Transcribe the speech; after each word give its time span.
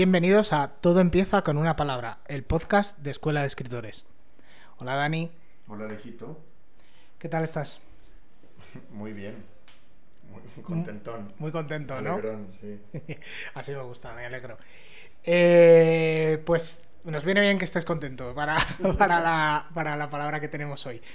Bienvenidos 0.00 0.54
a 0.54 0.68
Todo 0.80 1.00
empieza 1.00 1.42
con 1.42 1.58
una 1.58 1.76
palabra, 1.76 2.20
el 2.26 2.42
podcast 2.42 2.96
de 3.00 3.10
Escuela 3.10 3.42
de 3.42 3.48
Escritores. 3.48 4.06
Hola 4.78 4.94
Dani, 4.94 5.30
Hola 5.68 5.84
Alejito, 5.84 6.40
¿qué 7.18 7.28
tal 7.28 7.44
estás? 7.44 7.82
muy 8.92 9.12
bien, 9.12 9.44
muy 10.32 10.62
contentón. 10.64 11.34
Muy 11.38 11.52
contento, 11.52 12.00
¿no? 12.00 12.12
Alegrón, 12.14 12.46
sí. 12.50 12.80
Así 13.54 13.72
me 13.72 13.82
gusta, 13.82 14.14
me 14.14 14.24
alegro. 14.24 14.56
Eh, 15.22 16.42
pues 16.46 16.82
nos 17.04 17.22
viene 17.26 17.42
bien 17.42 17.58
que 17.58 17.66
estés 17.66 17.84
contento 17.84 18.34
para, 18.34 18.56
para, 18.96 19.20
la, 19.20 19.68
para 19.74 19.96
la 19.96 20.08
palabra 20.08 20.40
que 20.40 20.48
tenemos 20.48 20.86
hoy. 20.86 21.00
Para 21.00 21.10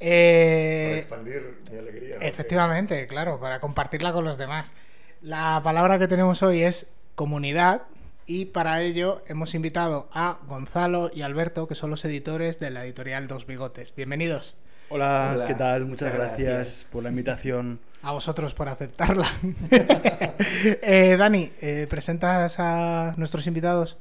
Eh, 0.00 0.96
expandir 0.96 1.60
mi 1.70 1.76
alegría. 1.76 2.16
efectivamente, 2.22 3.06
claro, 3.06 3.38
para 3.38 3.60
compartirla 3.60 4.14
con 4.14 4.24
los 4.24 4.38
demás. 4.38 4.72
La 5.20 5.60
palabra 5.62 5.98
que 5.98 6.08
tenemos 6.08 6.42
hoy 6.42 6.62
es 6.62 6.86
comunidad 7.16 7.82
y 8.26 8.46
para 8.46 8.82
ello 8.82 9.22
hemos 9.26 9.54
invitado 9.54 10.08
a 10.12 10.38
Gonzalo 10.46 11.10
y 11.12 11.22
Alberto, 11.22 11.68
que 11.68 11.74
son 11.74 11.90
los 11.90 12.04
editores 12.04 12.58
de 12.60 12.70
la 12.70 12.84
editorial 12.84 13.26
Dos 13.26 13.46
Bigotes. 13.46 13.94
Bienvenidos. 13.94 14.56
Hola, 14.88 15.32
Hola, 15.34 15.46
¿qué 15.46 15.54
tal? 15.54 15.86
Muchas, 15.86 16.08
muchas 16.08 16.14
gracias, 16.14 16.54
gracias. 16.54 16.86
por 16.90 17.02
la 17.02 17.08
invitación. 17.10 17.80
A 18.02 18.12
vosotros 18.12 18.54
por 18.54 18.68
aceptarla. 18.68 19.28
Eh, 20.82 21.16
Dani, 21.16 21.52
eh, 21.60 21.86
¿presentas 21.88 22.58
a 22.58 23.14
nuestros 23.16 23.46
invitados? 23.46 23.96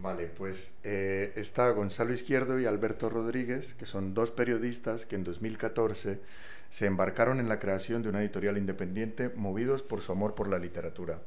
Vale, 0.00 0.26
pues 0.26 0.72
eh, 0.84 1.32
está 1.36 1.68
Gonzalo 1.70 2.12
Izquierdo 2.12 2.58
y 2.58 2.66
Alberto 2.66 3.08
Rodríguez, 3.08 3.74
que 3.74 3.86
son 3.86 4.14
dos 4.14 4.30
periodistas 4.30 5.06
que 5.06 5.16
en 5.16 5.24
2014 5.24 6.20
se 6.70 6.86
embarcaron 6.86 7.40
en 7.40 7.48
la 7.48 7.58
creación 7.58 8.02
de 8.02 8.08
una 8.08 8.20
editorial 8.20 8.58
independiente 8.58 9.30
movidos 9.36 9.82
por 9.82 10.00
su 10.00 10.12
amor 10.12 10.34
por 10.34 10.48
la 10.48 10.58
literatura. 10.58 11.18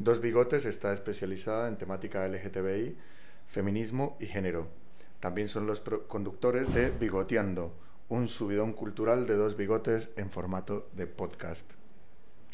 Dos 0.00 0.22
Bigotes 0.22 0.64
está 0.64 0.94
especializada 0.94 1.68
en 1.68 1.76
temática 1.76 2.26
LGTBI, 2.26 2.96
feminismo 3.46 4.16
y 4.18 4.24
género. 4.24 4.66
También 5.20 5.48
son 5.48 5.66
los 5.66 5.80
conductores 6.08 6.72
de 6.72 6.90
Bigoteando, 6.90 7.76
un 8.08 8.26
subidón 8.26 8.72
cultural 8.72 9.26
de 9.26 9.36
dos 9.36 9.58
bigotes 9.58 10.08
en 10.16 10.30
formato 10.30 10.88
de 10.94 11.06
podcast. 11.06 11.70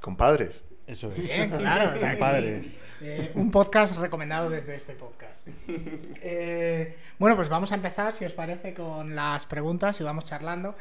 Compadres. 0.00 0.64
Eso 0.88 1.12
es. 1.12 1.32
Bien, 1.32 1.50
claro. 1.56 2.00
Compadres. 2.00 2.80
Eh, 3.00 3.30
un 3.36 3.52
podcast 3.52 3.96
recomendado 3.96 4.50
desde 4.50 4.74
este 4.74 4.94
podcast. 4.94 5.46
Eh, 5.68 6.96
bueno, 7.16 7.36
pues 7.36 7.48
vamos 7.48 7.70
a 7.70 7.76
empezar, 7.76 8.12
si 8.12 8.24
os 8.24 8.32
parece, 8.32 8.74
con 8.74 9.14
las 9.14 9.46
preguntas 9.46 10.00
y 10.00 10.02
vamos 10.02 10.24
charlando. 10.24 10.74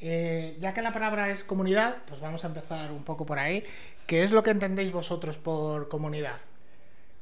Eh, 0.00 0.56
ya 0.60 0.74
que 0.74 0.82
la 0.82 0.92
palabra 0.92 1.30
es 1.30 1.42
comunidad, 1.42 2.02
pues 2.06 2.20
vamos 2.20 2.44
a 2.44 2.48
empezar 2.48 2.92
un 2.92 3.02
poco 3.02 3.24
por 3.24 3.38
ahí. 3.38 3.64
¿Qué 4.06 4.22
es 4.22 4.32
lo 4.32 4.42
que 4.42 4.50
entendéis 4.50 4.92
vosotros 4.92 5.38
por 5.38 5.88
comunidad? 5.88 6.38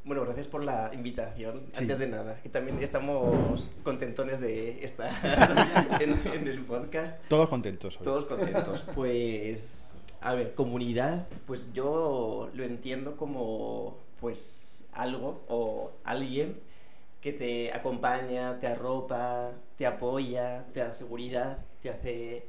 Bueno, 0.04 0.22
gracias 0.24 0.48
por 0.48 0.64
la 0.64 0.90
invitación. 0.92 1.62
Sí. 1.72 1.82
Antes 1.82 1.98
de 1.98 2.08
nada, 2.08 2.38
que 2.42 2.50
también 2.50 2.82
estamos 2.82 3.72
contentones 3.82 4.38
de 4.38 4.84
estar 4.84 5.10
en, 6.00 6.20
en 6.34 6.46
el 6.46 6.62
podcast. 6.64 7.22
Todos 7.28 7.48
contentos. 7.48 7.96
hoy. 7.96 8.04
Todos 8.04 8.24
contentos. 8.26 8.84
Pues, 8.94 9.92
a 10.20 10.34
ver, 10.34 10.54
comunidad, 10.54 11.26
pues 11.46 11.72
yo 11.72 12.50
lo 12.52 12.64
entiendo 12.64 13.16
como, 13.16 13.96
pues, 14.20 14.84
algo 14.92 15.42
o 15.48 15.92
alguien 16.04 16.60
que 17.22 17.32
te 17.32 17.72
acompaña, 17.72 18.60
te 18.60 18.66
arropa, 18.66 19.52
te 19.78 19.86
apoya, 19.86 20.66
te 20.74 20.80
da 20.80 20.92
seguridad, 20.92 21.64
te 21.80 21.88
hace 21.88 22.46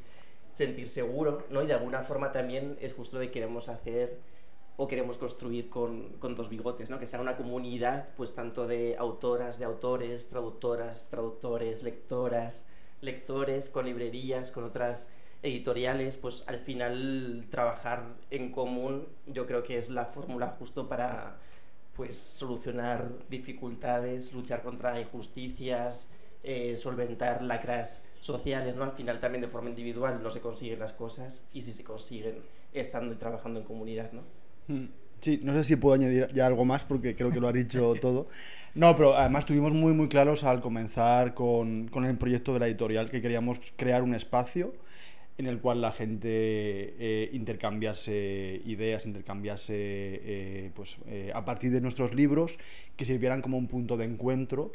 sentir 0.55 0.87
seguro, 0.87 1.45
¿no? 1.49 1.63
Y 1.63 1.67
de 1.67 1.73
alguna 1.73 2.01
forma 2.01 2.31
también 2.31 2.77
es 2.79 2.93
justo 2.93 3.17
lo 3.17 3.23
que 3.23 3.31
queremos 3.31 3.67
hacer 3.67 4.21
o 4.77 4.87
queremos 4.87 5.17
construir 5.17 5.69
con, 5.69 6.13
con 6.13 6.33
dos 6.33 6.47
bigotes, 6.47 6.89
¿no? 6.89 6.97
Que 6.97 7.07
sea 7.07 7.19
una 7.19 7.35
comunidad, 7.35 8.07
pues 8.15 8.33
tanto 8.33 8.65
de 8.65 8.95
autoras, 8.97 9.59
de 9.59 9.65
autores, 9.65 10.29
traductoras, 10.29 11.09
traductores, 11.09 11.83
lectoras, 11.83 12.63
lectores, 13.01 13.69
con 13.69 13.85
librerías, 13.85 14.53
con 14.53 14.63
otras 14.63 15.09
editoriales, 15.43 16.15
pues 16.15 16.45
al 16.47 16.59
final 16.59 17.47
trabajar 17.51 18.15
en 18.31 18.53
común 18.53 19.09
yo 19.25 19.45
creo 19.45 19.61
que 19.61 19.77
es 19.77 19.89
la 19.89 20.05
fórmula 20.05 20.55
justo 20.57 20.87
para 20.87 21.37
pues 21.97 22.17
solucionar 22.17 23.09
dificultades, 23.29 24.31
luchar 24.31 24.61
contra 24.63 25.01
injusticias, 25.01 26.07
eh, 26.43 26.77
solventar 26.77 27.41
lacras 27.41 28.01
sociales, 28.19 28.75
¿no? 28.75 28.83
Al 28.83 28.93
final 28.93 29.19
también 29.19 29.41
de 29.41 29.47
forma 29.47 29.69
individual 29.69 30.21
no 30.21 30.29
se 30.29 30.41
consiguen 30.41 30.79
las 30.79 30.93
cosas 30.93 31.45
y 31.53 31.61
si 31.61 31.73
se 31.73 31.83
consiguen 31.83 32.43
estando 32.73 33.13
y 33.13 33.17
trabajando 33.17 33.59
en 33.59 33.65
comunidad, 33.65 34.11
¿no? 34.11 34.23
Mm, 34.67 34.87
Sí, 35.21 35.39
no 35.41 35.53
sé 35.53 35.63
si 35.63 35.75
puedo 35.75 35.95
añadir 35.95 36.27
ya 36.33 36.45
algo 36.45 36.65
más 36.65 36.83
porque 36.83 37.15
creo 37.15 37.31
que 37.31 37.39
lo 37.39 37.47
has 37.47 37.53
dicho 37.53 37.95
todo. 38.01 38.27
No, 38.75 38.95
pero 38.95 39.15
además 39.15 39.45
tuvimos 39.45 39.73
muy 39.73 39.93
muy 39.93 40.07
claros 40.07 40.43
al 40.43 40.61
comenzar 40.61 41.33
con, 41.33 41.87
con 41.87 42.05
el 42.05 42.17
proyecto 42.17 42.53
de 42.53 42.59
la 42.59 42.67
editorial 42.67 43.09
que 43.09 43.21
queríamos 43.21 43.59
crear 43.75 44.03
un 44.03 44.13
espacio 44.13 44.73
en 45.37 45.47
el 45.47 45.59
cual 45.59 45.81
la 45.81 45.91
gente 45.91 46.29
eh, 46.29 47.29
intercambiase 47.33 48.61
ideas, 48.65 49.05
intercambiase 49.05 49.73
eh, 49.75 50.71
pues, 50.73 50.97
eh, 51.07 51.31
a 51.33 51.43
partir 51.43 51.71
de 51.71 51.81
nuestros 51.81 52.13
libros 52.13 52.57
que 52.95 53.03
sirvieran 53.03 53.41
como 53.41 53.57
un 53.57 53.67
punto 53.67 53.97
de 53.97 54.05
encuentro 54.05 54.71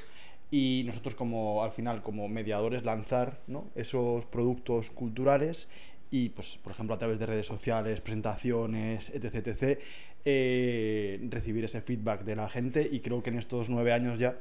y 0.51 0.83
nosotros 0.87 1.15
como 1.15 1.63
al 1.63 1.73
final 1.73 2.03
como 2.03 2.29
mediadores 2.29 2.85
lanzar 2.85 3.41
¿no? 3.47 3.67
esos 3.75 4.25
productos 4.27 4.91
culturales 4.91 5.69
y 6.11 6.31
pues 6.31 6.59
por 6.63 6.73
ejemplo 6.73 6.95
a 6.95 6.99
través 6.99 7.19
de 7.19 7.27
redes 7.27 7.47
sociales, 7.47 8.01
presentaciones, 8.01 9.11
etc, 9.11 9.47
etc 9.47 9.81
eh, 10.25 11.19
recibir 11.31 11.65
ese 11.65 11.81
feedback 11.81 12.25
de 12.25 12.37
la 12.37 12.49
gente 12.49 12.87
y 12.91 13.01
creo 13.01 13.23
que 13.23 13.31
en 13.31 13.39
estos 13.39 13.71
nueve 13.71 13.93
años 13.93 14.19
ya 14.19 14.37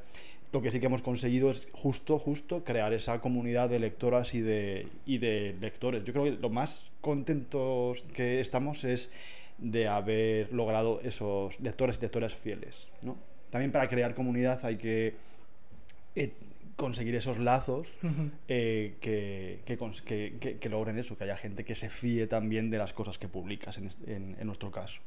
lo 0.51 0.61
que 0.61 0.71
sí 0.71 0.79
que 0.79 0.87
hemos 0.87 1.01
conseguido 1.01 1.51
es 1.51 1.69
justo, 1.71 2.19
justo 2.19 2.63
crear 2.63 2.91
esa 2.91 3.21
comunidad 3.21 3.69
de 3.69 3.79
lectoras 3.79 4.33
y 4.33 4.41
de, 4.41 4.87
y 5.05 5.19
de 5.19 5.55
lectores. 5.61 6.03
Yo 6.03 6.11
creo 6.11 6.25
que 6.25 6.31
lo 6.31 6.49
más 6.49 6.83
contentos 7.01 8.03
que 8.13 8.41
estamos 8.41 8.83
es 8.83 9.09
de 9.57 9.87
haber 9.87 10.51
logrado 10.51 10.99
esos 11.01 11.59
lectores 11.59 11.97
y 11.97 12.01
lectoras 12.01 12.33
fieles. 12.33 12.87
¿no? 13.01 13.15
También 13.49 13.71
para 13.71 13.87
crear 13.87 14.15
comunidad 14.15 14.65
hay 14.65 14.77
que 14.77 15.13
eh, 16.15 16.33
conseguir 16.75 17.15
esos 17.15 17.39
lazos 17.39 17.87
eh, 18.47 18.95
que, 19.01 19.61
que, 19.65 19.77
que- 19.77 20.37
que- 20.39 20.57
que 20.59 20.69
logren 20.69 20.97
eso, 20.97 21.17
que 21.17 21.25
haya 21.25 21.35
gente 21.37 21.65
que 21.65 21.75
se 21.75 21.89
fíe 21.89 22.25
también 22.27 22.69
de 22.69 22.77
las 22.77 22.93
cosas 22.93 23.17
que 23.17 23.27
publicas 23.27 23.77
en, 23.77 23.87
este- 23.87 24.15
en- 24.15 24.37
en 24.39 24.47
nuestro 24.47 24.71
caso. 24.71 25.01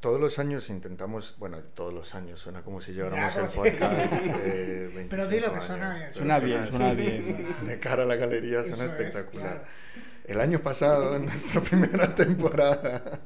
Todos 0.00 0.18
los 0.18 0.38
años 0.38 0.70
intentamos, 0.70 1.36
bueno, 1.38 1.58
todos 1.74 1.92
los 1.92 2.14
años, 2.14 2.40
suena 2.40 2.62
como 2.62 2.80
si 2.80 2.92
lleváramos 2.92 3.36
el 3.36 3.44
podcast 3.44 4.12
de 4.22 4.88
25 4.94 5.06
Pero 5.10 5.28
dilo 5.28 5.46
que 5.48 5.52
años, 5.58 5.64
suena 5.64 5.92
bien. 5.94 6.12
Suena 6.14 6.38
bien, 6.40 6.66
suena 6.72 6.92
bien. 6.94 7.56
De 7.66 7.78
cara 7.78 8.02
a 8.04 8.06
la 8.06 8.16
galería 8.16 8.60
Eso 8.60 8.74
suena 8.74 8.84
es, 8.86 8.90
espectacular. 8.98 9.46
claro. 9.56 9.64
El 10.24 10.40
año 10.40 10.60
pasado, 10.60 11.16
en 11.16 11.26
nuestra 11.26 11.60
primera 11.60 12.14
temporada, 12.14 13.20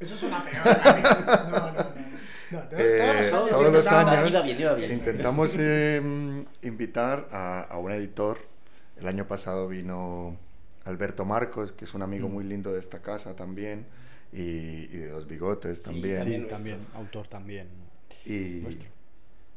Eso 0.00 0.16
suena 0.16 0.42
peor. 0.42 0.64
Dani. 0.64 1.02
No, 1.50 1.60
no, 1.60 1.72
no. 1.72 2.05
No. 2.50 2.60
to- 2.68 2.76
Eh, 2.78 2.98
todos 2.98 3.16
los 3.16 3.26
años, 3.26 3.50
todos 3.50 3.62
los 3.72 3.84
intentamos- 3.84 4.12
años 4.12 4.30
Iba 4.30 4.42
bien, 4.42 4.60
iba 4.60 4.74
bien. 4.74 4.92
intentamos 4.92 5.56
eh, 5.58 6.44
invitar 6.62 7.28
a, 7.32 7.62
a 7.62 7.78
un 7.78 7.90
editor. 7.92 8.38
El 8.96 9.08
año 9.08 9.26
pasado 9.26 9.68
vino 9.68 10.36
Alberto 10.84 11.24
Marcos, 11.24 11.72
que 11.72 11.84
es 11.84 11.94
un 11.94 12.02
amigo 12.02 12.28
Mm. 12.28 12.32
muy 12.32 12.44
lindo 12.44 12.72
de 12.72 12.80
esta 12.80 13.02
casa 13.02 13.34
también, 13.36 13.86
y, 14.32 14.40
y 14.40 14.86
de 14.86 15.08
Dos 15.08 15.26
Bigotes 15.26 15.82
también. 15.82 16.16
Sí, 16.18 16.22
También 16.22 16.48
también, 16.48 16.78
autor 16.94 17.26
también. 17.26 17.68
Y, 18.24 18.60
Nuestro. 18.62 18.88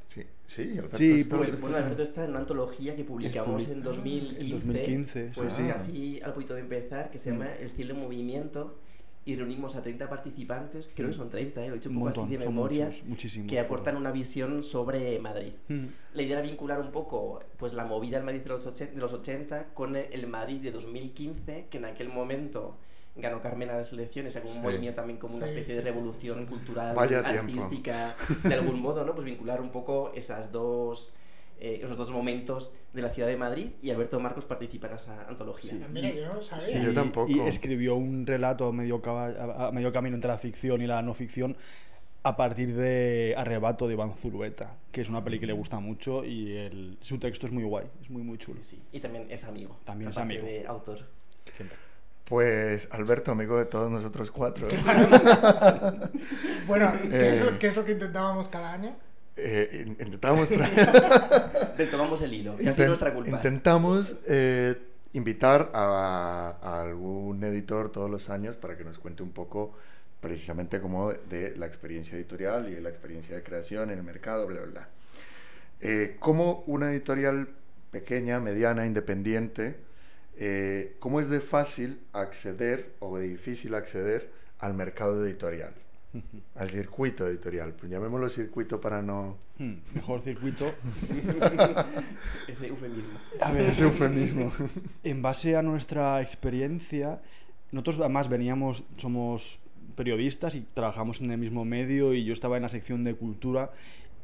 Sí, 0.07 0.23
sí, 0.47 0.71
Alberto 0.77 0.97
Sí, 0.97 1.21
está- 1.21 1.37
Pues 1.37 1.61
bueno, 1.61 1.77
Alberto 1.77 2.01
está 2.01 2.23
en 2.23 2.31
una 2.31 2.39
antología 2.39 2.95
que 2.95 3.03
publicamos 3.03 3.67
publi- 3.67 3.71
en 3.73 3.83
2015. 3.83 4.41
En 4.43 4.49
2015, 4.51 5.31
Pues 5.35 5.53
sí, 5.53 5.61
sí. 5.61 5.67
casi 5.69 6.21
al 6.23 6.33
poquito 6.33 6.55
de 6.55 6.61
empezar, 6.61 7.11
que 7.11 7.19
se 7.19 7.29
llama 7.31 7.47
El 7.59 7.69
cielo 7.69 7.93
en 7.93 7.99
movimiento. 8.01 8.79
Y 9.25 9.35
reunimos 9.35 9.75
a 9.75 9.81
30 9.83 10.09
participantes, 10.09 10.89
creo 10.95 11.09
que 11.09 11.13
son 11.13 11.29
30, 11.29 11.63
¿eh? 11.63 11.67
lo 11.67 11.73
he 11.75 11.77
dicho 11.77 11.89
un, 11.89 11.97
Un 11.97 12.03
poco 12.03 12.21
montón, 12.21 12.25
así 12.25 12.37
de 12.37 12.45
memoria, 12.45 12.91
muchos, 13.05 13.37
que 13.47 13.59
aportan 13.59 13.95
una 13.97 14.11
visión 14.11 14.63
sobre 14.63 15.19
Madrid. 15.19 15.53
Mm. 15.67 15.85
La 16.15 16.21
idea 16.23 16.39
era 16.39 16.47
vincular 16.47 16.79
un 16.79 16.91
poco 16.91 17.39
pues, 17.57 17.73
la 17.73 17.85
movida 17.85 18.17
del 18.17 18.25
Madrid 18.25 18.41
de 18.41 18.49
los 18.49 18.65
80, 18.65 18.93
de 18.95 18.99
los 18.99 19.13
80 19.13 19.73
con 19.73 19.95
el- 19.95 20.25
Madrid 20.27 20.61
de 20.61 20.71
2015, 20.71 21.67
que 21.69 21.77
en 21.77 21.85
aquel 21.85 22.09
momento 22.09 22.77
ganó 23.15 23.41
Carmen 23.41 23.69
a 23.69 23.73
las 23.77 23.91
elecciones, 23.91 24.35
como 24.37 24.49
un 24.49 24.55
Sí. 24.55 24.61
movimiento 24.61 25.01
también 25.01 25.19
como 25.19 25.35
una 25.35 25.45
especie 25.45 25.75
de 25.75 25.81
revolución 25.81 26.45
cultural, 26.45 26.95
Vaya 26.95 27.21
tiempo. 27.21 27.51
artística, 27.51 28.15
de 28.43 28.53
algún 28.53 28.81
modo, 28.81 29.03
¿no? 29.05 29.13
Pues 29.13 29.25
vincular 29.25 29.59
un 29.61 29.69
poco 29.71 30.11
esas 30.15 30.51
dos, 30.53 31.13
eh, 31.59 31.81
esos 31.83 31.97
dos 31.97 32.11
momentos 32.11 32.71
de 32.93 33.01
la 33.01 33.09
ciudad 33.09 33.27
de 33.27 33.37
Madrid 33.37 33.71
y 33.81 33.91
Alberto 33.91 34.19
Marcos 34.19 34.45
participa 34.45 34.87
en 34.87 34.93
esa 34.93 35.27
antología. 35.27 35.71
Sí. 35.71 35.81
Mira, 35.91 36.09
yo 36.11 36.27
no 36.27 36.35
lo 36.35 36.41
sabía. 36.41 36.65
Sí, 36.65 36.81
yo 36.81 36.93
tampoco. 36.93 37.31
Y 37.31 37.39
escribió 37.41 37.95
un 37.95 38.25
relato 38.25 38.67
a 38.67 38.71
medio, 38.73 39.01
a- 39.05 39.91
camino 39.93 40.15
entre 40.15 40.29
la 40.29 40.37
ficción 40.37 40.81
y 40.81 40.87
la 40.87 41.01
no 41.01 41.13
ficción 41.13 41.55
a 42.23 42.35
partir 42.35 42.75
de 42.75 43.33
Arrebato 43.37 43.87
de 43.87 43.93
Iván 43.93 44.13
Zulueta, 44.13 44.75
que 44.91 45.01
es 45.01 45.09
una 45.09 45.23
peli 45.23 45.39
que 45.39 45.47
le 45.47 45.53
gusta 45.53 45.79
mucho 45.79 46.25
y 46.25 46.53
el, 46.55 46.97
su 47.01 47.17
texto 47.17 47.45
es 47.45 47.51
muy 47.53 47.63
guay, 47.63 47.85
es 48.01 48.09
muy 48.09 48.23
muy 48.23 48.37
chulo. 48.37 48.61
Sí, 48.61 48.75
sí. 48.75 48.83
Y 48.91 48.99
también 48.99 49.25
es 49.29 49.43
amigo. 49.45 49.77
También 49.85 50.11
es 50.11 50.17
amigo. 50.17 50.45
de 50.45 50.65
autor. 50.67 50.99
Siempre. 51.53 51.77
Pues 52.25 52.89
Alberto, 52.91 53.31
amigo 53.31 53.57
de 53.57 53.65
todos 53.65 53.89
nosotros 53.89 54.29
cuatro. 54.31 54.67
bueno, 56.67 56.91
¿qué, 57.09 57.31
es, 57.31 57.41
Eh. 57.41 57.45
lo- 57.45 57.59
qué 57.59 57.67
es 57.67 57.75
lo 57.75 57.85
que 57.85 57.93
intentábamos 57.93 58.47
cada 58.47 58.73
año? 58.73 58.95
Eh, 59.41 59.83
in- 59.85 59.97
intentábamos 59.99 60.49
traer... 60.49 60.73
Retomamos 61.77 62.21
el 62.21 62.33
hilo, 62.33 62.55
nuestra 62.59 63.13
culpa. 63.13 63.29
Intentamos 63.29 64.17
eh, 64.27 64.75
invitar 65.13 65.71
a, 65.73 66.57
a 66.61 66.81
algún 66.81 67.43
editor 67.43 67.89
todos 67.89 68.09
los 68.09 68.29
años 68.29 68.57
para 68.57 68.77
que 68.77 68.83
nos 68.83 68.99
cuente 68.99 69.23
un 69.23 69.31
poco 69.31 69.73
precisamente 70.19 70.81
como 70.81 71.13
de 71.13 71.55
la 71.55 71.65
experiencia 71.65 72.17
editorial 72.17 72.67
y 72.69 72.75
de 72.75 72.81
la 72.81 72.89
experiencia 72.89 73.35
de 73.35 73.43
creación 73.43 73.89
en 73.91 73.99
el 73.99 74.03
mercado, 74.03 74.45
bla, 74.47 74.59
bla, 74.61 74.71
bla. 74.71 74.89
Eh, 75.81 76.17
¿Cómo 76.19 76.63
una 76.67 76.91
editorial 76.91 77.47
pequeña, 77.91 78.39
mediana, 78.41 78.85
independiente, 78.85 79.77
eh, 80.37 80.97
cómo 80.99 81.21
es 81.21 81.29
de 81.29 81.39
fácil 81.39 82.01
acceder 82.11 82.91
o 82.99 83.17
de 83.17 83.27
difícil 83.27 83.73
acceder 83.75 84.29
al 84.59 84.73
mercado 84.73 85.25
editorial? 85.25 85.73
Al 86.55 86.69
circuito 86.69 87.27
editorial, 87.27 87.75
llamémoslo 87.87 88.29
circuito 88.29 88.81
para 88.81 89.01
no... 89.01 89.37
Hmm, 89.59 89.75
Mejor 89.93 90.21
circuito. 90.21 90.65
Ese 92.47 92.67
eufemismo. 92.67 93.19
A 93.41 93.51
ver, 93.51 93.67
Ese 93.67 93.83
eufemismo. 93.83 94.51
En 95.03 95.21
base 95.21 95.55
a 95.55 95.61
nuestra 95.61 96.21
experiencia, 96.21 97.21
nosotros 97.71 97.99
además 97.99 98.27
veníamos, 98.27 98.83
somos 98.97 99.59
periodistas 99.95 100.55
y 100.55 100.61
trabajamos 100.61 101.21
en 101.21 101.31
el 101.31 101.37
mismo 101.37 101.65
medio 101.65 102.13
y 102.13 102.23
yo 102.23 102.33
estaba 102.33 102.57
en 102.57 102.63
la 102.63 102.69
sección 102.69 103.03
de 103.03 103.13
cultura 103.13 103.71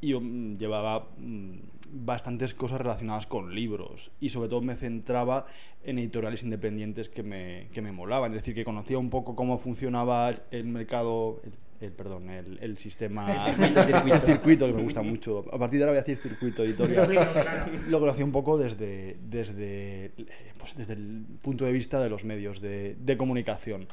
y 0.02 0.10
yo 0.10 0.22
mm, 0.22 0.58
llevaba 0.58 1.08
mm, 1.18 1.52
bastantes 1.92 2.54
cosas 2.54 2.80
relacionadas 2.80 3.28
con 3.28 3.54
libros 3.54 4.12
y 4.20 4.30
sobre 4.30 4.50
todo 4.50 4.62
me 4.62 4.76
centraba 4.76 5.46
en 5.84 6.00
editoriales 6.00 6.44
independientes 6.44 7.10
que 7.10 7.24
me, 7.24 7.68
que 7.74 7.82
me 7.82 7.92
molaban, 7.92 8.32
es 8.32 8.42
decir, 8.42 8.56
que 8.56 8.66
conocía 8.66 8.98
un 8.98 9.10
poco 9.10 9.36
cómo 9.36 9.60
funcionaba 9.60 10.34
el 10.52 10.66
mercado, 10.66 11.42
el, 11.44 11.54
el- 11.86 11.92
perdón, 11.94 12.30
el, 12.30 12.60
el 12.62 12.78
sistema, 12.78 13.50
El 13.50 13.56
circuito, 13.56 13.84
circuito. 13.86 14.16
el 14.16 14.22
circuito, 14.22 14.68
que 14.68 14.74
me 14.74 14.82
gusta 14.84 15.02
mucho. 15.02 15.46
A 15.52 15.58
partir 15.58 15.80
de 15.80 15.86
ahora 15.86 15.94
voy 15.94 16.00
a 16.00 16.04
decir 16.04 16.18
circuito 16.22 16.64
editorial 16.64 17.08
claro. 17.08 17.72
lo 17.90 18.00
conocía 18.00 18.26
un 18.26 18.32
poco 18.32 18.58
desde, 18.58 19.18
desde, 19.30 20.06
eh, 20.06 20.12
pues 20.58 20.76
desde 20.76 20.94
el 20.94 21.24
punto 21.42 21.66
de 21.66 21.72
vista 21.72 22.02
de 22.02 22.10
los 22.10 22.24
medios 22.26 22.62
de, 22.62 22.96
de 23.00 23.18
comunicación. 23.18 23.88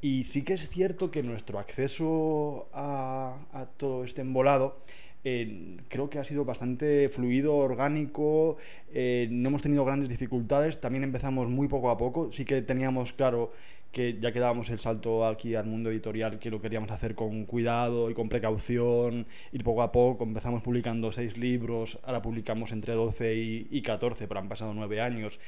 Y 0.00 0.24
sí 0.24 0.42
que 0.42 0.54
es 0.54 0.68
cierto 0.68 1.10
que 1.10 1.22
nuestro 1.22 1.58
acceso 1.58 2.68
a, 2.72 3.36
a 3.52 3.66
todo 3.66 4.02
este 4.04 4.20
embolado 4.20 4.78
eh, 5.24 5.76
creo 5.88 6.10
que 6.10 6.18
ha 6.18 6.24
sido 6.24 6.44
bastante 6.44 7.08
fluido, 7.08 7.54
orgánico, 7.54 8.56
eh, 8.92 9.28
no 9.30 9.50
hemos 9.50 9.62
tenido 9.62 9.84
grandes 9.84 10.08
dificultades, 10.08 10.80
también 10.80 11.04
empezamos 11.04 11.48
muy 11.48 11.68
poco 11.68 11.90
a 11.90 11.96
poco, 11.96 12.32
sí 12.32 12.44
que 12.44 12.60
teníamos 12.62 13.12
claro 13.12 13.52
que 13.92 14.18
ya 14.18 14.32
que 14.32 14.40
dábamos 14.40 14.70
el 14.70 14.78
salto 14.78 15.26
aquí 15.26 15.54
al 15.54 15.66
mundo 15.66 15.90
editorial, 15.90 16.38
que 16.38 16.50
lo 16.50 16.60
queríamos 16.60 16.90
hacer 16.90 17.14
con 17.14 17.44
cuidado 17.44 18.10
y 18.10 18.14
con 18.14 18.28
precaución, 18.28 19.26
ir 19.52 19.62
poco 19.62 19.82
a 19.82 19.92
poco, 19.92 20.24
empezamos 20.24 20.62
publicando 20.62 21.12
seis 21.12 21.36
libros, 21.36 21.98
ahora 22.02 22.22
publicamos 22.22 22.72
entre 22.72 22.94
12 22.94 23.34
y, 23.36 23.68
y 23.70 23.82
14, 23.82 24.26
pero 24.26 24.40
han 24.40 24.48
pasado 24.48 24.72
nueve 24.74 25.00
años, 25.00 25.38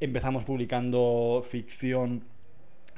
empezamos 0.00 0.44
publicando 0.44 1.44
ficción 1.48 2.24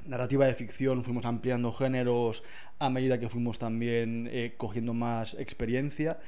narrativa 0.08 0.46
de 0.46 0.54
ficción, 0.54 1.04
fuimos 1.04 1.24
ampliando 1.24 1.72
géneros 1.72 2.42
a 2.78 2.90
medida 2.90 3.18
que 3.18 3.28
fuimos 3.28 3.58
también 3.58 4.28
eh, 4.32 4.54
cogiendo 4.56 4.94
más 4.94 5.34
experiencia. 5.34 6.18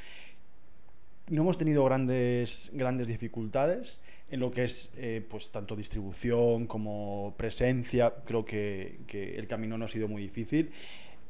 No 1.29 1.43
hemos 1.43 1.59
tenido 1.59 1.85
grandes, 1.85 2.71
grandes 2.73 3.07
dificultades 3.07 4.01
en 4.31 4.41
lo 4.41 4.51
que 4.51 4.65
es 4.65 4.91
eh, 4.97 5.25
pues 5.29 5.51
tanto 5.51 5.77
distribución 5.77 6.67
como 6.67 7.35
presencia. 7.37 8.15
Creo 8.25 8.45
que, 8.45 9.01
que 9.07 9.37
el 9.37 9.47
camino 9.47 9.79
no 9.79 9.87
ha 9.87 9.89
sido 9.89 10.09
muy 10.09 10.23
difícil. 10.23 10.71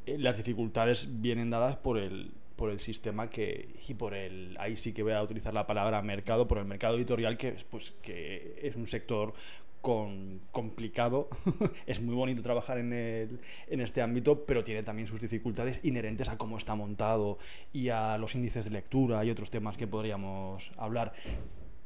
Eh, 0.06 0.16
las 0.18 0.36
dificultades 0.36 1.08
vienen 1.20 1.50
dadas 1.50 1.76
por 1.76 1.98
el, 1.98 2.32
por 2.56 2.70
el 2.70 2.80
sistema 2.80 3.30
que, 3.30 3.68
y 3.86 3.94
por 3.94 4.14
el, 4.14 4.56
ahí 4.58 4.76
sí 4.76 4.92
que 4.92 5.02
voy 5.02 5.12
a 5.12 5.22
utilizar 5.22 5.54
la 5.54 5.66
palabra 5.66 6.02
mercado, 6.02 6.48
por 6.48 6.58
el 6.58 6.64
mercado 6.64 6.96
editorial 6.96 7.36
que, 7.36 7.48
es, 7.48 7.64
pues, 7.64 7.92
que 8.02 8.58
es 8.62 8.74
un 8.74 8.86
sector 8.86 9.34
con, 9.80 10.40
complicado. 10.50 11.28
es 11.86 12.00
muy 12.00 12.14
bonito 12.14 12.42
trabajar 12.42 12.78
en, 12.78 12.92
el, 12.92 13.40
en 13.68 13.80
este 13.80 14.02
ámbito, 14.02 14.44
pero 14.44 14.64
tiene 14.64 14.82
también 14.82 15.06
sus 15.06 15.20
dificultades 15.20 15.80
inherentes 15.84 16.28
a 16.28 16.36
cómo 16.36 16.56
está 16.56 16.74
montado 16.74 17.38
y 17.72 17.90
a 17.90 18.18
los 18.18 18.34
índices 18.34 18.64
de 18.64 18.72
lectura 18.72 19.24
y 19.24 19.30
otros 19.30 19.50
temas 19.50 19.76
que 19.76 19.86
podríamos 19.86 20.72
hablar. 20.76 21.12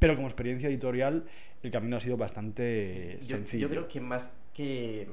Pero 0.03 0.17
como 0.17 0.27
experiencia 0.27 0.69
editorial, 0.69 1.25
el 1.63 1.71
camino 1.71 1.97
ha 1.97 2.01
sido 2.01 2.17
bastante 2.17 3.19
Yo, 3.21 3.29
sencillo. 3.37 3.63
yo 3.63 3.71
creo 3.71 3.87
que 3.89 4.01
más 4.01 4.35
que 4.53 5.07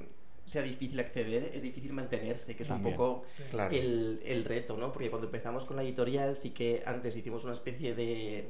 sea 0.48 0.64
difícil 0.64 1.00
acceder, 1.00 1.52
es 1.54 1.62
difícil 1.62 1.94
mantenerse, 1.94 2.56
que 2.56 2.64
es 2.64 2.70
También. 2.70 2.96
un 2.96 2.98
poco 2.98 3.24
el, 3.70 4.20
el 4.26 4.46
reto, 4.46 4.76
¿no? 4.78 4.92
Porque 4.92 5.12
cuando 5.12 5.28
empezamos 5.28 5.64
con 5.66 5.76
la 5.78 5.84
editorial, 5.84 6.36
sí 6.36 6.50
que 6.50 6.82
antes 6.88 7.16
hicimos 7.16 7.44
una 7.44 7.54
especie 7.54 7.94
de. 7.94 8.48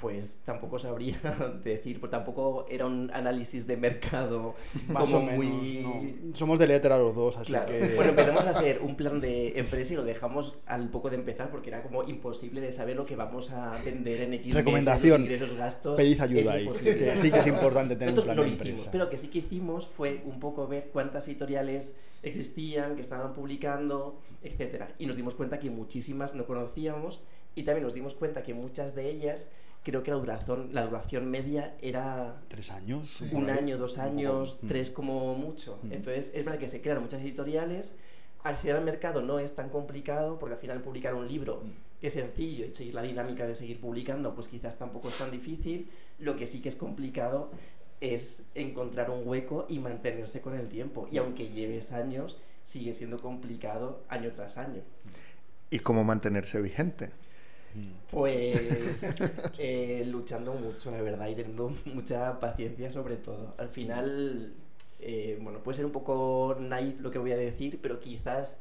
Pues 0.00 0.40
tampoco 0.44 0.78
sabría 0.78 1.18
decir, 1.64 1.98
pues 2.00 2.10
tampoco 2.10 2.66
era 2.68 2.84
un 2.86 3.10
análisis 3.14 3.66
de 3.66 3.76
mercado 3.76 4.54
Más 4.88 5.04
como 5.04 5.18
o 5.18 5.22
menos, 5.22 5.36
muy. 5.36 5.80
no. 5.82 6.36
Somos 6.36 6.58
de 6.58 6.66
letra 6.66 6.98
los 6.98 7.14
dos, 7.14 7.36
así 7.36 7.46
Claro. 7.52 7.66
que... 7.66 7.80
Bueno, 7.96 8.10
empezamos 8.10 8.44
a 8.46 8.50
hacer 8.50 8.80
un 8.82 8.96
plan 8.96 9.20
de 9.20 9.58
empresa 9.58 9.92
y 9.94 9.96
lo 9.96 10.04
dejamos 10.04 10.58
al 10.66 10.90
poco 10.90 11.10
de 11.10 11.16
empezar 11.16 11.50
porque 11.50 11.70
era 11.70 11.82
como 11.82 12.02
imposible 12.02 12.60
de 12.60 12.72
saber 12.72 12.96
lo 12.96 13.06
que 13.06 13.16
vamos 13.16 13.50
a 13.52 13.78
vender 13.84 14.22
en 14.22 14.34
X 14.34 14.52
Recomendación, 14.54 15.22
meses, 15.22 15.40
los 15.40 15.50
ingresos, 15.50 15.58
gastos. 15.58 15.96
Pedid 15.96 16.20
ayuda 16.20 16.52
ahí, 16.54 16.68
que 16.68 17.16
sí 17.18 17.30
que 17.30 17.38
es 17.38 17.46
importante 17.46 17.96
tener 17.96 18.12
un 18.18 18.24
plan 18.24 18.36
no 18.36 18.42
de 18.42 18.48
lo 18.48 18.54
hicimos, 18.54 18.68
empresa. 18.70 18.90
pero 18.90 19.04
lo 19.04 19.10
que 19.10 19.16
sí 19.16 19.28
que 19.28 19.38
hicimos 19.38 19.86
fue 19.86 20.22
un 20.26 20.40
poco 20.40 20.66
ver 20.66 20.90
cuántas 20.92 21.26
editoriales 21.28 21.96
existían, 22.22 22.96
que 22.96 23.00
estaban 23.02 23.32
publicando, 23.32 24.18
etcétera. 24.42 24.88
Y 24.98 25.06
nos 25.06 25.16
dimos 25.16 25.34
cuenta 25.34 25.58
que 25.60 25.70
muchísimas 25.70 26.34
no 26.34 26.46
conocíamos 26.46 27.22
y 27.54 27.62
también 27.62 27.84
nos 27.84 27.94
dimos 27.94 28.14
cuenta 28.14 28.42
que 28.42 28.54
muchas 28.54 28.94
de 28.94 29.08
ellas 29.10 29.52
creo 29.84 30.02
que 30.02 30.10
la 30.10 30.16
duración, 30.16 30.70
la 30.72 30.84
duración 30.86 31.30
media 31.30 31.76
era 31.80 32.40
¿Tres 32.48 32.72
años? 32.72 33.20
un 33.32 33.50
año, 33.50 33.78
dos 33.78 33.98
años. 33.98 34.58
Mm. 34.62 34.68
tres 34.68 34.90
como 34.90 35.34
mucho. 35.36 35.78
Mm. 35.82 35.92
Entonces, 35.92 36.32
es 36.34 36.44
verdad 36.44 36.58
que 36.58 36.68
se 36.68 36.80
crean 36.80 37.00
muchas 37.02 37.20
editoriales. 37.20 37.96
Acceder 38.42 38.76
al 38.76 38.84
mercado 38.84 39.22
no 39.22 39.38
es 39.38 39.54
tan 39.54 39.68
complicado 39.70 40.38
porque 40.38 40.54
al 40.54 40.60
final 40.60 40.80
publicar 40.82 41.14
un 41.14 41.28
libro 41.28 41.62
Mm. 41.62 41.70
es 42.06 42.12
sencillo 42.14 42.66
y 42.66 42.74
seguir 42.74 42.94
la 42.94 43.02
dinámica 43.02 43.46
de 43.46 43.54
seguir 43.54 43.80
publicando, 43.80 44.34
pues 44.34 44.48
quizás 44.48 44.76
tampoco 44.76 45.08
es 45.08 45.16
tan 45.18 45.30
difícil. 45.30 45.88
Lo 46.18 46.36
que 46.36 46.46
sí 46.46 46.60
que 46.60 46.68
es 46.70 46.74
complicado 46.76 47.50
es 48.00 48.42
encontrar 48.54 49.10
un 49.10 49.26
hueco 49.26 49.66
y 49.68 49.78
mantenerse 49.78 50.40
con 50.40 50.54
el 50.54 50.68
tiempo. 50.68 51.08
Y 51.10 51.18
aunque 51.18 51.48
lleves 51.50 51.92
años, 51.92 52.36
sigue 52.62 52.92
siendo 52.94 53.18
complicado 53.18 54.02
año 54.08 54.32
tras 54.32 54.56
año. 54.58 54.82
¿Y 55.70 55.78
cómo 55.80 56.04
mantenerse 56.04 56.60
vigente? 56.60 57.10
Pues 58.10 59.20
eh, 59.58 60.04
luchando 60.06 60.54
mucho, 60.54 60.90
la 60.90 61.02
verdad, 61.02 61.28
y 61.28 61.34
teniendo 61.34 61.72
mucha 61.86 62.38
paciencia 62.40 62.90
sobre 62.90 63.16
todo. 63.16 63.54
Al 63.58 63.68
final, 63.68 64.52
eh, 65.00 65.38
bueno, 65.42 65.60
puede 65.60 65.76
ser 65.76 65.86
un 65.86 65.92
poco 65.92 66.56
naif 66.58 67.00
lo 67.00 67.10
que 67.10 67.18
voy 67.18 67.32
a 67.32 67.36
decir, 67.36 67.80
pero 67.82 68.00
quizás 68.00 68.58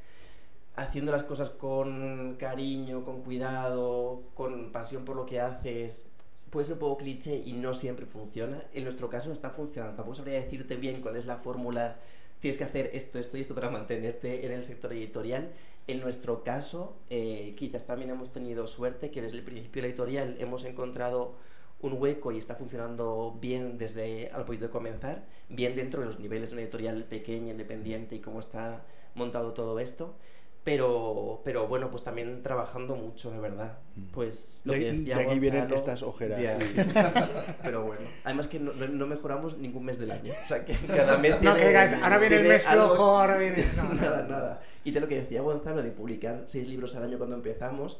haciendo 0.75 1.11
las 1.11 1.23
cosas 1.23 1.49
con 1.49 2.35
cariño, 2.39 3.03
con 3.05 3.21
cuidado, 3.21 4.23
con 4.33 4.71
pasión 4.71 5.05
por 5.05 5.15
lo 5.15 5.25
que 5.25 5.39
haces, 5.39 6.11
puede 6.49 6.65
ser 6.65 6.73
un 6.73 6.79
poco 6.79 6.97
cliché 6.97 7.41
y 7.45 7.53
no 7.53 7.73
siempre 7.73 8.05
funciona. 8.05 8.63
En 8.73 8.83
nuestro 8.83 9.09
caso 9.09 9.27
no 9.27 9.33
está 9.33 9.49
funcionando. 9.49 9.95
Tampoco 9.95 10.15
sabría 10.15 10.35
decirte 10.35 10.75
bien 10.75 11.01
cuál 11.01 11.15
es 11.15 11.25
la 11.25 11.37
fórmula. 11.37 11.97
Tienes 12.39 12.57
que 12.57 12.63
hacer 12.63 12.91
esto, 12.93 13.19
esto 13.19 13.37
y 13.37 13.41
esto 13.41 13.55
para 13.55 13.69
mantenerte 13.69 14.45
en 14.45 14.51
el 14.51 14.65
sector 14.65 14.93
editorial. 14.93 15.51
En 15.87 15.99
nuestro 15.99 16.43
caso, 16.43 16.95
eh, 17.09 17.55
quizás 17.57 17.85
también 17.85 18.09
hemos 18.09 18.31
tenido 18.31 18.67
suerte 18.67 19.11
que 19.11 19.21
desde 19.21 19.37
el 19.37 19.43
principio 19.43 19.81
de 19.81 19.87
la 19.87 19.91
editorial 19.93 20.37
hemos 20.39 20.63
encontrado 20.63 21.35
un 21.81 22.01
hueco 22.01 22.31
y 22.31 22.37
está 22.37 22.55
funcionando 22.55 23.37
bien 23.41 23.77
desde 23.77 24.29
al 24.31 24.45
poquito 24.45 24.65
de 24.67 24.71
comenzar, 24.71 25.25
bien 25.49 25.75
dentro 25.75 25.99
de 25.99 26.05
los 26.07 26.19
niveles 26.19 26.49
de 26.49 26.55
una 26.55 26.61
editorial 26.61 27.03
pequeña, 27.03 27.51
independiente 27.51 28.15
y 28.15 28.19
cómo 28.19 28.39
está 28.39 28.85
montado 29.13 29.53
todo 29.53 29.77
esto. 29.79 30.15
Pero, 30.63 31.41
pero 31.43 31.67
bueno, 31.67 31.91
pues 31.91 32.03
también 32.05 32.41
trabajando 32.41 32.95
mucho, 32.95 33.31
de 33.31 33.39
verdad. 33.39 33.79
Pues 34.13 34.61
lo 34.63 34.71
De 34.71 34.79
que 34.79 34.87
aquí- 34.89 34.97
decía 34.99 35.17
de 35.17 35.23
aquí 35.25 35.39
vienen 35.39 35.73
estas 35.73 36.01
ojeras. 36.03 36.39
Sí. 36.39 36.45
pero 37.63 37.83
bueno, 37.83 38.01
además 38.23 38.47
que 38.47 38.59
no, 38.61 39.05
mejoramos 39.05 39.57
ningún 39.57 39.83
mes 39.83 39.99
del 39.99 40.11
año. 40.11 40.31
O 40.31 40.47
sea, 40.47 40.63
que 40.63 40.73
cada 40.87 41.17
mes 41.17 41.41
No, 41.41 41.53
tiene. 41.53 41.77
ahora 41.77 42.17
viene 42.17 42.35
el 42.37 42.47
mes 42.47 42.65
algo- 42.65 42.87
flojo, 42.87 43.03
ahora 43.19 43.37
viene. 43.37 43.65
No, 43.75 43.83
no. 43.83 43.93
nada, 43.95 44.23
nada. 44.27 44.61
Y 44.85 44.91
de 44.91 45.01
lo 45.01 45.07
que 45.09 45.15
decía 45.15 45.41
Gonzalo 45.41 45.83
de 45.83 45.91
publicar 45.91 46.43
seis 46.47 46.65
libros 46.67 46.95
al 46.95 47.03
año 47.03 47.17
cuando 47.17 47.35
empezamos, 47.35 47.99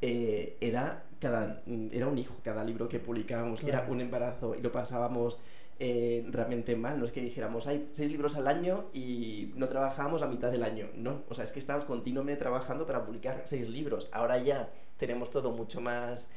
eh, 0.00 0.56
era, 0.60 1.02
cada, 1.20 1.62
era 1.90 2.06
un 2.06 2.18
hijo 2.18 2.36
cada 2.44 2.62
libro 2.62 2.88
que 2.88 3.00
publicábamos, 3.00 3.60
Claro. 3.60 3.78
era 3.82 3.90
un 3.92 4.00
embarazo 4.00 4.54
y 4.54 4.60
lo 4.62 4.70
pasábamos 4.70 5.38
eh, 5.78 6.24
realmente 6.30 6.74
mal. 6.76 6.98
No 6.98 7.04
es 7.04 7.12
que 7.12 7.20
dijéramos, 7.20 7.66
hay 7.66 7.88
seis 7.92 8.10
libros 8.10 8.36
al 8.36 8.48
año 8.48 8.86
y 8.94 9.52
no 9.56 9.68
trabajábamos 9.68 10.22
a 10.22 10.26
mitad 10.26 10.50
del 10.50 10.62
año. 10.62 10.88
No, 10.94 11.22
o 11.28 11.34
sea, 11.34 11.44
es 11.44 11.52
que 11.52 11.58
estábamos 11.58 11.84
continuamente 11.86 12.40
trabajando 12.40 12.86
para 12.86 13.04
publicar 13.04 13.42
seis 13.44 13.68
libros. 13.68 14.08
Ahora 14.12 14.38
ya 14.38 14.70
tenemos 14.96 15.30
todo 15.30 15.50
mucho 15.52 15.80
más 15.80 16.30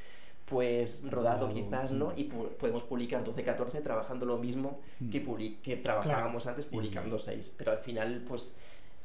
pues 0.46 1.04
rodado 1.10 1.48
quizás, 1.54 1.92
¿no? 1.92 2.12
Y 2.18 2.28
pu- 2.28 2.50
podemos 2.58 2.84
publicar 2.84 3.24
12-14 3.24 3.84
trabajando 3.84 4.26
lo 4.26 4.38
mismo 4.40 4.80
que, 5.12 5.24
publi- 5.24 5.62
que 5.62 5.78
trabajábamos 5.78 6.48
antes 6.48 6.66
publicando 6.66 7.20
6. 7.20 7.54
Pero 7.56 7.72
al 7.72 7.78
final, 7.78 8.24
pues 8.28 8.56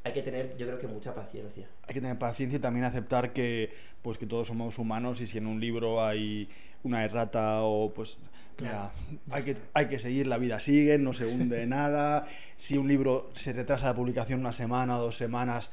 hay 0.05 0.13
que 0.15 0.23
tener, 0.23 0.57
yo 0.57 0.67
creo 0.67 0.79
que 0.79 0.87
mucha 0.87 1.15
paciencia. 1.15 1.69
hay 1.87 1.93
que 1.95 2.01
tener 2.01 2.19
paciencia 2.19 2.57
y 2.57 2.61
también 2.61 2.87
aceptar 2.87 3.33
que 3.35 3.75
pues 4.03 4.17
que 4.17 4.27
todos 4.27 4.47
somos 4.49 4.79
humanos 4.79 5.21
y 5.21 5.27
si 5.27 5.37
en 5.39 5.47
un 5.47 5.61
libro 5.61 6.03
hay 6.03 6.49
una 6.85 7.05
errata 7.05 7.63
o 7.63 7.93
pues 7.93 8.19
mira, 8.61 8.93
hay 9.31 9.43
que 9.43 9.57
hay 9.73 9.89
que 9.89 9.99
seguir 9.99 10.27
la 10.29 10.39
vida 10.39 10.61
sigue 10.61 10.97
no 10.99 11.13
se 11.13 11.27
hunde 11.27 11.67
nada 11.67 12.27
si 12.57 12.79
un 12.79 12.87
libro 12.87 13.31
se 13.35 13.53
retrasa 13.53 13.87
la 13.87 13.95
publicación 13.95 14.41
una 14.41 14.53
semana 14.53 14.99
o 14.99 15.03
dos 15.03 15.17
semanas 15.17 15.71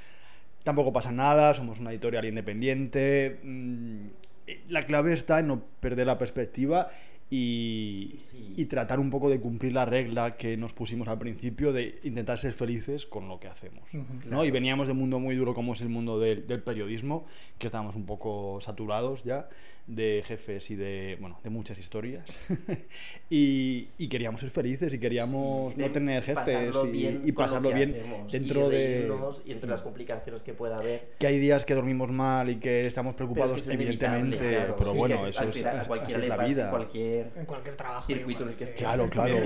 tampoco 0.63 0.91
pasa 0.91 1.11
nada 1.11 1.53
somos 1.53 1.79
una 1.79 1.91
editorial 1.91 2.25
independiente 2.25 3.39
mm, 3.43 4.05
la 4.69 4.83
clave 4.83 5.13
está 5.13 5.39
en 5.39 5.47
no 5.47 5.61
perder 5.79 6.07
la 6.07 6.17
perspectiva 6.17 6.89
y, 7.33 8.15
Sí. 8.19 8.53
y 8.57 8.65
tratar 8.65 8.99
un 8.99 9.09
poco 9.09 9.29
de 9.29 9.39
cumplir 9.39 9.71
la 9.71 9.85
regla 9.85 10.35
que 10.35 10.57
nos 10.57 10.73
pusimos 10.73 11.07
al 11.07 11.17
principio 11.17 11.71
de 11.71 11.97
intentar 12.03 12.37
ser 12.37 12.51
felices 12.53 13.05
con 13.05 13.29
lo 13.29 13.39
que 13.39 13.47
hacemos. 13.47 13.83
¿no? 13.93 14.05
Claro. 14.19 14.43
Y 14.43 14.51
veníamos 14.51 14.87
de 14.87 14.91
un 14.91 14.99
mundo 14.99 15.17
muy 15.17 15.37
duro 15.37 15.53
como 15.53 15.71
es 15.71 15.79
el 15.79 15.87
mundo 15.87 16.19
del, 16.19 16.45
del 16.45 16.61
periodismo, 16.61 17.25
que 17.57 17.67
estábamos 17.67 17.95
un 17.95 18.05
poco 18.05 18.59
saturados 18.59 19.23
ya 19.23 19.47
de 19.95 20.23
jefes 20.25 20.69
y 20.71 20.75
de, 20.75 21.17
bueno, 21.19 21.39
de 21.43 21.49
muchas 21.49 21.77
historias. 21.77 22.39
y, 23.29 23.89
y 23.97 24.07
queríamos 24.07 24.39
ser 24.41 24.49
felices 24.49 24.93
y 24.93 24.99
queríamos 24.99 25.73
Sí, 25.73 25.81
no 25.81 25.91
tener 25.91 26.23
jefes 26.23 26.43
pasarlo 26.43 26.85
y, 26.87 26.91
bien 26.91 27.21
y 27.25 27.31
pasarlo 27.33 27.69
que 27.69 27.75
bien 27.75 27.91
hacemos, 27.99 28.31
dentro 28.31 28.67
y 28.67 28.75
de... 28.75 29.13
y 29.45 29.51
entre 29.51 29.69
las 29.69 29.83
complicaciones 29.83 30.43
que 30.43 30.53
pueda 30.53 30.77
haber. 30.77 31.09
Que 31.19 31.27
hay 31.27 31.39
días 31.39 31.65
que 31.65 31.75
dormimos 31.75 32.11
mal 32.11 32.49
y 32.49 32.55
que 32.55 32.87
estamos 32.87 33.13
Pero 33.15 33.25
es 33.29 33.33
preocupados, 33.33 33.65
que 33.65 33.73
es 33.73 33.79
inevitable, 33.81 34.19
evidentemente, 34.19 34.55
claro. 34.55 34.75
pero 34.77 34.91
Sí, 34.91 34.97
bueno, 34.97 35.23
que 35.23 35.29
eso 35.29 35.43
es, 35.43 35.55
final 35.55 35.75
a 35.75 35.79
así 35.81 35.87
cualquiera 35.87 36.21
es 36.23 36.29
la 36.29 36.35
pasa 36.37 36.47
en 36.47 36.55
vida. 36.55 36.69
cualquier 36.69 37.31
En 37.35 37.45
cualquier 37.45 37.75
trabajo. 37.75 38.07
circuito 38.07 38.43
en 38.43 38.49
el 38.49 38.55
que 38.55 38.63
esté. 38.63 38.77
Claro, 38.77 39.09
claro. 39.09 39.41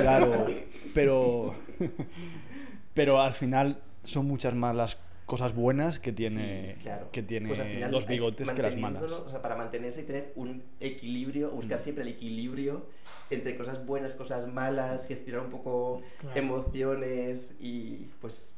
Claro, 0.00 0.46
pero, 0.94 1.54
pero 2.94 3.20
al 3.20 3.34
final 3.34 3.80
son 4.04 4.26
muchas 4.26 4.54
más 4.54 4.74
las 4.76 4.94
cosas 4.94 5.09
buenas 5.54 5.98
que 5.98 6.12
tiene, 6.12 6.74
Sí, 6.76 6.82
claro. 6.82 7.08
que 7.12 7.22
tiene 7.22 7.48
Pues 7.48 7.60
al 7.60 7.68
final, 7.68 7.90
los 7.90 8.04
eh, 8.04 8.08
bigotes 8.08 8.50
que 8.50 8.62
las 8.62 8.76
malas. 8.76 9.02
O 9.02 9.28
sea, 9.28 9.42
para 9.42 9.56
mantenerse 9.56 10.02
y 10.02 10.04
tener 10.04 10.32
un 10.36 10.62
equilibrio, 10.80 11.50
buscar 11.50 11.78
Mm. 11.78 11.82
siempre 11.82 12.02
el 12.02 12.08
equilibrio 12.10 12.86
entre 13.30 13.56
cosas 13.56 13.86
buenas, 13.86 14.14
cosas 14.14 14.46
malas, 14.48 15.06
gestionar 15.06 15.44
un 15.44 15.50
poco 15.50 16.02
Claro. 16.18 16.38
emociones 16.38 17.56
y 17.60 18.10
pues 18.20 18.56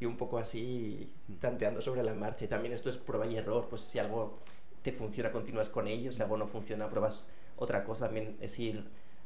y 0.00 0.06
un 0.06 0.16
poco 0.16 0.38
así 0.38 1.12
tanteando 1.40 1.80
sobre 1.80 2.02
la 2.02 2.14
marcha. 2.14 2.44
Y 2.44 2.48
también 2.48 2.72
esto 2.74 2.88
es 2.88 2.96
prueba 2.96 3.26
y 3.26 3.36
error, 3.36 3.68
pues 3.68 3.82
si 3.82 3.98
algo 3.98 4.38
te 4.82 4.92
funciona, 4.92 5.30
continúas 5.30 5.68
con 5.70 5.86
ello, 5.88 6.10
si 6.12 6.20
algo 6.22 6.36
no 6.36 6.46
funciona, 6.46 6.90
pruebas 6.90 7.28
otra 7.56 7.84
cosa, 7.84 8.06
también 8.06 8.36
es 8.40 8.58
ir 8.58 8.84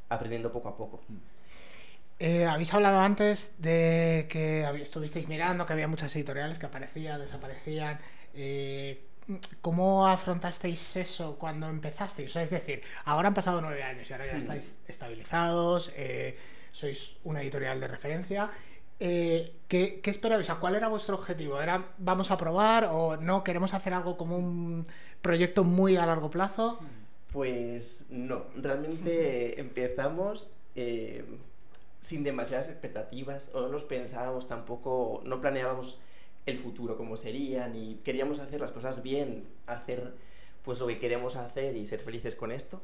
aprendiendo 0.08 0.52
poco 0.52 0.68
a 0.68 0.76
poco. 0.76 1.00
Eh, 2.20 2.44
habéis 2.46 2.74
hablado 2.74 2.98
antes 2.98 3.54
de 3.58 4.26
que 4.28 4.68
estuvisteis 4.82 5.28
mirando 5.28 5.64
que 5.66 5.72
había 5.72 5.86
muchas 5.86 6.14
editoriales 6.16 6.58
que 6.58 6.66
aparecían, 6.66 7.20
desaparecían. 7.20 8.00
Eh, 8.34 9.04
¿Cómo 9.60 10.06
afrontasteis 10.08 10.96
eso 10.96 11.36
cuando 11.38 11.68
empezasteis? 11.68 12.30
O 12.30 12.32
sea, 12.32 12.42
es 12.42 12.50
decir, 12.50 12.82
ahora 13.04 13.28
han 13.28 13.34
pasado 13.34 13.60
nueve 13.60 13.82
años 13.82 14.08
y 14.08 14.12
ahora 14.12 14.26
ya 14.26 14.32
Hmm. 14.34 14.38
estáis 14.38 14.78
estabilizados, 14.88 15.92
eh, 15.96 16.36
sois 16.72 17.18
una 17.24 17.42
editorial 17.42 17.78
de 17.80 17.88
referencia. 17.88 18.50
¿qué, 18.98 20.00
¿Qué 20.02 20.10
esperabais? 20.10 20.44
O 20.46 20.50
sea, 20.52 20.60
¿cuál 20.60 20.74
era 20.74 20.88
vuestro 20.88 21.14
objetivo? 21.14 21.60
¿Era 21.60 21.84
vamos 21.98 22.32
a 22.32 22.36
probar 22.36 22.88
o 22.90 23.16
no? 23.16 23.44
¿Queremos 23.44 23.72
hacer 23.74 23.94
algo 23.94 24.16
como 24.16 24.36
un 24.36 24.88
proyecto 25.22 25.62
muy 25.62 25.96
a 25.96 26.04
largo 26.04 26.30
plazo? 26.30 26.80
Pues 27.32 28.06
no, 28.10 28.46
realmente 28.56 29.60
empezamos 29.60 30.50
sin 32.00 32.22
demasiadas 32.24 32.68
expectativas, 32.68 33.50
o 33.54 33.60
no 33.60 33.68
nos 33.68 33.84
pensábamos 33.84 34.48
tampoco, 34.48 35.20
no 35.24 35.40
planeábamos 35.40 35.98
el 36.46 36.56
futuro 36.56 36.96
como 36.96 37.16
sería, 37.16 37.68
ni 37.68 37.96
queríamos 38.04 38.40
hacer 38.40 38.60
las 38.60 38.72
cosas 38.72 39.02
bien, 39.02 39.46
hacer 39.66 40.14
pues 40.62 40.80
lo 40.80 40.86
que 40.86 40.98
queremos 40.98 41.36
hacer 41.36 41.76
y 41.76 41.86
ser 41.86 42.00
felices 42.00 42.34
con 42.34 42.52
esto, 42.52 42.80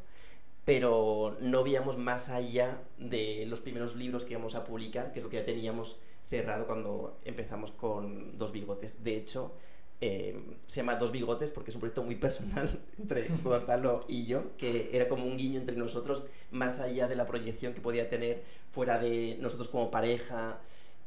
pero 0.65 1.37
no 1.41 1.63
veíamos 1.63 1.99
más 1.99 2.29
allá 2.29 2.81
de 2.99 3.45
los 3.47 3.61
primeros 3.61 3.95
libros 3.97 4.25
que 4.25 4.33
íbamos 4.33 4.55
a 4.55 4.65
publicar, 4.65 5.13
que 5.13 5.19
es 5.19 5.25
lo 5.25 5.31
que 5.31 5.37
ya 5.37 5.45
teníamos 5.45 5.99
cerrado 6.31 6.67
cuando 6.67 7.19
empezamos 7.25 7.73
con 7.73 8.39
Dos 8.39 8.53
Bigotes. 8.53 9.05
De 9.05 9.17
hecho, 9.17 9.53
eh, 10.01 10.39
se 10.67 10.77
llama 10.77 10.97
Dos 10.97 11.13
Bigotes 11.13 11.51
porque 11.51 11.71
es 11.71 11.77
un 11.77 11.81
proyecto 11.81 12.03
muy 12.03 12.17
personal 12.17 12.81
entre 12.99 13.29
Gonzalo 13.43 14.05
y 14.09 14.27
yo, 14.27 14.57
que 14.57 14.91
era 14.93 15.09
como 15.09 15.25
un 15.25 15.37
guiño 15.37 15.61
entre 15.61 15.77
nosotros, 15.77 16.27
más 16.51 16.81
allá 16.81 17.09
de 17.09 17.17
la 17.17 17.27
proyección 17.27 17.75
que 17.75 17.81
podía 17.81 18.09
tener 18.09 18.43
fuera 18.71 18.99
de 18.99 19.39
nosotros 19.41 19.69
como 19.69 19.91
pareja, 19.91 20.59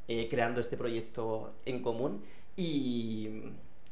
eh, 0.08 0.27
creando 0.29 0.62
este 0.62 0.77
proyecto 0.77 1.53
en 1.65 1.82
común. 1.82 2.24
Y 2.56 3.44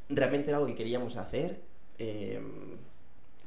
realmente 0.10 0.50
era 0.50 0.58
algo 0.58 0.68
que 0.68 0.76
queríamos 0.76 1.18
hacer. 1.18 1.62
eh, 2.00 2.40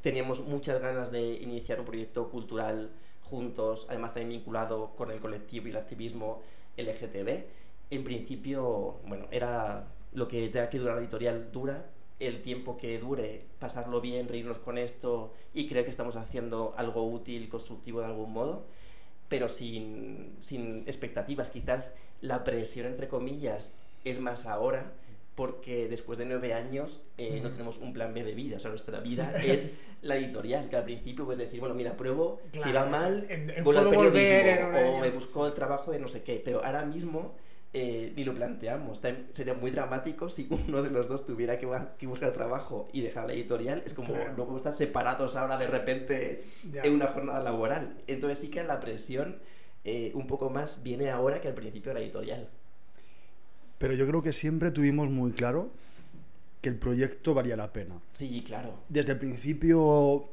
teníamos 0.02 0.40
muchas 0.40 0.80
ganas 0.80 1.10
de 1.10 1.34
iniciar 1.34 1.80
un 1.80 1.86
proyecto 1.86 2.30
cultural 2.30 2.90
juntos, 3.24 3.86
además 3.90 4.14
también 4.14 4.30
vinculado 4.40 4.94
con 4.96 5.10
el 5.10 5.20
colectivo 5.20 5.66
y 5.66 5.70
el 5.70 5.76
activismo 5.76 6.42
LGTB. 6.76 7.44
En 7.90 8.04
principio, 8.04 9.00
bueno, 9.06 9.26
era 9.30 9.86
lo 10.18 10.28
que 10.28 10.48
tenga 10.48 10.68
que 10.68 10.78
durar 10.78 10.96
la 10.96 11.00
editorial 11.02 11.50
dura, 11.52 11.86
el 12.18 12.42
tiempo 12.42 12.76
que 12.76 12.98
dure, 12.98 13.44
pasarlo 13.60 14.00
bien, 14.00 14.26
reírnos 14.28 14.58
con 14.58 14.76
esto 14.76 15.32
y 15.54 15.68
creer 15.68 15.84
que 15.84 15.90
estamos 15.92 16.16
haciendo 16.16 16.74
algo 16.76 17.04
útil, 17.08 17.48
constructivo 17.48 18.00
de 18.00 18.06
algún 18.06 18.32
modo, 18.32 18.64
pero 19.28 19.48
sin, 19.48 20.34
sin 20.40 20.82
expectativas. 20.86 21.50
Quizás 21.50 21.94
la 22.20 22.42
presión, 22.42 22.86
entre 22.86 23.06
comillas, 23.08 23.74
es 24.04 24.18
más 24.20 24.46
ahora 24.46 24.92
porque 25.36 25.86
después 25.86 26.18
de 26.18 26.24
nueve 26.24 26.52
años 26.52 27.02
eh, 27.16 27.38
no 27.40 27.50
Mm. 27.50 27.52
tenemos 27.52 27.78
un 27.78 27.92
plan 27.92 28.12
B 28.12 28.24
de 28.24 28.34
vida, 28.34 28.56
o 28.56 28.58
sea, 28.58 28.70
nuestra 28.70 28.98
vida 28.98 29.32
es 29.44 29.84
la 30.02 30.16
editorial, 30.16 30.68
que 30.68 30.74
al 30.74 30.82
principio 30.84 31.24
puedes 31.24 31.38
decir, 31.38 31.60
bueno, 31.60 31.76
mira, 31.76 31.96
pruebo, 31.96 32.40
si 32.52 32.58
Claro, 32.58 32.74
va 32.80 32.86
mal, 32.86 33.26
en- 33.30 33.50
en- 33.50 33.62
vuelvo 33.62 33.82
al 33.82 33.90
periodismo, 33.90 34.48
o 34.76 35.00
me 35.00 35.10
busco 35.10 35.46
el 35.46 35.52
trabajo 35.54 35.92
de 35.92 36.00
no 36.00 36.08
sé 36.08 36.24
qué, 36.24 36.42
pero 36.44 36.64
ahora 36.64 36.84
mismo 36.84 37.36
eh, 37.74 38.12
ni 38.16 38.24
lo 38.24 38.34
planteamos. 38.34 39.00
También 39.00 39.28
sería 39.32 39.54
muy 39.54 39.70
dramático 39.70 40.28
si 40.28 40.46
uno 40.50 40.82
de 40.82 40.90
los 40.90 41.08
dos 41.08 41.26
tuviera 41.26 41.58
que, 41.58 41.66
buscar 42.06 42.32
trabajo 42.32 42.88
y 42.92 43.02
dejar 43.02 43.26
la 43.26 43.34
editorial. 43.34 43.82
Es 43.84 43.94
como, 43.94 44.08
Claro. 44.08 44.30
no 44.30 44.36
podemos 44.36 44.58
estar 44.58 44.72
separados 44.74 45.36
ahora 45.36 45.56
de 45.58 45.66
repente 45.66 46.44
Ya. 46.72 46.82
en 46.82 46.94
una 46.94 47.08
jornada 47.08 47.42
laboral. 47.42 47.96
Entonces 48.06 48.38
sí 48.38 48.50
que 48.50 48.62
la 48.64 48.80
presión 48.80 49.38
eh, 49.84 50.12
un 50.14 50.26
poco 50.26 50.50
más 50.50 50.82
viene 50.82 51.10
ahora 51.10 51.40
que 51.40 51.48
al 51.48 51.54
principio 51.54 51.90
de 51.90 51.98
la 51.98 52.04
editorial. 52.04 52.48
Pero 53.78 53.94
yo 53.94 54.06
creo 54.06 54.22
que 54.22 54.32
siempre 54.32 54.70
tuvimos 54.70 55.08
muy 55.08 55.32
claro 55.32 55.70
que 56.60 56.68
el 56.68 56.76
proyecto 56.76 57.34
valía 57.34 57.56
la 57.56 57.72
pena. 57.72 58.00
Sí, 58.12 58.42
claro. 58.44 58.74
Desde 58.88 59.12
el 59.12 59.18
principio 59.18 60.28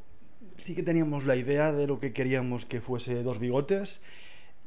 sí 0.58 0.74
que 0.74 0.84
teníamos 0.84 1.26
la 1.26 1.36
idea 1.36 1.72
de 1.72 1.86
lo 1.86 2.00
que 2.00 2.12
queríamos 2.14 2.66
que 2.66 2.82
fuese 2.82 3.22
Dos 3.24 3.40
Bigotes 3.40 4.02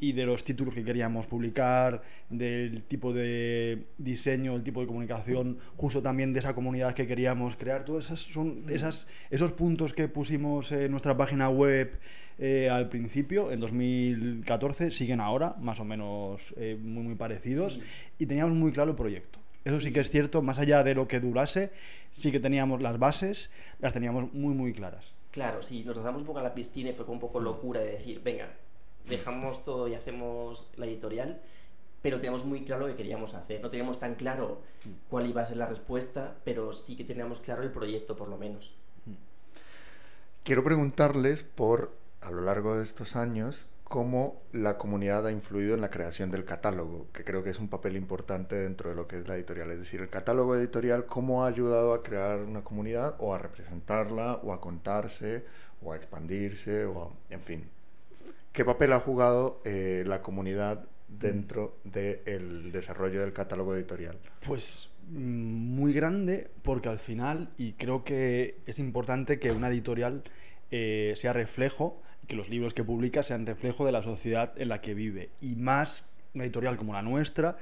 y 0.00 0.12
de 0.12 0.26
los 0.26 0.44
títulos 0.44 0.74
que 0.74 0.84
queríamos 0.84 1.26
publicar, 1.26 2.02
del 2.30 2.82
tipo 2.84 3.12
de 3.12 3.86
diseño, 3.98 4.54
el 4.54 4.62
tipo 4.62 4.80
de 4.80 4.86
comunicación, 4.86 5.58
justo 5.76 6.02
también 6.02 6.32
de 6.32 6.38
esa 6.40 6.54
comunidad 6.54 6.92
que 6.94 7.06
queríamos 7.06 7.56
crear. 7.56 7.84
Todos 7.84 8.06
esas 8.06 8.20
son 8.20 8.64
esas, 8.68 9.06
esos 9.30 9.52
puntos 9.52 9.92
que 9.92 10.08
pusimos 10.08 10.70
en 10.72 10.90
nuestra 10.90 11.16
página 11.16 11.48
web 11.48 11.98
eh, 12.38 12.68
al 12.70 12.88
principio, 12.88 13.50
en 13.50 13.58
2014, 13.60 14.90
siguen 14.90 15.20
ahora, 15.20 15.56
más 15.60 15.80
o 15.80 15.84
menos 15.84 16.54
eh, 16.56 16.76
muy, 16.80 17.02
muy 17.02 17.14
parecidos, 17.16 17.74
Sí. 17.74 17.80
y 18.20 18.26
teníamos 18.26 18.54
muy 18.54 18.72
claro 18.72 18.90
el 18.90 18.96
proyecto. 18.96 19.38
Eso 19.64 19.80
sí 19.80 19.92
que 19.92 20.00
es 20.00 20.10
cierto, 20.10 20.40
más 20.40 20.58
allá 20.60 20.82
de 20.84 20.94
lo 20.94 21.08
que 21.08 21.20
durase, 21.20 21.70
sí 22.12 22.30
que 22.30 22.40
teníamos 22.40 22.80
las 22.80 22.98
bases, 22.98 23.50
las 23.80 23.92
teníamos 23.92 24.32
muy, 24.32 24.54
muy 24.54 24.72
claras. 24.72 25.14
Claro, 25.32 25.62
sí, 25.62 25.82
nos 25.84 25.96
lanzamos 25.96 26.22
un 26.22 26.26
poco 26.28 26.38
a 26.38 26.42
la 26.42 26.54
piscina 26.54 26.90
y 26.90 26.92
fue 26.92 27.04
como 27.04 27.14
un 27.14 27.20
poco 27.20 27.40
locura 27.40 27.80
de 27.80 27.90
decir, 27.92 28.20
venga, 28.24 28.48
dejamos 29.08 29.64
todo 29.64 29.88
y 29.88 29.94
hacemos 29.94 30.70
la 30.76 30.86
editorial, 30.86 31.40
pero 32.02 32.18
teníamos 32.18 32.44
muy 32.44 32.62
claro 32.64 32.82
lo 32.82 32.88
que 32.88 32.96
queríamos 32.96 33.34
hacer. 33.34 33.60
No 33.60 33.70
teníamos 33.70 33.98
tan 33.98 34.14
claro 34.14 34.60
cuál 35.10 35.26
iba 35.26 35.42
a 35.42 35.44
ser 35.44 35.56
la 35.56 35.66
respuesta, 35.66 36.36
pero 36.44 36.72
sí 36.72 36.96
que 36.96 37.04
teníamos 37.04 37.40
claro 37.40 37.62
el 37.62 37.70
proyecto 37.70 38.14
por 38.16 38.28
lo 38.28 38.36
menos. 38.38 38.74
Quiero 40.44 40.64
preguntarles 40.64 41.42
por, 41.42 41.92
a 42.20 42.30
lo 42.30 42.40
largo 42.42 42.76
de 42.76 42.82
estos 42.82 43.16
años, 43.16 43.66
cómo 43.84 44.42
la 44.52 44.76
comunidad 44.78 45.26
ha 45.26 45.32
influido 45.32 45.74
en 45.74 45.80
la 45.80 45.90
creación 45.90 46.30
del 46.30 46.44
catálogo, 46.44 47.06
que 47.12 47.24
creo 47.24 47.42
que 47.42 47.50
es 47.50 47.58
un 47.58 47.68
papel 47.68 47.96
importante 47.96 48.54
dentro 48.56 48.90
de 48.90 48.96
lo 48.96 49.08
que 49.08 49.18
es 49.18 49.26
la 49.28 49.34
editorial. 49.36 49.70
Es 49.72 49.78
decir, 49.78 50.00
el 50.00 50.08
catálogo 50.10 50.54
editorial, 50.56 51.06
cómo 51.06 51.44
ha 51.44 51.48
ayudado 51.48 51.94
a 51.94 52.02
crear 52.02 52.38
una 52.40 52.62
comunidad 52.62 53.16
o 53.18 53.34
a 53.34 53.38
representarla 53.38 54.40
o 54.42 54.52
a 54.52 54.60
contarse 54.60 55.44
o 55.82 55.92
a 55.92 55.96
expandirse 55.96 56.84
o 56.84 57.02
a- 57.04 57.34
en 57.34 57.40
fin. 57.40 57.70
¿Qué 58.52 58.64
papel 58.64 58.92
ha 58.92 59.00
jugado 59.00 59.60
eh, 59.64 60.04
la 60.06 60.20
comunidad 60.20 60.84
dentro 61.08 61.78
del 61.84 62.72
desarrollo 62.72 63.20
del 63.20 63.32
catálogo 63.32 63.74
editorial? 63.74 64.18
Pues 64.46 64.88
mm, 65.10 65.16
muy 65.16 65.92
grande 65.92 66.50
porque 66.62 66.88
al 66.88 66.98
final, 66.98 67.50
y 67.56 67.72
creo 67.72 68.04
que 68.04 68.56
es 68.66 68.78
importante 68.78 69.38
que 69.38 69.52
una 69.52 69.68
editorial 69.68 70.24
eh, 70.70 71.14
sea 71.16 71.32
reflejo, 71.32 72.02
que 72.26 72.36
los 72.36 72.48
libros 72.48 72.74
que 72.74 72.84
publica 72.84 73.22
sean 73.22 73.46
reflejo 73.46 73.86
de 73.86 73.92
la 73.92 74.02
sociedad 74.02 74.52
en 74.56 74.68
la 74.68 74.80
que 74.80 74.94
vive. 74.94 75.30
Y 75.40 75.54
más 75.54 76.04
una 76.34 76.44
editorial 76.44 76.76
como 76.76 76.92
la 76.92 77.02
nuestra, 77.02 77.56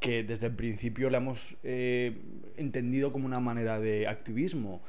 que 0.00 0.22
desde 0.22 0.46
el 0.46 0.52
principio 0.52 1.10
la 1.10 1.18
hemos 1.18 1.56
eh, 1.64 2.16
entendido 2.56 3.12
como 3.12 3.26
una 3.26 3.40
manera 3.40 3.80
de 3.80 4.08
activismo. 4.08 4.82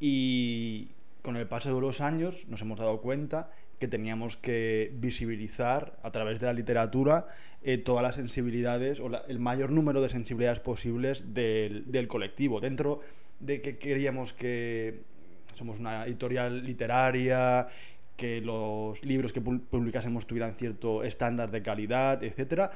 Y 0.00 0.88
con 1.22 1.36
el 1.36 1.46
paso 1.46 1.74
de 1.74 1.80
los 1.80 2.00
años 2.00 2.46
nos 2.48 2.60
hemos 2.60 2.78
dado 2.78 3.00
cuenta 3.00 3.50
que 3.78 3.88
teníamos 3.88 4.36
que 4.36 4.92
visibilizar 4.94 5.98
a 6.02 6.10
través 6.10 6.40
de 6.40 6.46
la 6.46 6.52
literatura 6.52 7.26
eh, 7.62 7.78
todas 7.78 8.02
las 8.02 8.14
sensibilidades 8.14 9.00
o 9.00 9.10
el 9.28 9.38
mayor 9.38 9.70
número 9.70 10.00
de 10.00 10.08
sensibilidades 10.08 10.60
posibles 10.60 11.34
del, 11.34 11.90
del, 11.90 12.08
colectivo. 12.08 12.60
Dentro 12.60 13.00
de 13.40 13.60
que 13.60 13.78
queríamos 13.78 14.32
que 14.32 15.00
somos 15.54 15.78
una 15.78 16.06
editorial 16.06 16.64
literaria, 16.64 17.68
que 18.16 18.40
los 18.40 19.02
libros 19.02 19.32
que 19.32 19.40
publicásemos 19.40 20.26
tuvieran 20.26 20.54
cierto 20.54 21.02
estándar 21.02 21.50
de 21.50 21.62
calidad, 21.62 22.22
etcétera, 22.22 22.70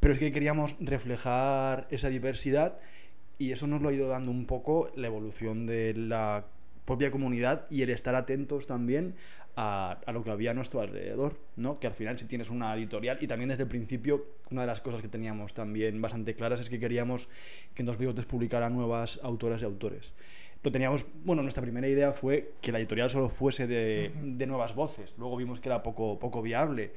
pero 0.00 0.14
es 0.14 0.20
que 0.20 0.32
queríamos 0.32 0.76
reflejar 0.80 1.86
esa 1.90 2.08
diversidad 2.08 2.78
y 3.38 3.52
eso 3.52 3.66
nos 3.66 3.82
lo 3.82 3.88
ha 3.88 3.92
ido 3.92 4.08
dando 4.08 4.30
un 4.30 4.46
poco 4.46 4.90
la 4.94 5.06
evolución 5.08 5.66
de 5.66 5.94
la 5.94 6.44
propia 6.84 7.10
comunidad 7.10 7.66
y 7.70 7.82
el 7.82 7.90
estar 7.90 8.14
atentos 8.14 8.66
también 8.66 9.14
a, 9.56 10.00
a, 10.04 10.12
lo 10.12 10.22
que 10.24 10.30
había 10.30 10.50
a 10.50 10.54
nuestro 10.54 10.80
alrededor, 10.80 11.38
¿no? 11.56 11.78
Que 11.78 11.86
al 11.86 11.94
final 11.94 12.18
si 12.18 12.26
tienes 12.26 12.50
una 12.50 12.74
editorial 12.74 13.18
y 13.20 13.26
también 13.26 13.48
desde 13.48 13.64
el 13.64 13.68
principio 13.68 14.26
una 14.50 14.62
de 14.62 14.66
las 14.66 14.80
cosas 14.80 15.00
que 15.00 15.08
teníamos 15.08 15.54
también 15.54 16.00
bastante 16.00 16.34
claras 16.34 16.60
es 16.60 16.70
que 16.70 16.78
queríamos 16.78 17.28
que 17.74 17.82
en 17.82 17.86
Dos 17.86 17.98
Bigotes 17.98 18.26
publicaran 18.26 18.74
nuevas 18.74 19.20
autoras 19.22 19.62
y 19.62 19.64
autores. 19.64 20.12
Lo 20.62 20.72
teníamos, 20.72 21.04
bueno, 21.24 21.42
nuestra 21.42 21.62
primera 21.62 21.86
idea 21.86 22.12
fue 22.12 22.54
que 22.62 22.72
la 22.72 22.78
editorial 22.78 23.10
solo 23.10 23.28
fuese 23.28 23.66
de, 23.66 24.12
de 24.22 24.46
nuevas 24.46 24.74
voces, 24.74 25.14
luego 25.18 25.36
vimos 25.36 25.60
que 25.60 25.68
era 25.68 25.82
poco, 25.82 26.18
poco 26.18 26.40
viable 26.40 26.92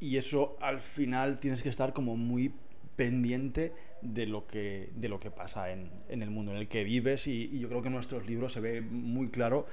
y 0.00 0.18
eso 0.18 0.56
al 0.60 0.80
final 0.80 1.38
tienes 1.40 1.62
que 1.62 1.70
estar 1.70 1.94
como 1.94 2.16
muy 2.16 2.52
pendiente 2.96 3.72
de 4.02 4.26
lo 4.26 4.46
que, 4.46 4.90
de 4.94 5.08
lo 5.08 5.18
que 5.18 5.30
pasa 5.30 5.70
en, 5.70 5.90
en 6.08 6.22
el 6.22 6.30
mundo 6.30 6.52
en 6.52 6.58
el 6.58 6.68
que 6.68 6.84
vives 6.84 7.26
y, 7.26 7.48
y, 7.50 7.58
yo 7.58 7.68
creo 7.68 7.80
que 7.80 7.88
en 7.88 7.94
nuestros 7.94 8.26
libros 8.26 8.52
se 8.52 8.60
ve 8.60 8.80
muy 8.82 9.30
claro 9.30 9.66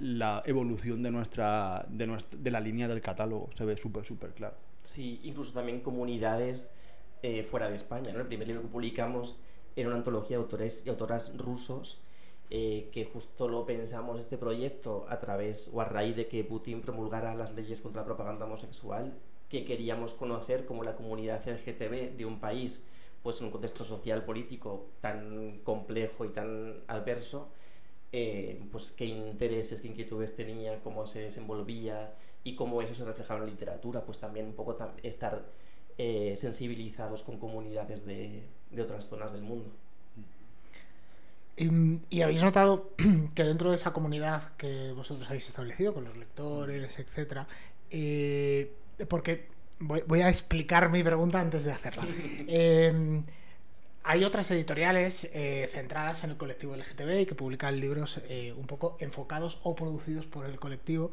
la 0.00 0.42
evolución 0.46 1.02
de 1.02 1.10
nuestra, 1.10 1.86
de, 1.88 2.06
nuestra, 2.06 2.38
de 2.38 2.50
la 2.50 2.60
línea 2.60 2.88
del 2.88 3.00
catálogo, 3.00 3.50
se 3.56 3.64
ve 3.64 3.76
súper, 3.76 4.04
súper 4.04 4.32
claro. 4.32 4.56
Sí, 4.82 5.20
incluso 5.22 5.52
también 5.52 5.80
comunidades 5.80 6.72
eh, 7.22 7.44
fuera 7.44 7.68
de 7.68 7.76
España. 7.76 8.12
¿no? 8.12 8.20
El 8.20 8.26
primer 8.26 8.48
libro 8.48 8.62
que 8.62 8.68
publicamos 8.68 9.36
era 9.76 9.88
una 9.88 9.98
antología 9.98 10.36
de 10.36 10.42
autores 10.42 10.82
y 10.84 10.88
autoras 10.90 11.36
rusos 11.36 12.00
eh, 12.50 12.90
que 12.92 13.06
justo 13.06 13.48
lo 13.48 13.64
pensamos 13.64 14.20
este 14.20 14.36
proyecto 14.36 15.06
a 15.08 15.18
través 15.18 15.70
o 15.72 15.80
a 15.80 15.84
raíz 15.84 16.16
de 16.16 16.26
que 16.26 16.44
Putin 16.44 16.82
promulgara 16.82 17.34
las 17.34 17.54
leyes 17.54 17.80
contra 17.80 18.02
la 18.02 18.06
propaganda 18.06 18.44
homosexual 18.44 19.14
que 19.48 19.64
queríamos 19.64 20.12
conocer 20.12 20.66
como 20.66 20.82
la 20.82 20.94
comunidad 20.94 21.46
LGTB 21.46 22.16
de 22.16 22.26
un 22.26 22.40
país 22.40 22.84
pues 23.22 23.38
en 23.40 23.46
un 23.46 23.52
contexto 23.52 23.84
social 23.84 24.24
político 24.24 24.88
tan 25.00 25.60
complejo 25.64 26.24
y 26.24 26.28
tan 26.28 26.82
adverso 26.88 27.48
eh, 28.12 28.60
pues 28.70 28.90
qué 28.90 29.06
intereses, 29.06 29.80
qué 29.80 29.88
inquietudes 29.88 30.36
tenía, 30.36 30.80
cómo 30.82 31.06
se 31.06 31.20
desenvolvía 31.20 32.14
y 32.44 32.54
cómo 32.56 32.82
eso 32.82 32.94
se 32.94 33.06
reflejaba 33.06 33.40
en 33.40 33.46
la 33.46 33.50
literatura, 33.52 34.04
pues 34.04 34.18
también 34.18 34.46
un 34.46 34.52
poco 34.52 34.76
estar 35.02 35.46
eh, 35.96 36.34
sensibilizados 36.36 37.22
con 37.22 37.38
comunidades 37.38 38.04
de, 38.04 38.42
de, 38.70 38.82
otras 38.82 39.08
zonas 39.08 39.32
del 39.32 39.42
mundo. 39.42 39.70
Y, 41.56 41.70
y, 42.10 42.20
habéis 42.22 42.42
notado 42.42 42.90
que 43.34 43.44
dentro 43.44 43.70
de 43.70 43.76
esa 43.76 43.94
comunidad 43.94 44.56
que 44.56 44.92
vosotros 44.92 45.26
habéis 45.28 45.48
establecido 45.48 45.94
con 45.94 46.04
los 46.04 46.16
lectores, 46.16 46.98
etcétera, 46.98 47.46
eh, 47.90 48.74
porque 49.08 49.46
voy, 49.78 50.02
voy, 50.06 50.20
a 50.20 50.28
explicar 50.28 50.90
mi 50.90 51.02
pregunta 51.02 51.40
antes 51.40 51.64
de 51.64 51.72
hacerla. 51.72 52.06
hay 54.04 54.24
otras 54.24 54.50
editoriales 54.50 55.30
eh, 55.32 55.66
centradas 55.70 56.24
en 56.24 56.30
el 56.30 56.36
colectivo 56.36 56.74
LGTB 56.76 57.20
y 57.20 57.26
que 57.26 57.34
publican 57.34 57.78
libros 57.78 58.20
eh, 58.28 58.52
un 58.56 58.66
poco 58.66 58.96
enfocados 59.00 59.60
o 59.62 59.76
producidos 59.76 60.26
por 60.26 60.44
el 60.44 60.58
colectivo. 60.58 61.10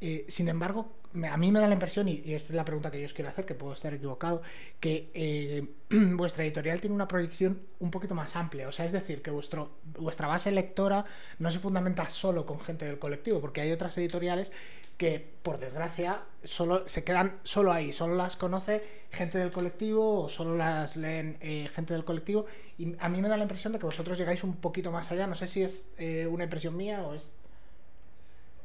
Eh, 0.00 0.26
sin 0.28 0.48
embargo, 0.48 0.92
a 1.30 1.36
mí 1.36 1.52
me 1.52 1.60
da 1.60 1.68
la 1.68 1.74
impresión, 1.74 2.08
y, 2.08 2.22
es 2.26 2.50
la 2.50 2.64
pregunta 2.64 2.90
que 2.90 3.00
yo 3.00 3.06
os 3.06 3.14
quiero 3.14 3.30
hacer, 3.30 3.46
que 3.46 3.54
puedo 3.54 3.72
estar 3.72 3.94
equivocado, 3.94 4.42
que 4.80 5.10
eh, 5.14 5.66
vuestra 5.90 6.44
editorial 6.44 6.80
tiene 6.80 6.94
una 6.94 7.06
proyección 7.06 7.60
un 7.78 7.90
poquito 7.90 8.14
más 8.14 8.34
amplia. 8.34 8.68
O 8.68 8.72
sea, 8.72 8.84
es 8.84 8.92
decir, 8.92 9.22
que 9.22 9.30
vuestra 9.30 10.26
base 10.26 10.50
lectora 10.50 11.04
no 11.38 11.50
se 11.50 11.60
fundamenta 11.60 12.08
solo 12.08 12.44
con 12.44 12.60
gente 12.60 12.84
del 12.84 12.98
colectivo, 12.98 13.40
porque 13.40 13.60
hay 13.60 13.70
otras 13.70 13.96
editoriales 13.98 14.50
que, 14.96 15.34
por 15.42 15.58
desgracia, 15.58 16.22
solo 16.42 16.88
se 16.88 17.04
quedan 17.04 17.38
solo 17.42 17.72
ahí, 17.72 17.92
solo 17.92 18.14
las 18.14 18.36
conoce 18.36 18.82
gente 19.10 19.38
del 19.38 19.50
colectivo 19.50 20.22
o 20.22 20.28
solo 20.28 20.56
las 20.56 20.96
leen 20.96 21.36
eh, 21.40 21.68
gente 21.72 21.94
del 21.94 22.04
colectivo. 22.04 22.46
Y 22.78 22.96
a 22.98 23.08
mí 23.08 23.20
me 23.22 23.28
da 23.28 23.36
la 23.36 23.44
impresión 23.44 23.72
de 23.72 23.78
que 23.78 23.86
vosotros 23.86 24.18
llegáis 24.18 24.42
un 24.42 24.56
poquito 24.56 24.90
más 24.90 25.10
allá. 25.12 25.26
No 25.26 25.34
sé 25.36 25.46
si 25.46 25.62
es 25.62 25.86
una 26.28 26.44
impresión 26.44 26.76
mía 26.76 27.02
o 27.02 27.14
es 27.14 27.32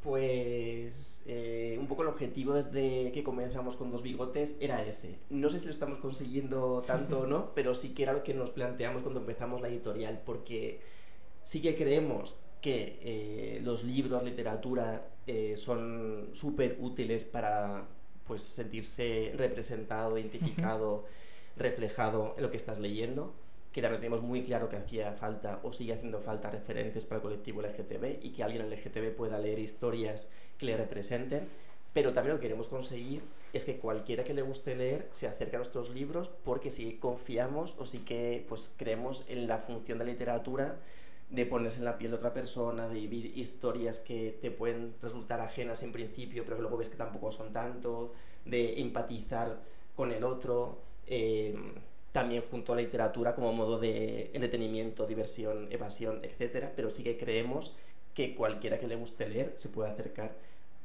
pues 0.01 1.23
eh, 1.27 1.77
un 1.79 1.87
poco 1.87 2.03
el 2.03 2.09
objetivo 2.09 2.53
desde 2.53 3.11
que 3.11 3.23
comenzamos 3.23 3.75
con 3.75 3.91
dos 3.91 4.01
bigotes 4.01 4.55
era 4.61 4.83
ese. 4.85 5.19
No 5.29 5.49
sé 5.49 5.59
si 5.59 5.65
lo 5.65 5.71
estamos 5.71 5.97
consiguiendo 5.97 6.81
tanto 6.85 7.21
o 7.21 7.27
no, 7.27 7.51
pero 7.55 7.75
sí 7.75 7.93
que 7.93 8.03
era 8.03 8.13
lo 8.13 8.23
que 8.23 8.33
nos 8.33 8.51
planteamos 8.51 9.01
cuando 9.01 9.19
empezamos 9.19 9.61
la 9.61 9.67
editorial, 9.67 10.21
porque 10.25 10.79
sí 11.43 11.61
que 11.61 11.75
creemos 11.75 12.37
que 12.61 12.99
eh, 13.01 13.61
los 13.63 13.83
libros, 13.83 14.23
literatura, 14.23 15.09
eh, 15.27 15.55
son 15.55 16.29
súper 16.33 16.77
útiles 16.79 17.23
para 17.23 17.87
pues, 18.25 18.43
sentirse 18.43 19.33
representado, 19.35 20.17
identificado, 20.17 20.93
uh 20.93 21.01
-huh. 21.01 21.03
reflejado 21.57 22.33
en 22.37 22.43
lo 22.43 22.51
que 22.51 22.57
estás 22.57 22.79
leyendo 22.79 23.33
que 23.71 23.81
también 23.81 23.99
tenemos 23.99 24.21
muy 24.21 24.41
claro 24.43 24.67
que 24.67 24.77
hacía 24.77 25.13
falta 25.13 25.59
o 25.63 25.71
sigue 25.71 25.93
haciendo 25.93 26.19
falta 26.19 26.49
referentes 26.49 27.05
para 27.05 27.17
el 27.17 27.21
colectivo 27.21 27.61
LGTB 27.61 28.23
y 28.23 28.31
que 28.31 28.43
alguien 28.43 28.69
LGTB 28.69 29.15
pueda 29.15 29.37
leer 29.37 29.59
historias 29.59 30.29
que 30.57 30.65
le 30.65 30.77
representen, 30.77 31.47
pero 31.93 32.13
también 32.13 32.35
lo 32.35 32.39
que 32.39 32.47
queremos 32.47 32.67
conseguir 32.67 33.21
es 33.53 33.65
que 33.65 33.77
cualquiera 33.77 34.23
que 34.23 34.33
le 34.33 34.41
guste 34.41 34.75
leer 34.75 35.07
se 35.11 35.27
acerque 35.27 35.55
a 35.55 35.59
nuestros 35.59 35.89
libros 35.89 36.29
porque 36.43 36.71
sí 36.71 36.97
confiamos 36.99 37.75
o 37.79 37.85
sí 37.85 37.99
que 37.99 38.45
pues 38.47 38.71
creemos 38.77 39.25
en 39.27 39.47
la 39.47 39.57
función 39.57 39.99
de 39.99 40.05
la 40.05 40.11
literatura 40.11 40.79
de 41.29 41.45
ponerse 41.45 41.77
en 41.77 41.85
la 41.85 41.97
piel 41.97 42.11
de 42.11 42.17
otra 42.17 42.33
persona, 42.33 42.87
de 42.87 42.95
vivir 42.95 43.37
historias 43.37 43.99
que 43.99 44.37
te 44.41 44.49
pueden 44.49 44.95
resultar 44.99 45.39
ajenas 45.41 45.83
en 45.83 45.91
principio, 45.91 46.43
pero 46.43 46.55
que 46.55 46.63
luego 46.63 46.77
ves 46.77 46.89
que 46.89 46.97
tampoco 46.97 47.31
son 47.31 47.53
tanto, 47.53 48.13
de 48.45 48.81
empatizar 48.81 49.61
con 49.95 50.11
el 50.11 50.23
otro. 50.23 50.79
Eh, 51.05 51.55
también 52.11 52.43
junto 52.49 52.73
a 52.73 52.75
la 52.75 52.81
literatura 52.81 53.35
como 53.35 53.53
modo 53.53 53.79
de 53.79 54.31
entretenimiento, 54.33 55.05
diversión, 55.05 55.67
evasión, 55.71 56.21
etc. 56.23 56.69
Pero 56.75 56.89
sí 56.89 57.03
que 57.03 57.17
creemos 57.17 57.75
que 58.13 58.35
cualquiera 58.35 58.79
que 58.79 58.87
le 58.87 58.95
guste 58.95 59.27
leer 59.29 59.53
se 59.55 59.69
puede 59.69 59.89
acercar 59.89 60.35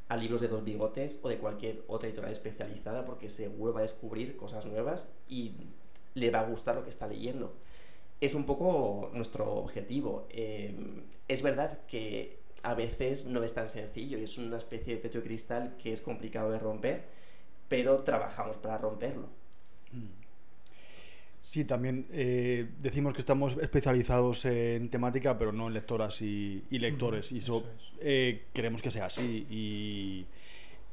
a 0.09 0.17
libros 0.17 0.41
de 0.41 0.49
dos 0.49 0.65
bigotes 0.65 1.19
o 1.23 1.29
de 1.29 1.39
cualquier 1.39 1.83
otra 1.89 2.09
editorial 2.09 2.33
especializada 2.33 3.05
porque 3.05 3.31
seguro 3.31 3.73
va 3.73 3.81
a 3.81 3.83
descubrir 3.83 4.37
cosas 4.37 4.67
nuevas 4.67 5.15
y 5.29 5.53
le 6.15 6.31
va 6.31 6.41
a 6.41 6.45
gustar 6.45 6.77
lo 6.77 6.85
que 6.85 6.91
está 6.91 7.07
leyendo. 7.07 7.55
Es 8.21 8.35
un 8.35 8.45
poco 8.45 9.11
nuestro 9.15 9.53
objetivo. 9.55 10.27
Eh, 10.31 10.75
es 11.27 11.43
verdad 11.43 11.81
que 11.87 12.39
a 12.63 12.75
veces 12.75 13.27
no 13.27 13.43
es 13.43 13.53
tan 13.53 13.69
sencillo 13.69 14.19
y 14.19 14.25
es 14.25 14.39
una 14.39 14.57
especie 14.57 14.95
de 14.95 15.01
techo 15.01 15.19
de 15.19 15.25
cristal 15.25 15.77
que 15.79 15.93
es 15.93 16.01
complicado 16.01 16.51
de 16.51 16.59
romper, 16.59 17.05
pero 17.69 18.03
trabajamos 18.03 18.57
para 18.59 18.79
romperlo. 18.79 19.29
Mm. 19.93 20.24
Sí, 21.45 21.67
también 21.67 22.07
eh, 22.11 22.71
decimos 22.81 23.13
que 23.13 23.21
estamos 23.21 23.55
especializados 23.61 24.47
en 24.47 24.89
temática, 24.89 25.39
pero 25.39 25.53
no 25.53 25.69
en 25.69 25.75
lectoras 25.75 26.23
y, 26.23 26.65
y 26.71 26.79
lectores. 26.79 27.31
Mm, 27.31 27.35
y 27.35 27.39
eso, 27.39 27.59
eso 27.59 27.69
es. 27.77 27.93
eh, 28.01 28.45
queremos 28.55 28.81
que 28.81 28.91
sea 28.91 29.05
así. 29.07 29.47
Y, 29.51 30.25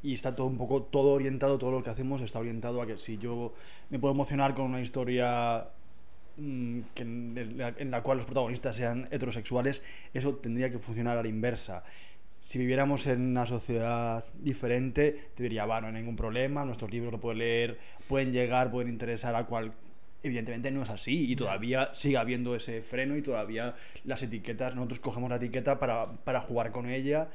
y, 0.04 0.14
está 0.14 0.36
todo 0.36 0.48
un 0.48 0.58
poco, 0.58 0.84
todo 0.84 1.14
orientado, 1.14 1.58
todo 1.58 1.72
lo 1.72 1.82
que 1.82 1.90
hacemos 1.90 2.20
está 2.20 2.40
orientado 2.40 2.82
a 2.82 2.86
que 2.86 2.98
si 2.98 3.18
yo 3.18 3.54
me 3.90 3.98
puedo 3.98 4.14
emocionar 4.14 4.54
con 4.54 4.66
una 4.66 4.82
historia 4.82 5.70
mmm, 6.36 6.82
que 6.96 7.04
en, 7.04 7.58
la, 7.58 7.74
en 7.78 7.90
la 7.90 8.04
cual 8.04 8.18
los 8.18 8.26
protagonistas 8.26 8.76
sean 8.76 9.08
heterosexuales, 9.10 9.82
eso 10.14 10.36
tendría 10.36 10.70
que 10.70 10.80
funcionar 10.80 11.18
a 11.18 11.24
la 11.24 11.30
inversa 11.30 11.86
si 12.44 12.60
viviéramos 12.60 13.08
en 13.08 13.22
una 13.22 13.46
sociedad 13.46 14.26
diferente, 14.34 15.30
te 15.36 15.44
diría, 15.44 15.66
va, 15.66 15.80
no 15.80 15.88
hay 15.88 15.94
ningún 15.94 16.18
problema, 16.18 16.66
nuestros 16.66 16.92
libros 16.92 17.14
lo 17.14 17.22
pueden 17.22 17.40
leer, 17.40 17.80
pueden 18.10 18.34
llegar, 18.34 18.70
pueden 18.70 18.90
interesar 18.90 19.34
a 19.38 19.46
cual, 19.46 19.72
evidentemente 20.24 20.72
no 20.72 20.84
es 20.84 20.90
así 20.90 21.32
y 21.32 21.36
todavía 21.36 21.92
sigue 21.94 22.18
habiendo 22.18 22.56
ese 22.56 22.82
freno 22.82 23.16
y 23.18 23.22
todavía 23.22 23.76
las 24.04 24.22
etiquetas, 24.22 24.76
nosotros 24.76 25.00
cogemos 25.00 25.30
la 25.30 25.38
etiqueta 25.38 25.80
para, 25.80 26.12
para 26.24 26.42
jugar 26.42 26.72
con 26.72 26.90
ella, 26.90 27.30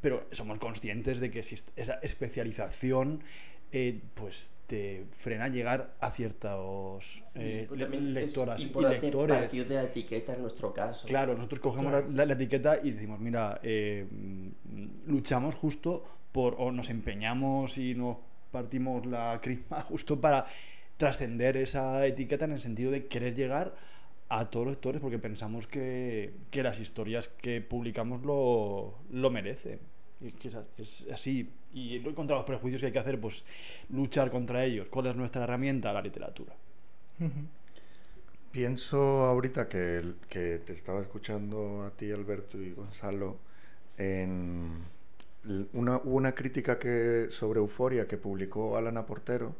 pero 0.00 0.26
somos 0.30 0.58
conscientes 0.58 1.20
de 1.20 1.30
que 1.30 1.40
esa 1.40 1.94
especialización 2.02 3.22
eh, 3.72 4.00
pues 4.14 4.52
te 4.66 5.06
frena 5.12 5.48
llegar 5.48 5.94
a 6.00 6.10
ciertos 6.10 7.22
Sí, 7.26 7.38
eh, 7.40 7.66
pues 7.68 7.80
lectoras 7.80 8.60
y 8.60 8.64
lectores. 8.66 9.38
partir 9.38 9.68
de 9.68 9.74
la 9.74 9.82
etiqueta 9.84 10.34
en 10.34 10.42
nuestro 10.42 10.72
caso. 10.72 11.06
Claro, 11.06 11.34
nosotros 11.34 11.60
cogemos 11.60 11.92
Claro. 11.92 12.08
La, 12.12 12.26
la 12.26 12.32
etiqueta 12.34 12.78
y 12.82 12.90
decimos, 12.92 13.20
mira, 13.20 13.60
eh, 13.62 14.06
luchamos 15.06 15.54
justo 15.54 16.04
por, 16.32 16.56
o 16.58 16.70
nos 16.72 16.90
empeñamos 16.90 17.78
y 17.78 17.94
nos 17.94 18.18
partimos 18.50 19.06
la 19.06 19.40
crisma 19.42 19.82
justo 19.82 20.20
para 20.20 20.46
trascender 20.96 21.56
esa 21.56 22.06
etiqueta 22.06 22.44
en 22.44 22.52
el 22.52 22.60
sentido 22.60 22.90
de 22.90 23.06
querer 23.06 23.34
llegar 23.34 23.74
a 24.28 24.50
todos 24.50 24.66
los 24.66 24.74
lectores 24.74 25.00
porque 25.00 25.18
pensamos 25.18 25.66
que, 25.66 26.32
que 26.50 26.62
las 26.62 26.80
historias 26.80 27.28
que 27.28 27.60
publicamos 27.60 28.22
lo, 28.22 28.98
lo 29.10 29.30
merecen. 29.30 29.78
Y 30.20 30.28
es 30.28 30.34
que 30.34 30.48
es 30.78 31.06
así. 31.12 31.52
Y 31.72 32.00
contra 32.14 32.36
los 32.36 32.44
prejuicios 32.44 32.80
que 32.80 32.86
hay 32.86 32.92
que 32.92 32.98
hacer, 32.98 33.20
pues 33.20 33.44
luchar 33.90 34.30
contra 34.30 34.64
ellos. 34.64 34.88
¿Cuál 34.88 35.08
es 35.08 35.16
nuestra 35.16 35.44
herramienta? 35.44 35.92
La 35.92 36.00
literatura. 36.00 36.54
Pienso 38.50 39.26
ahorita 39.26 39.68
que, 39.68 40.14
que 40.28 40.58
te 40.64 40.72
estaba 40.72 41.02
escuchando 41.02 41.82
a 41.84 41.90
ti, 41.90 42.10
Alberto 42.10 42.60
y 42.60 42.72
Gonzalo, 42.72 43.36
en 43.98 44.84
una, 45.74 45.98
hubo 45.98 46.16
una 46.16 46.34
crítica 46.34 46.78
que, 46.78 47.26
sobre 47.30 47.60
Euforia 47.60 48.08
que 48.08 48.16
publicó 48.16 48.76
Alana 48.76 49.04
Portero 49.04 49.54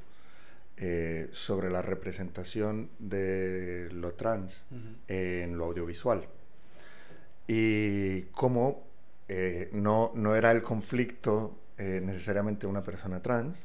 eh, 0.79 1.29
sobre 1.33 1.71
la 1.71 1.83
representación 1.83 2.91
de 2.99 3.89
lo 3.93 4.13
trans 4.13 4.65
en 5.09 5.57
lo 5.57 5.65
audiovisual 5.65 6.27
y 7.47 8.23
cómo 8.33 8.85
eh, 9.29 9.71
no, 9.73 10.13
no 10.15 10.35
era 10.37 10.51
el 10.51 10.63
conflicto 10.63 11.59
eh, 11.79 12.01
necesariamente 12.03 12.67
una 12.67 12.83
persona 12.83 13.23
trans 13.23 13.59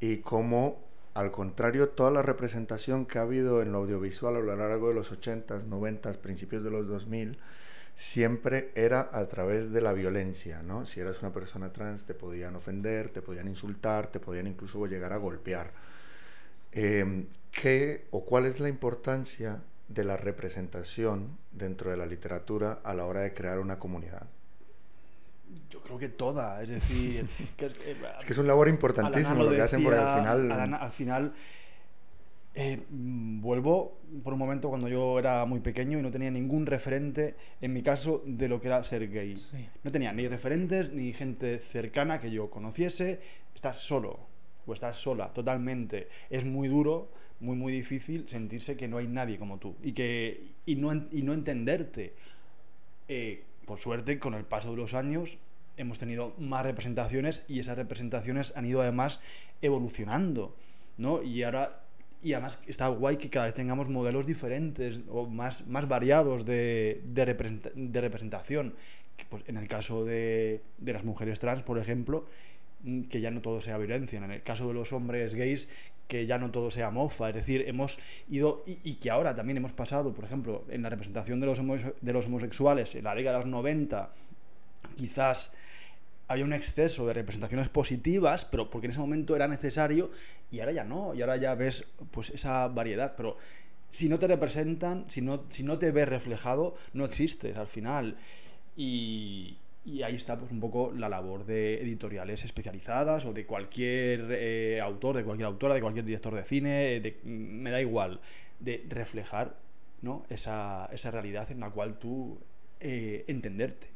y 0.00 0.18
cómo 0.18 0.82
al 1.14 1.30
contrario 1.30 1.90
toda 1.90 2.10
la 2.10 2.22
representación 2.22 3.06
que 3.06 3.18
ha 3.18 3.22
habido 3.22 3.62
en 3.62 3.72
lo 3.72 3.78
audiovisual 3.78 4.36
a 4.36 4.40
lo 4.40 4.56
largo 4.56 4.88
de 4.88 4.94
los 4.94 5.12
80s, 5.12 5.64
90s, 5.68 6.16
principios 6.16 6.64
de 6.64 6.70
los 6.70 6.86
2000 6.86 7.38
siempre 7.94 8.72
era 8.74 9.08
a 9.12 9.26
través 9.26 9.72
de 9.72 9.80
la 9.80 9.92
violencia, 9.92 10.62
¿no? 10.62 10.84
Si 10.84 10.98
eras 10.98 11.22
una 11.22 11.32
persona 11.32 11.72
trans 11.72 12.04
te 12.04 12.14
podían 12.14 12.56
ofender, 12.56 13.10
te 13.10 13.22
podían 13.22 13.46
insultar, 13.46 14.08
te 14.08 14.18
podían 14.18 14.48
incluso 14.48 14.84
llegar 14.86 15.12
a 15.12 15.16
golpear. 15.16 15.70
Eh, 16.74 17.24
¿Qué 17.52 18.06
o 18.10 18.24
cuál 18.24 18.46
es 18.46 18.58
la 18.60 18.68
importancia 18.68 19.62
de 19.88 20.02
la 20.04 20.16
representación 20.16 21.38
dentro 21.52 21.90
de 21.90 21.96
la 21.96 22.04
literatura 22.06 22.80
a 22.82 22.94
la 22.94 23.04
hora 23.06 23.20
de 23.20 23.32
crear 23.32 23.60
una 23.60 23.78
comunidad? 23.78 24.26
Yo 25.70 25.80
creo 25.82 25.98
que 25.98 26.08
toda, 26.08 26.60
es 26.62 26.68
decir, 26.68 27.26
que 27.56 27.66
es, 27.66 27.74
que- 27.78 27.92
Es 28.18 28.24
que 28.24 28.32
es 28.32 28.38
un 28.38 28.48
labor 28.48 28.68
importantísimo 28.68 29.36
lo 29.36 29.50
lo 29.50 29.56
que 29.56 29.62
hacen 29.62 29.82
porque 29.84 29.98
al 29.98 30.18
final... 30.18 30.50
Alana, 30.52 30.76
al 30.78 30.92
final 30.92 31.32
eh, 32.56 32.82
mm, 32.90 33.40
vuelvo 33.40 33.98
por 34.24 34.32
un 34.32 34.38
momento 34.38 34.68
cuando 34.68 34.88
yo 34.88 35.18
era 35.18 35.44
muy 35.44 35.60
pequeño 35.60 35.98
y 35.98 36.02
no 36.02 36.10
tenía 36.10 36.30
ningún 36.30 36.66
referente, 36.66 37.36
en 37.60 37.72
mi 37.72 37.82
caso, 37.82 38.22
de 38.26 38.48
lo 38.48 38.60
que 38.60 38.66
era 38.68 38.82
ser 38.84 39.08
gay. 39.10 39.36
Sí. 39.36 39.68
No 39.84 39.92
tenía 39.92 40.12
ni 40.12 40.26
referentes 40.26 40.92
ni 40.92 41.12
gente 41.12 41.58
cercana 41.58 42.20
que 42.20 42.30
yo 42.32 42.50
conociese. 42.50 43.20
Estás 43.54 43.78
solo 43.78 44.33
o 44.66 44.72
estás 44.72 44.96
sola 44.96 45.32
totalmente. 45.32 46.08
Es 46.30 46.44
muy 46.44 46.68
duro, 46.68 47.10
muy, 47.40 47.56
muy 47.56 47.72
difícil 47.72 48.28
sentirse 48.28 48.76
que 48.76 48.88
no 48.88 48.98
hay 48.98 49.06
nadie 49.06 49.38
como 49.38 49.58
tú 49.58 49.76
y, 49.82 49.92
que, 49.92 50.42
y, 50.66 50.76
no, 50.76 50.92
y 51.12 51.22
no 51.22 51.32
entenderte. 51.32 52.14
Eh, 53.08 53.42
por 53.66 53.78
suerte, 53.78 54.18
con 54.18 54.34
el 54.34 54.44
paso 54.44 54.70
de 54.70 54.76
los 54.76 54.94
años 54.94 55.38
hemos 55.76 55.98
tenido 55.98 56.34
más 56.38 56.64
representaciones 56.64 57.42
y 57.48 57.58
esas 57.58 57.76
representaciones 57.76 58.52
han 58.56 58.66
ido 58.66 58.80
además 58.80 59.20
evolucionando, 59.60 60.54
¿no? 60.96 61.22
Y 61.22 61.42
ahora 61.42 61.80
y 62.22 62.32
además 62.32 62.58
está 62.66 62.88
guay 62.88 63.18
que 63.18 63.28
cada 63.28 63.46
vez 63.46 63.54
tengamos 63.54 63.90
modelos 63.90 64.26
diferentes 64.26 65.00
o 65.10 65.26
más, 65.26 65.66
más 65.66 65.86
variados 65.86 66.46
de, 66.46 67.02
de, 67.04 67.26
representa- 67.26 67.72
de 67.74 68.00
representación. 68.00 68.74
Pues, 69.28 69.44
en 69.46 69.58
el 69.58 69.68
caso 69.68 70.04
de, 70.04 70.62
de 70.78 70.92
las 70.92 71.04
mujeres 71.04 71.38
trans, 71.38 71.62
por 71.62 71.78
ejemplo, 71.78 72.24
que 73.08 73.20
ya 73.20 73.30
no 73.30 73.40
todo 73.40 73.60
sea 73.60 73.78
violencia. 73.78 74.18
En 74.18 74.30
el 74.30 74.42
caso 74.42 74.68
de 74.68 74.74
los 74.74 74.92
hombres 74.92 75.34
gays, 75.34 75.68
que 76.08 76.26
ya 76.26 76.38
no 76.38 76.50
todo 76.50 76.70
sea 76.70 76.90
mofa. 76.90 77.30
Es 77.30 77.34
decir, 77.34 77.64
hemos 77.66 77.98
ido. 78.28 78.62
Y, 78.66 78.94
que 78.94 79.10
ahora 79.10 79.34
también 79.34 79.56
hemos 79.56 79.72
pasado, 79.72 80.12
por 80.12 80.24
ejemplo, 80.24 80.64
en 80.68 80.82
la 80.82 80.90
representación 80.90 81.40
de 81.40 81.46
los, 81.46 81.60
de 82.00 82.12
los 82.12 82.26
homosexuales 82.26 82.94
en 82.94 83.04
la 83.04 83.14
década 83.14 83.38
de 83.38 83.44
los 83.44 83.50
90, 83.50 84.10
quizás 84.96 85.52
había 86.28 86.44
un 86.44 86.52
exceso 86.52 87.06
de 87.06 87.12
representaciones 87.12 87.68
positivas, 87.68 88.44
pero 88.44 88.70
porque 88.70 88.86
en 88.86 88.92
ese 88.92 89.00
momento 89.00 89.36
era 89.36 89.46
necesario 89.48 90.10
y 90.50 90.60
ahora 90.60 90.72
ya 90.72 90.84
no, 90.84 91.14
y 91.14 91.20
ahora 91.20 91.36
ya 91.36 91.54
ves 91.54 91.84
pues 92.10 92.30
esa 92.30 92.68
variedad, 92.68 93.14
pero 93.16 93.36
si 93.90 94.08
no 94.08 94.18
te 94.18 94.26
representan, 94.26 95.04
si 95.08 95.20
no, 95.20 95.44
si 95.48 95.62
no 95.62 95.78
te 95.78 95.90
ves 95.90 96.08
reflejado, 96.08 96.76
no 96.94 97.04
existes 97.04 97.56
al 97.56 97.66
final. 97.66 98.16
Y, 98.76 99.58
y 99.84 100.02
ahí 100.02 100.14
está 100.16 100.38
pues 100.38 100.50
un 100.50 100.60
poco 100.60 100.92
la 100.92 101.08
labor 101.08 101.44
de 101.44 101.82
editoriales 101.82 102.44
especializadas 102.44 103.24
o 103.26 103.32
de 103.32 103.44
cualquier 103.46 104.28
eh, 104.30 104.80
autor, 104.80 105.16
de 105.16 105.24
cualquier 105.24 105.46
autora, 105.46 105.74
de 105.74 105.80
cualquier 105.82 106.04
director 106.06 106.34
de 106.34 106.42
cine, 106.42 107.00
de- 107.00 107.18
me 107.24 107.70
da 107.70 107.80
igual, 107.80 108.20
de 108.60 108.84
reflejar 108.88 109.56
¿no? 110.02 110.24
esa, 110.30 110.88
esa 110.92 111.10
realidad 111.10 111.50
en 111.50 111.60
la 111.60 111.70
cual 111.70 111.98
tú 111.98 112.38
eh, 112.80 113.24
entenderte. 113.28 113.88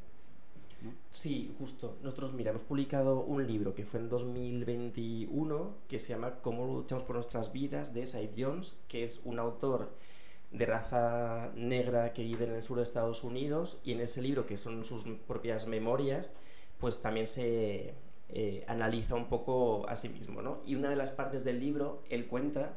Sí, 1.10 1.52
justo. 1.58 1.96
Nosotros, 2.02 2.32
mira, 2.34 2.50
hemos 2.50 2.62
publicado 2.62 3.20
un 3.22 3.46
libro 3.46 3.74
que 3.74 3.84
fue 3.84 3.98
en 3.98 4.08
2021 4.08 5.74
que 5.88 5.98
se 5.98 6.10
llama 6.10 6.36
Cómo 6.40 6.66
luchamos 6.66 7.02
por 7.04 7.16
nuestras 7.16 7.52
vidas 7.52 7.94
de 7.94 8.06
Said 8.06 8.30
Jones, 8.38 8.76
que 8.88 9.02
es 9.02 9.20
un 9.24 9.38
autor 9.38 9.90
de 10.50 10.66
raza 10.66 11.50
negra 11.54 12.12
que 12.12 12.22
vive 12.22 12.46
en 12.46 12.54
el 12.54 12.62
sur 12.62 12.78
de 12.78 12.82
Estados 12.82 13.22
Unidos 13.22 13.78
y 13.84 13.92
en 13.92 14.00
ese 14.00 14.22
libro, 14.22 14.46
que 14.46 14.56
son 14.56 14.84
sus 14.84 15.04
propias 15.26 15.66
memorias, 15.66 16.32
pues 16.78 17.02
también 17.02 17.26
se 17.26 17.94
eh, 18.30 18.64
analiza 18.66 19.14
un 19.14 19.26
poco 19.26 19.88
a 19.88 19.96
sí 19.96 20.08
mismo, 20.08 20.42
¿no? 20.42 20.60
Y 20.66 20.74
una 20.74 20.90
de 20.90 20.96
las 20.96 21.10
partes 21.10 21.44
del 21.44 21.60
libro, 21.60 22.02
él 22.08 22.26
cuenta 22.26 22.76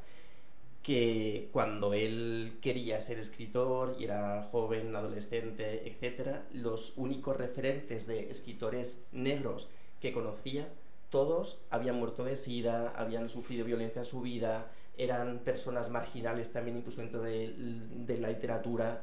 que 0.84 1.50
cuando 1.52 1.94
él 1.94 2.58
quería 2.62 3.00
ser 3.02 3.20
escritor 3.20 3.96
y 4.00 4.06
era 4.06 4.42
joven, 4.52 4.96
adolescente, 4.96 5.88
etc., 5.88 6.40
los 6.54 6.98
únicos 6.98 7.38
referentes 7.38 8.08
de 8.08 8.30
escritores 8.32 9.06
negros 9.12 9.70
que 10.00 10.12
conocía, 10.12 10.68
todos 11.10 11.60
habían 11.70 12.00
muerto 12.00 12.24
de 12.24 12.36
sida, 12.36 12.94
habían 12.96 13.30
sufrido 13.30 13.66
violencia 13.66 14.00
en 14.00 14.06
su 14.06 14.22
vida, 14.22 14.72
eran 14.98 15.40
personas 15.40 15.90
marginales 15.90 16.52
también 16.52 16.78
incluso 16.78 17.02
dentro 17.02 17.22
de, 17.22 17.54
de 17.56 18.18
la 18.18 18.30
literatura, 18.30 19.02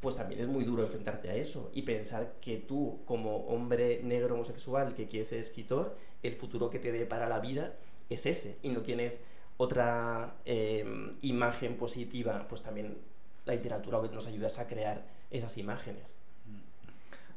pues 0.00 0.14
también 0.16 0.40
es 0.40 0.48
muy 0.48 0.64
duro 0.64 0.82
enfrentarte 0.82 1.30
a 1.30 1.34
eso 1.34 1.70
y 1.74 1.82
pensar 1.82 2.34
que 2.40 2.58
tú 2.58 3.00
como 3.04 3.46
hombre 3.46 4.00
negro 4.02 4.34
homosexual 4.34 4.94
que 4.94 5.08
quieres 5.08 5.28
ser 5.28 5.40
escritor, 5.40 5.96
el 6.22 6.34
futuro 6.34 6.70
que 6.70 6.78
te 6.78 6.92
dé 6.92 7.06
para 7.06 7.28
la 7.28 7.40
vida 7.40 7.74
es 8.08 8.26
ese 8.26 8.56
y 8.62 8.68
no 8.68 8.82
tienes 8.82 9.20
otra 9.56 10.36
eh, 10.44 10.86
imagen 11.22 11.76
positiva, 11.76 12.46
pues 12.48 12.62
también 12.62 12.98
la 13.44 13.54
literatura 13.54 14.00
nos 14.12 14.26
ayuda 14.26 14.48
a 14.56 14.66
crear 14.66 15.04
esas 15.30 15.58
imágenes. 15.58 16.20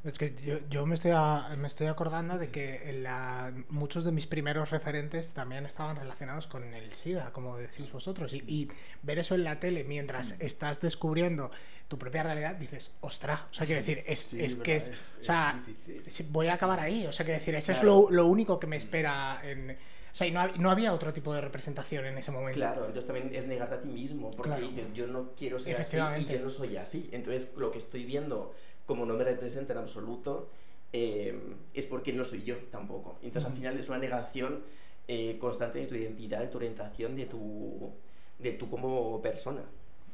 Es 0.04 0.18
que 0.18 0.34
yo, 0.44 0.58
yo 0.68 0.88
me, 0.88 0.96
estoy 0.96 1.12
a- 1.14 1.50
me 1.58 1.68
estoy 1.68 1.86
acordando 1.86 2.40
de 2.40 2.50
que 2.50 2.92
la- 3.04 3.54
muchos 3.70 4.04
de 4.04 4.12
mis 4.12 4.26
primeros 4.26 4.72
referentes 4.72 5.34
también 5.34 5.64
estaban 5.68 5.96
relacionados 5.96 6.48
con 6.48 6.64
el 6.74 6.92
SIDA, 6.94 7.32
como 7.32 7.56
decís 7.58 7.92
vosotros. 7.92 8.34
Y, 8.34 8.44
y 8.48 8.68
ver 9.04 9.20
eso 9.20 9.36
en 9.36 9.44
la 9.44 9.60
tele 9.60 9.84
mientras 9.84 10.36
estás 10.40 10.82
descubriendo 10.82 11.52
tu 11.88 12.00
propia 12.00 12.24
realidad, 12.24 12.56
dices, 12.56 12.96
ostras, 13.02 13.42
o 13.52 13.54
sea, 13.54 13.68
quiero 13.68 13.82
decir, 13.82 14.04
es, 14.08 14.20
Sí, 14.22 14.44
es 14.44 14.56
que 14.56 14.76
es, 14.78 14.90
es- 14.90 14.98
o 15.22 15.24
sea, 15.24 15.64
es 16.08 16.32
voy 16.32 16.48
a 16.48 16.54
acabar 16.54 16.80
ahí, 16.80 17.06
o 17.06 17.12
sea, 17.12 17.24
quiero 17.24 17.40
decir, 17.40 17.54
ese 17.54 17.74
Claro. 17.74 18.06
es 18.06 18.10
lo, 18.10 18.10
lo 18.12 18.26
único 18.26 18.60
que 18.60 18.66
me 18.68 18.78
espera 18.78 19.40
en... 19.44 19.78
O 20.14 20.14
sea, 20.14 20.28
y 20.28 20.32
no, 20.32 20.46
no 20.58 20.70
había 20.70 20.94
otro 20.94 21.14
tipo 21.14 21.34
de 21.34 21.40
representación 21.40 22.06
en 22.06 22.18
ese 22.18 22.32
momento. 22.32 22.58
Claro, 22.60 22.82
entonces 22.82 23.06
también 23.06 23.34
es 23.34 23.48
negarte 23.48 23.76
a 23.76 23.80
ti 23.80 23.88
mismo, 23.88 24.30
porque 24.32 24.50
Claro. 24.58 24.68
dices, 24.68 24.92
yo 24.94 25.08
no 25.08 25.32
quiero 25.38 25.58
ser 25.58 25.80
así 25.80 25.98
y 26.18 26.26
yo 26.26 26.40
no 26.42 26.50
soy 26.50 26.76
así. 26.76 27.10
Entonces 27.14 27.50
lo 27.56 27.72
que 27.72 27.78
estoy 27.78 28.04
viendo 28.04 28.54
como 28.86 29.06
no 29.06 29.14
me 29.16 29.24
representa 29.24 29.74
en 29.74 29.80
absoluto 29.80 30.50
eh, 30.94 31.38
es 31.74 31.86
porque 31.86 32.12
no 32.14 32.24
soy 32.24 32.44
yo 32.44 32.58
tampoco. 32.72 33.18
Entonces 33.22 33.50
al 33.50 33.56
final 33.56 33.80
es 33.80 33.88
una 33.90 34.00
negación 34.00 34.60
eh, 35.08 35.38
constante 35.40 35.80
de 35.80 35.86
tu 35.88 35.96
identidad, 35.96 36.40
de 36.42 36.48
tu 36.48 36.58
orientación, 36.58 37.16
de 37.16 37.26
tu, 37.26 37.92
de 38.40 38.52
tú 38.54 38.70
como 38.70 39.22
persona. 39.22 39.62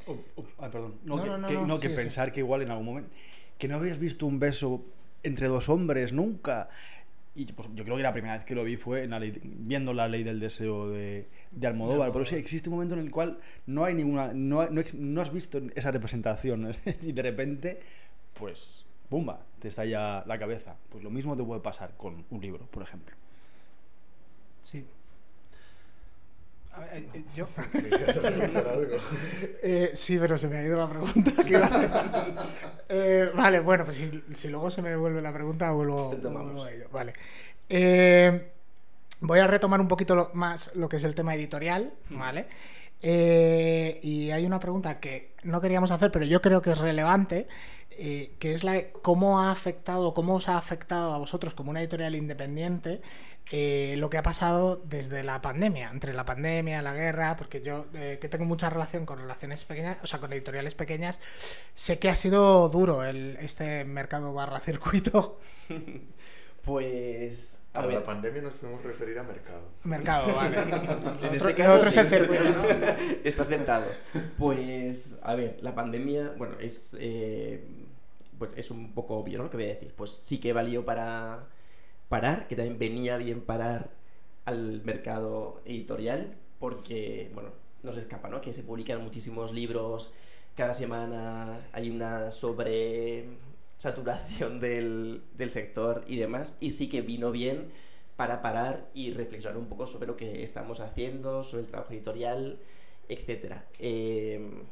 Oh, 0.06 0.16
oh, 0.36 0.46
ay, 0.60 0.70
perdón. 0.72 0.96
No, 1.04 1.18
No, 1.18 1.24
que, 1.24 1.30
no, 1.30 1.38
no, 1.40 1.48
que- 1.48 1.54
no, 1.56 1.68
no, 1.68 1.80
que 1.80 1.88
sí, 1.88 1.94
sí. 1.94 2.00
pensar 2.02 2.32
que 2.32 2.40
igual 2.42 2.62
en 2.62 2.70
algún 2.72 2.86
momento. 2.86 3.10
Que 3.58 3.68
no 3.68 3.76
habías 3.78 3.98
visto 4.00 4.26
un 4.26 4.40
beso 4.40 4.82
entre 5.24 5.48
dos 5.48 5.68
hombres 5.70 6.14
nunca. 6.14 6.70
Y 7.36 7.46
pues, 7.52 7.68
yo 7.76 7.84
creo 7.84 7.98
que 7.98 8.04
la 8.04 8.14
primera 8.14 8.36
vez 8.36 8.46
que 8.46 8.56
lo 8.56 8.64
vi 8.64 8.78
fue 8.78 9.04
en 9.04 9.10
la 9.12 9.20
ley- 9.20 9.40
viendo 9.44 9.94
la 9.94 10.08
ley 10.08 10.24
del 10.24 10.40
deseo 10.40 10.90
de, 10.90 11.28
de 11.52 11.68
Almodóvar. 11.68 12.12
Pero 12.14 12.26
sí, 12.26 12.36
existe 12.36 12.70
un 12.70 12.76
momento 12.76 12.94
en 12.96 13.02
el 13.02 13.12
cual 13.12 13.40
no 13.66 13.84
hay 13.84 13.94
ninguna. 13.96 14.32
No, 14.34 14.68
no, 14.70 14.82
no 14.94 15.22
has 15.22 15.34
visto 15.34 15.60
esa 15.76 15.92
representación. 15.92 16.74
y 17.02 17.12
de 17.12 17.22
repente, 17.22 17.80
pues. 18.40 18.86
¡Bumba! 19.10 19.40
Te 19.60 19.70
estalla 19.70 20.24
la 20.26 20.38
cabeza. 20.38 20.76
Pues 20.90 21.04
lo 21.04 21.10
mismo 21.10 21.36
te 21.38 21.44
puede 21.44 21.62
pasar 21.62 21.92
con 21.98 22.26
un 22.30 22.42
libro, 22.42 22.66
por 22.68 22.84
ejemplo. 22.84 23.16
Sí. 24.62 24.86
Eh, 26.92 27.10
eh, 27.14 27.24
Yo. 27.36 27.48
Eh, 29.64 29.92
sí, 29.96 30.18
pero 30.20 30.38
se 30.38 30.48
me 30.48 30.58
ha 30.58 30.64
ido 30.64 30.78
la 30.78 30.90
pregunta. 30.90 31.32
Eh, 32.90 33.32
vale, 33.36 33.60
bueno, 33.60 33.84
pues 33.84 33.98
si, 33.98 34.24
si 34.34 34.48
luego 34.48 34.72
se 34.72 34.82
me 34.82 34.90
devuelve 34.90 35.22
la 35.22 35.34
pregunta, 35.34 35.72
vuelvo, 35.72 36.16
vuelvo 36.16 36.64
a 36.64 36.72
ello. 36.72 36.88
Vale. 36.90 37.14
Eh, 37.68 38.50
voy 39.20 39.40
a 39.40 39.48
retomar 39.48 39.82
un 39.82 39.90
poquito 39.90 40.16
lo- 40.16 40.32
más 40.34 40.74
lo 40.76 40.88
que 40.88 40.96
es 40.96 41.04
el 41.04 41.14
tema 41.14 41.36
editorial, 41.36 41.92
¿vale? 42.12 42.48
Eh, 43.02 44.00
y 44.02 44.32
hay 44.32 44.46
una 44.46 44.60
pregunta 44.60 45.00
que 45.00 45.36
no 45.44 45.62
queríamos 45.62 45.92
hacer, 45.92 46.12
pero 46.12 46.26
yo 46.26 46.42
creo 46.42 46.62
que 46.62 46.72
es 46.72 46.78
relevante, 46.78 47.48
eh, 47.92 48.36
que 48.40 48.54
es 48.54 48.64
la 48.64 48.90
cómo 49.02 49.40
ha 49.40 49.52
afectado, 49.52 50.14
cómo 50.14 50.36
os 50.36 50.50
ha 50.50 50.58
afectado 50.58 51.14
a 51.14 51.18
vosotros 51.18 51.54
como 51.54 51.72
una 51.72 51.82
editorial 51.82 52.16
independiente 52.16 53.02
eh, 53.52 53.96
lo 53.98 54.10
que 54.10 54.18
ha 54.18 54.24
pasado 54.24 54.82
desde 54.84 55.24
la 55.24 55.42
pandemia, 55.42 55.90
entre 55.90 56.14
la 56.14 56.26
pandemia, 56.26 56.82
la 56.82 56.94
guerra, 56.94 57.38
porque 57.38 57.62
yo 57.62 57.86
que 57.92 58.28
tengo 58.30 58.44
mucha 58.44 58.70
relación 58.70 59.06
con 59.06 59.20
relaciones 59.20 59.64
pequeñas, 59.64 59.98
o 60.04 60.08
sea, 60.08 60.20
con 60.20 60.34
editoriales 60.34 60.76
pequeñas, 60.76 61.22
sé 61.74 61.98
que 61.98 62.10
ha 62.10 62.16
sido 62.16 62.68
duro 62.68 63.06
el, 63.06 63.38
este 63.40 63.86
mercado 63.86 64.34
barra 64.34 64.60
circuito. 64.60 65.40
Pues. 66.68 67.57
A 67.78 67.86
la 67.86 68.04
pandemia 68.04 68.42
nos 68.42 68.54
podemos 68.54 68.84
referir 68.84 69.20
a 69.20 69.24
mercado. 69.24 69.62
Mercado, 69.84 70.34
vale. 70.36 70.58
En 70.60 71.34
este 71.34 71.56
caso, 71.56 71.76
otro 71.76 71.90
es 71.90 71.96
sí. 71.96 73.20
Está 73.24 73.44
aceptado. 73.44 73.86
Pues, 74.38 75.20
a 75.22 75.36
ver, 75.36 75.58
la 75.62 75.76
pandemia, 75.76 76.34
bueno, 76.38 76.56
es, 76.60 76.98
eh, 77.00 77.64
pues 78.40 78.52
es 78.56 78.72
un 78.72 78.94
poco 78.94 79.18
obvio, 79.18 79.38
¿no? 79.38 79.44
Lo 79.46 79.50
que 79.52 79.58
voy 79.58 79.66
a 79.66 79.70
decir. 79.70 79.94
Pues 79.96 80.12
sí 80.12 80.40
que 80.40 80.54
valió 80.54 80.86
para 80.86 81.46
parar, 82.10 82.48
que 82.48 82.56
también 82.56 82.80
venía 82.80 83.18
bien 83.18 83.42
parar 83.42 83.92
al 84.46 84.82
mercado 84.84 85.62
editorial, 85.66 86.36
porque, 86.60 87.30
bueno, 87.34 87.52
no 87.84 87.92
se 87.92 88.00
escapa, 88.00 88.30
¿no? 88.30 88.42
Que 88.42 88.54
se 88.54 88.64
publican 88.64 89.04
muchísimos 89.04 89.54
libros 89.54 90.12
cada 90.56 90.74
semana, 90.74 91.68
hay 91.72 91.92
una 91.92 92.32
sobre 92.32 93.26
saturación 93.78 94.60
del, 94.60 95.24
del 95.36 95.52
sector 95.52 96.04
y 96.08 96.18
demás, 96.18 96.58
y 96.60 96.72
sí 96.72 96.90
que 96.90 97.02
vino 97.02 97.32
bien 97.32 97.72
para 98.16 98.42
parar 98.42 98.90
y 98.94 99.12
reflexionar 99.12 99.58
un 99.58 99.68
poco 99.68 99.86
sobre 99.86 100.08
lo 100.08 100.18
que 100.18 100.44
estamos 100.44 100.80
haciendo, 100.80 101.44
sobre 101.44 101.64
el 101.64 101.70
trabajo 101.70 101.94
editorial, 101.94 102.60
etcétera. 103.10 103.66
Eh, 103.80 104.64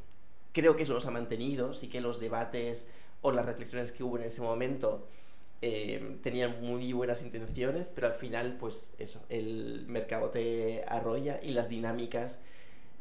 creo 0.52 0.76
que 0.76 0.84
eso 0.84 0.94
nos 0.94 1.06
ha 1.06 1.12
mantenido, 1.12 1.74
sí 1.74 1.88
que 1.88 2.02
los 2.02 2.20
debates 2.20 2.90
o 3.22 3.32
las 3.32 3.46
reflexiones 3.46 3.92
que 3.92 4.04
hubo 4.04 4.18
en 4.18 4.24
ese 4.24 4.42
momento 4.42 5.08
eh, 5.62 6.18
tenían 6.22 6.62
muy 6.62 6.92
buenas 6.94 7.24
intenciones, 7.24 7.90
pero 7.90 8.08
al 8.08 8.14
final, 8.14 8.58
pues 8.58 8.94
eso, 9.00 9.24
el 9.30 9.86
mercado 9.88 10.30
te 10.30 10.84
arrolla 10.88 11.40
y 11.42 11.52
las 11.52 11.70
dinámicas 11.70 12.44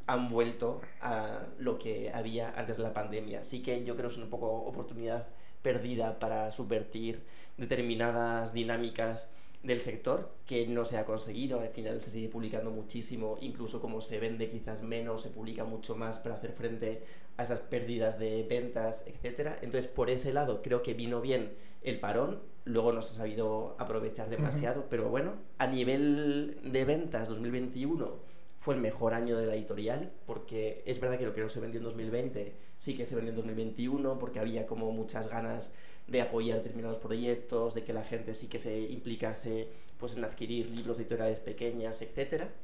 han 0.06 0.28
vuelto 0.28 0.80
a 1.00 1.46
lo 1.58 1.78
que 1.78 2.10
había 2.12 2.50
antes 2.50 2.76
de 2.76 2.82
la 2.82 2.92
pandemia. 2.92 3.40
Así 3.40 3.62
que 3.62 3.84
yo 3.84 3.94
creo 3.96 4.08
que 4.08 4.14
es 4.14 4.18
una 4.18 4.30
poco 4.30 4.50
oportunidad 4.50 5.26
perdida 5.64 6.20
para 6.20 6.52
subvertir 6.52 7.24
determinadas 7.56 8.52
dinámicas 8.52 9.32
del 9.62 9.80
sector 9.80 10.30
que 10.46 10.66
no 10.66 10.84
se 10.84 10.98
ha 10.98 11.06
conseguido. 11.06 11.60
Al 11.60 11.70
final 11.70 12.00
se 12.02 12.10
sigue 12.10 12.28
publicando 12.28 12.70
muchísimo, 12.70 13.38
incluso 13.40 13.80
como 13.80 14.02
se 14.02 14.20
vende 14.20 14.50
quizás 14.50 14.82
menos, 14.82 15.22
se 15.22 15.30
publica 15.30 15.64
mucho 15.64 15.96
más 15.96 16.18
para 16.18 16.34
hacer 16.36 16.52
frente 16.52 17.02
a 17.38 17.44
esas 17.44 17.60
pérdidas 17.60 18.18
de 18.18 18.42
ventas, 18.44 19.04
etcétera. 19.06 19.58
Entonces, 19.62 19.90
por 19.90 20.10
ese 20.10 20.34
lado, 20.34 20.62
creo 20.62 20.82
que 20.82 20.92
vino 20.92 21.22
bien 21.22 21.54
el 21.82 21.98
parón. 21.98 22.42
Luego 22.66 22.92
no 22.92 23.00
se 23.02 23.14
ha 23.14 23.16
sabido 23.16 23.74
aprovechar 23.78 24.28
demasiado, 24.28 24.86
pero 24.90 25.08
bueno, 25.08 25.34
a 25.58 25.66
nivel 25.66 26.58
de 26.62 26.84
ventas 26.84 27.28
2021 27.28 28.33
fue 28.64 28.74
el 28.76 28.80
mejor 28.80 29.12
año 29.12 29.36
de 29.36 29.44
la 29.44 29.56
editorial, 29.56 30.10
porque 30.24 30.82
es 30.86 30.98
verdad 30.98 31.18
que 31.18 31.26
lo 31.26 31.34
que 31.34 31.42
no 31.42 31.50
se 31.50 31.60
vendió 31.60 31.80
en 31.80 31.84
2020 31.84 32.54
sí 32.78 32.96
que 32.96 33.04
se 33.04 33.14
vendió 33.14 33.28
en 33.28 33.36
2021, 33.36 34.18
porque 34.18 34.40
había 34.40 34.66
como 34.66 34.90
muchas 34.90 35.28
ganas 35.28 35.74
de 36.06 36.22
apoyar 36.22 36.56
determinados 36.56 36.96
proyectos, 36.96 37.74
de 37.74 37.84
que 37.84 37.92
la 37.92 38.04
gente 38.04 38.32
sí 38.32 38.46
que 38.48 38.58
se 38.58 38.80
implicase 38.80 39.68
pues, 39.98 40.16
en 40.16 40.24
adquirir 40.24 40.70
libros 40.70 40.96
de 40.96 41.02
editoriales 41.02 41.40
pequeñas, 41.40 42.00
etcétera. 42.00 42.54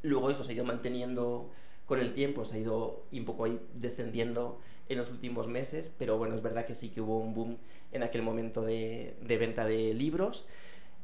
Luego 0.00 0.30
eso 0.30 0.42
se 0.42 0.52
ha 0.52 0.54
ido 0.54 0.64
manteniendo 0.64 1.50
con 1.84 1.98
el 1.98 2.14
tiempo, 2.14 2.46
se 2.46 2.54
ha 2.54 2.58
ido 2.60 3.04
un 3.12 3.26
poco 3.26 3.46
descendiendo 3.74 4.58
en 4.88 4.96
los 4.96 5.10
últimos 5.10 5.48
meses, 5.48 5.92
pero 5.98 6.16
bueno, 6.16 6.34
es 6.34 6.40
verdad 6.40 6.64
que 6.64 6.74
sí 6.74 6.88
que 6.88 7.02
hubo 7.02 7.18
un 7.18 7.34
boom 7.34 7.58
en 7.92 8.02
aquel 8.02 8.22
momento 8.22 8.62
de, 8.62 9.16
de 9.20 9.36
venta 9.36 9.66
de 9.66 9.92
libros. 9.92 10.46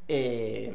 Eh, 0.09 0.73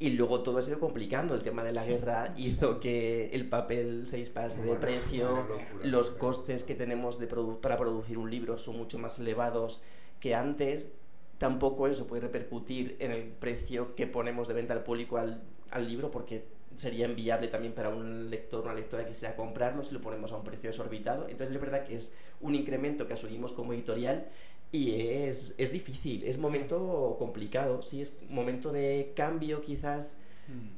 y 0.00 0.10
luego 0.10 0.40
todo 0.40 0.58
ha 0.58 0.62
ido 0.62 0.80
complicando. 0.80 1.34
El 1.34 1.42
tema 1.42 1.62
de 1.62 1.72
la 1.72 1.84
guerra 1.84 2.34
hizo 2.36 2.80
que 2.80 3.30
el 3.32 3.48
papel 3.48 4.08
se 4.08 4.16
dispase 4.16 4.62
de 4.62 4.74
precio, 4.74 5.46
los 5.84 6.10
costes 6.10 6.64
que 6.64 6.74
tenemos 6.74 7.20
de 7.20 7.28
produ- 7.28 7.60
para 7.60 7.76
producir 7.76 8.18
un 8.18 8.30
libro 8.30 8.58
son 8.58 8.78
mucho 8.78 8.98
más 8.98 9.18
elevados 9.20 9.82
que 10.18 10.34
antes. 10.34 10.92
Tampoco 11.38 11.86
eso 11.86 12.06
puede 12.06 12.22
repercutir 12.22 12.96
en 12.98 13.12
el 13.12 13.24
precio 13.24 13.94
que 13.94 14.06
ponemos 14.06 14.48
de 14.48 14.54
venta 14.54 14.72
al 14.74 14.82
público 14.82 15.18
al, 15.18 15.42
al 15.70 15.86
libro, 15.86 16.10
porque 16.10 16.44
sería 16.76 17.06
inviable 17.06 17.48
también 17.48 17.74
para 17.74 17.90
un 17.90 18.30
lector 18.30 18.60
o 18.60 18.64
una 18.64 18.74
lectora 18.74 19.02
que 19.04 19.10
quisiera 19.10 19.36
comprarlo 19.36 19.82
si 19.82 19.92
lo 19.92 20.00
ponemos 20.00 20.32
a 20.32 20.36
un 20.36 20.44
precio 20.44 20.70
desorbitado. 20.70 21.28
Entonces 21.28 21.54
es 21.54 21.60
verdad 21.60 21.84
que 21.84 21.94
es 21.94 22.14
un 22.40 22.54
incremento 22.54 23.06
que 23.06 23.12
asumimos 23.12 23.52
como 23.52 23.74
editorial 23.74 24.28
y 24.72 25.00
es, 25.00 25.54
es 25.58 25.72
difícil, 25.72 26.24
es 26.24 26.38
momento 26.38 27.16
complicado, 27.18 27.82
sí, 27.82 28.02
es 28.02 28.16
momento 28.28 28.72
de 28.72 29.12
cambio 29.16 29.62
quizás, 29.62 30.20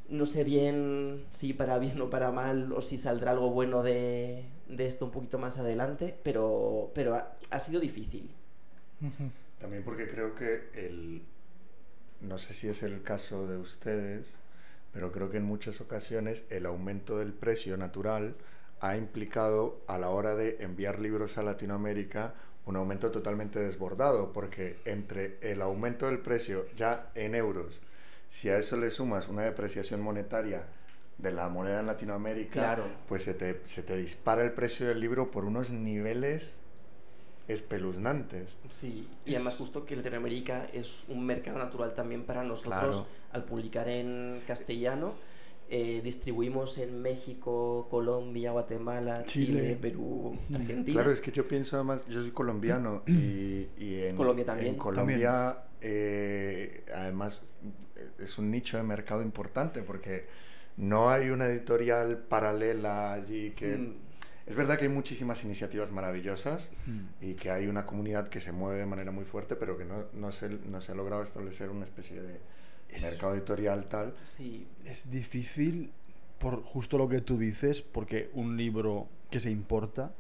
no 0.09 0.27
sé 0.27 0.45
bien 0.45 1.25
si 1.31 1.53
para 1.53 1.79
bien 1.79 2.01
o 2.01 2.11
para 2.11 2.31
mal 2.31 2.73
o 2.73 2.83
si 2.83 2.97
saldrá 2.97 3.33
algo 3.33 3.51
bueno 3.51 3.83
de, 3.83 4.45
de 4.69 4.87
esto 4.87 5.07
un 5.07 5.11
poquito 5.11 5.39
más 5.39 5.59
adelante, 5.59 6.15
pero, 6.23 6.91
pero 6.95 7.15
ha, 7.15 7.37
ha 7.51 7.59
sido 7.59 7.81
difícil. 7.81 8.31
También 9.61 9.83
porque 9.85 10.09
creo 10.09 10.35
que 10.35 10.71
el. 10.75 11.23
No 12.21 12.39
sé 12.39 12.55
si 12.55 12.69
es 12.69 12.83
el 12.83 13.03
caso 13.03 13.47
de 13.47 13.57
ustedes, 13.57 14.35
pero 14.93 15.11
creo 15.11 15.31
que 15.31 15.39
en 15.39 15.45
muchas 15.45 15.81
ocasiones 15.81 16.45
el 16.51 16.67
aumento 16.67 17.19
del 17.19 17.33
precio 17.33 17.77
natural 17.77 18.37
ha 18.81 18.97
implicado 18.97 19.81
a 19.87 19.99
la 19.99 20.11
hora 20.11 20.37
de 20.37 20.57
enviar 20.61 21.01
libros 21.01 21.39
a 21.39 21.43
Latinoamérica 21.43 22.35
un 22.67 22.77
aumento 22.77 23.11
totalmente 23.11 23.59
desbordado, 23.59 24.33
porque 24.33 24.79
entre 24.85 25.39
el 25.41 25.63
aumento 25.63 26.07
del 26.07 26.19
precio 26.21 26.67
ya 26.77 27.11
en 27.15 27.35
euros, 27.35 27.81
si 28.29 28.49
a 28.51 28.59
eso 28.59 28.77
le 28.77 28.91
sumas 28.91 29.29
una 29.29 29.43
depreciación 29.43 30.01
monetaria 30.01 30.65
de 31.19 31.33
la 31.33 31.49
moneda 31.49 31.81
en 31.81 31.87
Latinoamérica, 31.87 32.53
Claro. 32.53 32.85
pues 33.09 33.23
se 33.25 33.35
te, 33.35 33.61
se 33.65 33.83
te 33.83 33.97
dispara 33.97 34.43
el 34.43 34.53
precio 34.53 34.87
del 34.89 35.01
libro 35.01 35.31
por 35.31 35.45
unos 35.45 35.71
niveles 35.71 36.55
espeluznantes. 37.49 38.49
Sí, 38.71 39.09
y 39.27 39.35
además 39.35 39.57
justo 39.57 39.85
que 39.85 39.97
Latinoamérica 39.97 40.67
es 40.73 41.05
un 41.09 41.27
mercado 41.27 41.59
natural 41.59 41.95
también 41.95 42.25
para 42.25 42.43
nosotros 42.45 42.97
Claro. 43.01 43.07
al 43.33 43.45
publicar 43.45 43.89
en 43.89 44.43
castellano. 44.47 45.15
Eh, 45.69 46.01
distribuimos 46.05 46.77
en 46.79 47.01
México, 47.01 47.87
Colombia, 47.91 48.53
Guatemala, 48.53 49.25
Chile, 49.25 49.47
Chile. 49.47 49.79
Perú. 49.81 50.39
Argentina. 50.55 50.93
Claro, 50.93 51.13
es 51.13 51.21
que 51.21 51.33
yo 51.33 51.49
pienso 51.49 51.77
además, 51.77 52.05
yo 52.09 52.21
soy 52.21 52.31
colombiano 52.31 53.03
y, 53.07 53.69
y 53.79 54.03
en 54.05 54.17
Colombia 54.17 54.45
también. 54.45 54.75
En 54.75 54.79
Colombia, 54.79 55.59
eh, 55.81 56.85
además, 56.95 57.55
es 58.19 58.39
un 58.39 58.51
nicho 58.51 58.77
de 58.77 58.83
mercado 58.83 59.23
importante 59.23 59.83
porque 59.83 60.27
no 60.77 61.11
hay 61.11 61.31
una 61.31 61.47
editorial 61.47 62.19
paralela 62.19 63.13
allí 63.15 63.51
que... 63.53 63.77
Mm, 63.77 63.95
Es 64.45 64.57
verdad 64.57 64.77
que 64.77 64.87
hay 64.87 64.91
muchísimas 64.91 65.45
iniciativas 65.45 65.93
maravillosas 65.93 66.69
Mm. 66.87 67.01
y 67.25 67.35
que 67.35 67.51
hay 67.51 67.69
una 67.69 67.87
comunidad 67.87 68.29
que 68.29 68.41
se 68.41 68.51
mueve 68.51 68.81
de 68.81 68.87
manera 68.87 69.13
muy 69.13 69.25
fuerte, 69.25 69.55
pero 69.55 69.79
que 69.79 69.85
no, 69.85 70.07
no, 70.15 70.33
se, 70.33 70.49
no 70.49 70.81
se 70.81 70.91
ha 70.91 70.95
logrado 70.97 71.23
establecer 71.23 71.71
una 71.71 71.85
especie 71.85 72.21
de 72.21 72.41
Es- 72.97 73.03
mercado 73.03 73.35
editorial 73.35 73.87
tal. 73.89 74.15
sí, 74.25 74.67
Es 74.85 75.11
difícil 75.11 75.91
por 76.39 76.63
justo 76.65 76.99
lo 76.99 77.09
que 77.09 77.21
tú 77.21 77.39
dices, 77.39 77.83
porque 77.83 78.31
un 78.35 78.57
libro 78.57 79.09
que 79.31 79.39
se 79.41 79.51
importa, 79.51 80.13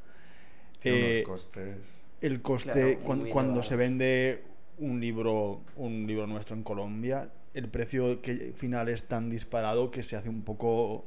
Tiene 0.78 0.98
eh, 0.98 1.24
unos 1.24 1.40
costes. 1.42 1.78
el 2.20 2.40
coste 2.42 2.72
Claro, 2.72 2.98
cuando 3.04 3.24
elevados. 3.26 3.66
se 3.66 3.76
vende 3.76 4.42
un 4.78 5.00
libro 5.00 5.61
un 5.76 6.06
libro 6.06 6.26
nuestro 6.26 6.56
en 6.56 6.62
Colombia 6.62 7.30
el 7.54 7.68
precio 7.68 8.22
que 8.22 8.52
final 8.56 8.88
es 8.88 9.02
tan 9.04 9.28
disparado 9.28 9.90
que 9.90 10.02
se 10.02 10.16
hace 10.16 10.28
un 10.30 10.42
poco 10.42 11.04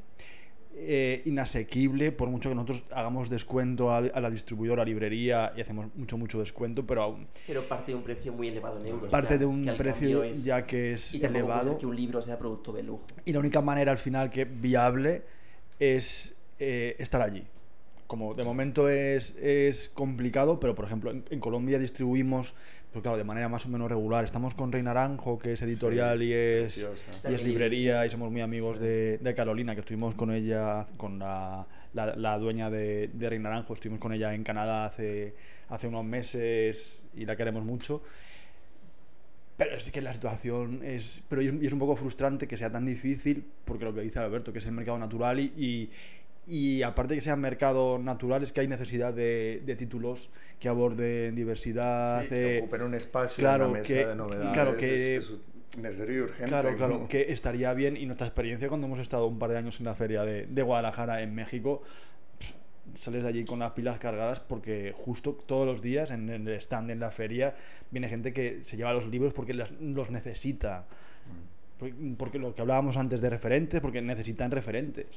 eh, 0.78 1.22
inasequible 1.26 2.12
por 2.12 2.30
mucho 2.30 2.50
que 2.50 2.56
nosotros 2.56 2.84
hagamos 2.92 3.30
descuento 3.30 3.92
a, 3.92 3.98
a 4.00 4.20
la 4.22 4.30
distribuidora 4.30 4.82
a 4.84 4.86
librería 4.86 5.54
y 5.56 5.62
hacemos 5.62 5.88
mucho 5.96 6.18
mucho 6.18 6.40
descuento 6.40 6.86
pero 6.86 7.02
aún 7.04 7.28
pero 7.48 7.68
parte 7.68 7.92
de 7.92 7.96
un 7.98 8.04
precio 8.04 8.34
muy 8.34 8.50
elevado 8.50 8.80
en 8.80 8.88
euros. 8.88 9.10
parte 9.12 9.34
ya, 9.36 9.38
de 9.40 9.46
un 9.46 9.66
precio 9.78 10.24
es- 10.24 10.44
ya 10.44 10.66
que 10.66 10.92
es 10.94 11.14
y 11.14 11.24
elevado 11.26 11.78
que 11.78 11.86
un 11.86 11.96
libro 11.96 12.20
sea 12.22 12.38
producto 12.38 12.74
de 12.74 12.84
lujo. 12.84 13.06
y 13.24 13.32
la 13.34 13.40
única 13.40 13.62
manera 13.62 13.92
al 13.92 13.98
final 13.98 14.30
que 14.30 14.46
viable 14.46 15.24
es 15.80 16.36
eh, 16.60 16.96
estar 17.00 17.22
allí 17.22 17.44
como 18.08 18.36
de 18.36 18.44
momento 18.44 18.88
es, 18.88 19.34
es 19.42 19.90
complicado, 19.90 20.60
pero 20.60 20.76
por 20.76 20.86
ejemplo, 20.86 21.10
en, 21.10 21.26
en 21.32 21.40
Colombia 21.40 21.80
distribuimos, 21.80 22.54
pues 22.96 23.04
claro, 23.04 23.18
de 23.18 23.26
manera 23.26 23.50
más 23.50 23.66
o 23.66 23.68
menos 23.68 23.90
regular. 23.90 24.24
Estamos 24.24 24.56
con 24.56 24.72
Rey 24.72 24.82
Naranjo, 24.82 25.38
que 25.38 25.52
es 25.52 25.62
editorial 25.62 26.20
Sí, 26.20 26.28
y 26.28 26.32
es, 26.32 26.88
y 27.30 27.34
es 27.34 27.44
librería, 27.44 28.06
y 28.06 28.10
somos 28.10 28.32
muy 28.32 28.40
amigos 28.40 28.80
de, 28.80 29.18
de 29.18 29.36
Carolina, 29.36 29.74
que 29.74 29.82
estuvimos 29.82 30.16
con 30.16 30.32
ella, 30.32 30.88
con 30.96 31.20
la, 31.20 31.68
la, 31.94 32.16
la 32.16 32.38
dueña 32.38 32.70
de, 32.70 33.10
de 33.12 33.30
Rey 33.30 33.38
Naranjo, 33.38 33.74
estuvimos 33.74 34.00
con 34.00 34.14
ella 34.14 34.34
en 34.34 34.46
Canadá 34.46 34.86
hace, 34.86 35.36
hace 35.68 35.90
unos 35.90 36.06
meses 36.06 37.04
y 37.18 37.26
la 37.26 37.36
queremos 37.36 37.66
mucho. 37.66 38.02
Pero 39.58 39.76
es 39.76 39.92
que 39.92 40.02
la 40.02 40.14
situación 40.14 40.80
es. 40.82 41.22
Pero 41.28 41.42
y 41.42 41.48
es, 41.48 41.54
es 41.64 41.74
un 41.74 41.80
poco 41.80 41.98
frustrante 41.98 42.48
que 42.48 42.56
sea 42.56 42.72
tan 42.72 42.86
difícil, 42.86 43.46
porque 43.66 43.84
lo 43.84 43.94
que 43.94 44.04
dice 44.04 44.20
Alberto, 44.20 44.54
que 44.54 44.60
es 44.60 44.66
el 44.68 44.72
mercado 44.72 44.98
natural 44.98 45.42
y. 45.42 45.52
y 45.58 45.92
y 46.48 46.84
aparte 46.84 47.14
de 47.14 47.18
que 47.18 47.22
sea 47.24 47.36
mercado 47.36 47.98
natural, 47.98 48.44
es 48.44 48.54
que 48.54 48.62
hay 48.62 48.68
necesidad 48.68 49.14
de, 49.14 49.62
de 49.66 49.76
títulos 49.76 50.30
que 50.60 50.68
aborden 50.70 51.36
diversidad. 51.36 52.22
Sí, 52.22 52.28
eh, 52.28 52.30
que 52.30 52.60
ocupen 52.60 52.82
un 52.84 52.94
espacio 52.94 53.42
claro, 53.42 53.66
una 53.70 53.80
mesa 53.80 53.88
que- 53.94 54.06
de 54.06 54.16
novedades. 54.16 54.54
claro, 54.54 54.78
que- 54.78 55.16
es, 55.18 55.30
es 55.30 55.82
necesario 55.82 56.16
y 56.16 56.20
urgente. 56.22 56.46
Claro, 56.46 56.76
claro, 56.78 57.00
¿no? 57.00 57.08
que 57.08 57.32
estaría 57.34 57.74
bien. 57.74 57.98
Y 57.98 58.06
nuestra 58.06 58.28
experiencia 58.28 58.70
cuando 58.70 58.88
hemos 58.88 59.00
estado 59.00 59.26
un 59.28 59.40
par 59.40 59.50
de 59.50 59.58
años 59.58 59.80
en 59.80 59.86
la 59.86 59.96
feria 59.96 60.24
de, 60.24 60.46
de 60.46 60.62
Guadalajara, 60.62 61.22
en 61.22 61.34
México, 61.34 61.82
sales 62.94 63.24
de 63.24 63.30
allí 63.30 63.44
con 63.44 63.60
las 63.60 63.72
pilas 63.72 63.98
cargadas 63.98 64.40
porque 64.40 64.94
justo 64.96 65.34
todos 65.34 65.66
los 65.66 65.82
días 65.82 66.12
en 66.12 66.30
el 66.30 66.48
stand 66.50 66.92
en 66.92 67.00
la 67.00 67.12
feria 67.12 67.56
viene 67.92 68.08
gente 68.08 68.32
que 68.32 68.64
se 68.64 68.78
lleva 68.78 68.94
los 68.94 69.08
libros 69.08 69.34
porque 69.34 69.54
las- 69.54 69.72
los 69.82 70.12
necesita. 70.12 70.86
Porque 72.18 72.40
lo 72.40 72.56
que 72.56 72.62
hablábamos 72.62 72.96
antes 72.96 73.20
de 73.20 73.30
referentes, 73.30 73.82
porque 73.82 74.02
necesitan 74.02 74.50
referentes. 74.52 75.08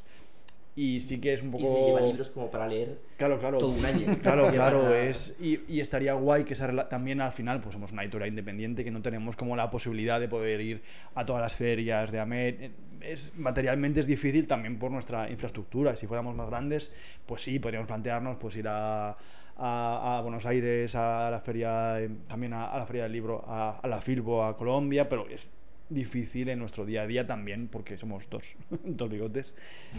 Y 0.80 1.00
sí 1.00 1.20
que 1.20 1.32
es 1.32 1.42
un 1.42 1.48
Y 1.48 1.52
poco... 1.52 1.64
se 1.64 1.86
lleva 1.86 2.00
libros 2.02 2.30
como 2.30 2.48
para 2.52 2.68
leer 2.68 3.00
Claro, 3.16 3.40
claro. 3.40 3.58
todo 3.58 3.70
un 3.70 3.84
año. 3.84 4.06
Claro, 4.22 4.48
claro, 4.52 4.94
es 4.94 5.34
y, 5.40 5.60
y 5.66 5.80
estaría 5.80 6.12
guay 6.14 6.44
que 6.44 6.54
esa 6.54 6.68
rela- 6.70 6.88
también 6.88 7.20
al 7.20 7.32
final 7.32 7.60
pues 7.60 7.72
somos 7.72 7.90
una 7.90 8.02
editorial 8.04 8.28
independiente 8.28 8.84
que 8.84 8.92
no 8.92 9.02
tenemos 9.02 9.34
como 9.34 9.56
la 9.56 9.70
posibilidad 9.72 10.20
de 10.20 10.28
poder 10.28 10.60
ir 10.60 10.82
a 11.16 11.26
todas 11.26 11.42
las 11.42 11.52
ferias 11.52 12.12
de 12.12 12.20
AMED. 12.20 12.70
Es, 13.00 13.32
materialmente 13.36 13.98
es 13.98 14.06
difícil 14.06 14.46
también 14.46 14.78
por 14.78 14.92
nuestra 14.92 15.28
infraestructura. 15.28 15.96
Si 15.96 16.06
fuéramos 16.06 16.36
más 16.36 16.48
grandes, 16.48 16.92
pues 17.26 17.42
sí, 17.42 17.58
podríamos 17.58 17.88
plantearnos 17.88 18.36
pues 18.36 18.54
ir 18.56 18.68
a, 18.68 19.16
a, 19.56 20.18
a 20.18 20.20
Buenos 20.22 20.46
Aires, 20.46 20.94
a 20.94 21.28
la 21.28 21.40
feria, 21.40 22.00
eh, 22.00 22.08
también 22.28 22.52
a, 22.52 22.66
a 22.66 22.78
la 22.78 22.86
feria 22.86 23.02
del 23.02 23.12
libro, 23.12 23.44
a, 23.48 23.80
a 23.82 23.88
la 23.88 24.00
Filbo, 24.00 24.44
a 24.44 24.56
Colombia, 24.56 25.08
pero 25.08 25.28
es 25.28 25.50
difícil 25.90 26.48
en 26.48 26.59
nuestro 26.59 26.85
día 26.85 27.03
a 27.03 27.07
día 27.07 27.27
también 27.27 27.68
porque 27.68 27.96
somos 27.96 28.29
dos, 28.31 28.42
dos 28.85 29.09
bigotes, 29.11 29.55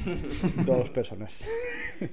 dos 0.65 0.89
personas. 0.89 1.47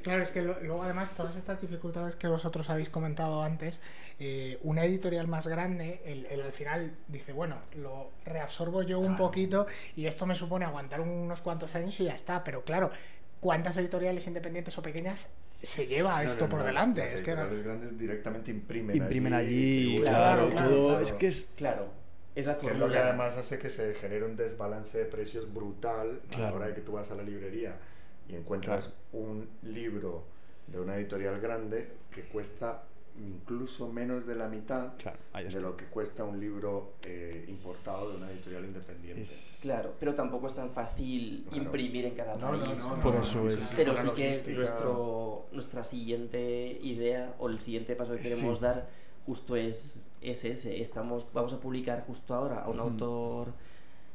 Claro, 0.03 0.23
es 0.23 0.31
que 0.31 0.43
lo- 0.43 0.59
luego 0.61 0.83
además 0.83 1.15
todas 1.15 1.37
estas 1.37 1.61
dificultades 1.61 2.17
que 2.17 2.27
vosotros 2.29 2.69
habéis 2.71 2.89
comentado 2.89 3.43
antes, 3.43 3.81
eh, 4.19 4.59
una 4.63 4.85
editorial 4.85 5.29
más 5.29 5.47
grande, 5.47 6.01
el, 6.05 6.27
el 6.27 6.41
al 6.43 6.53
final 6.53 6.93
dice, 7.09 7.33
bueno, 7.33 7.57
lo 7.77 8.11
reabsorbo 8.25 8.83
yo 8.83 8.99
un 9.01 9.17
poquito 9.17 9.67
y 9.95 10.07
esto 10.07 10.27
me 10.27 10.35
supone 10.35 10.65
aguantar 10.65 11.01
unos 11.01 11.41
cuantos 11.43 11.75
años 11.75 11.99
y 12.01 12.05
ya 12.05 12.15
está, 12.15 12.43
pero 12.45 12.65
claro, 12.65 12.91
¿cuántas 13.41 13.77
editoriales 13.77 14.27
independientes 14.27 14.77
o 14.79 14.83
pequeñas 14.83 15.29
se 15.63 15.87
lleva 15.87 16.23
No, 16.23 16.31
esto 16.31 16.45
no, 16.45 16.51
por 16.51 16.61
no, 16.61 16.67
delante? 16.67 17.03
Las 17.03 17.13
Es 17.15 17.23
que 17.23 17.35
no- 17.35 17.43
editoriales 17.43 17.65
grandes 17.67 17.99
directamente 17.99 18.51
imprimen, 18.51 18.97
Imprimen 18.97 19.35
allí, 19.35 19.99
claro, 20.01 20.51
Claro, 20.51 20.69
todo. 20.71 20.89
claro. 20.89 21.05
Es 21.05 21.13
que 21.13 21.27
es 21.29 21.47
Claro, 21.57 21.89
es 22.37 22.47
la 22.47 22.53
Que 22.53 22.59
es 22.59 22.63
fórmula. 22.63 22.87
lo 22.87 22.93
que 22.93 22.99
además 22.99 23.37
hace 23.37 23.59
que 23.59 23.69
se 23.71 23.95
genere 23.95 24.25
un 24.25 24.37
desbalance 24.37 24.97
de 24.99 25.05
precios 25.07 25.53
brutal 25.53 26.21
a 26.29 26.31
la 26.31 26.37
Claro. 26.37 26.57
hora 26.57 26.67
de 26.69 26.75
que 26.75 26.83
tú 26.83 26.93
vas 26.93 27.11
a 27.11 27.15
la 27.17 27.23
librería 27.25 27.77
y 28.29 28.35
encuentras 28.37 28.93
un 29.13 29.49
libro 29.63 30.25
de 30.69 30.79
una 30.81 30.97
editorial 30.97 31.41
grande 31.41 31.91
que 32.15 32.23
cuesta 32.23 32.83
incluso 33.19 33.91
menos 33.91 34.27
de 34.27 34.35
la 34.35 34.47
mitad 34.47 34.93
Claro, 34.99 35.19
de 35.51 35.61
lo 35.63 35.75
que 35.75 35.87
cuesta 35.87 36.23
un 36.25 36.39
libro 36.39 36.93
eh, 37.07 37.47
importado 37.49 38.11
de 38.11 38.19
una 38.19 38.31
editorial 38.31 38.67
independiente. 38.67 39.23
Es- 39.23 39.59
Claro, 39.63 39.95
pero 39.99 40.15
tampoco 40.15 40.47
es 40.49 40.55
tan 40.55 40.71
fácil 40.71 41.47
Claro. 41.49 41.65
imprimir 41.65 42.05
en 42.05 42.15
cada 42.15 42.35
No, 42.37 42.51
país. 42.51 42.79
no, 42.85 42.97
no, 42.97 43.03
Por 43.03 43.15
no, 43.15 43.23
eso 43.23 43.43
no, 43.45 43.49
es- 43.51 43.73
Pero 43.75 43.97
sí 43.97 44.11
que 44.11 44.53
nuestro, 44.55 45.47
nuestra 45.53 45.83
siguiente 45.83 46.79
idea 46.83 47.35
o 47.39 47.49
el 47.49 47.59
siguiente 47.61 47.97
paso 47.97 48.13
que 48.17 48.23
Sí. 48.25 48.35
queremos 48.35 48.61
dar 48.61 48.87
justo 49.25 49.57
es, 49.57 50.07
es 50.31 50.45
ese. 50.45 50.81
Estamos, 50.81 51.27
vamos 51.33 51.53
a 51.53 51.61
publicar 51.61 52.05
justo 52.07 52.35
ahora 52.35 52.61
a 52.61 52.69
un 52.69 52.81
autor 52.81 53.53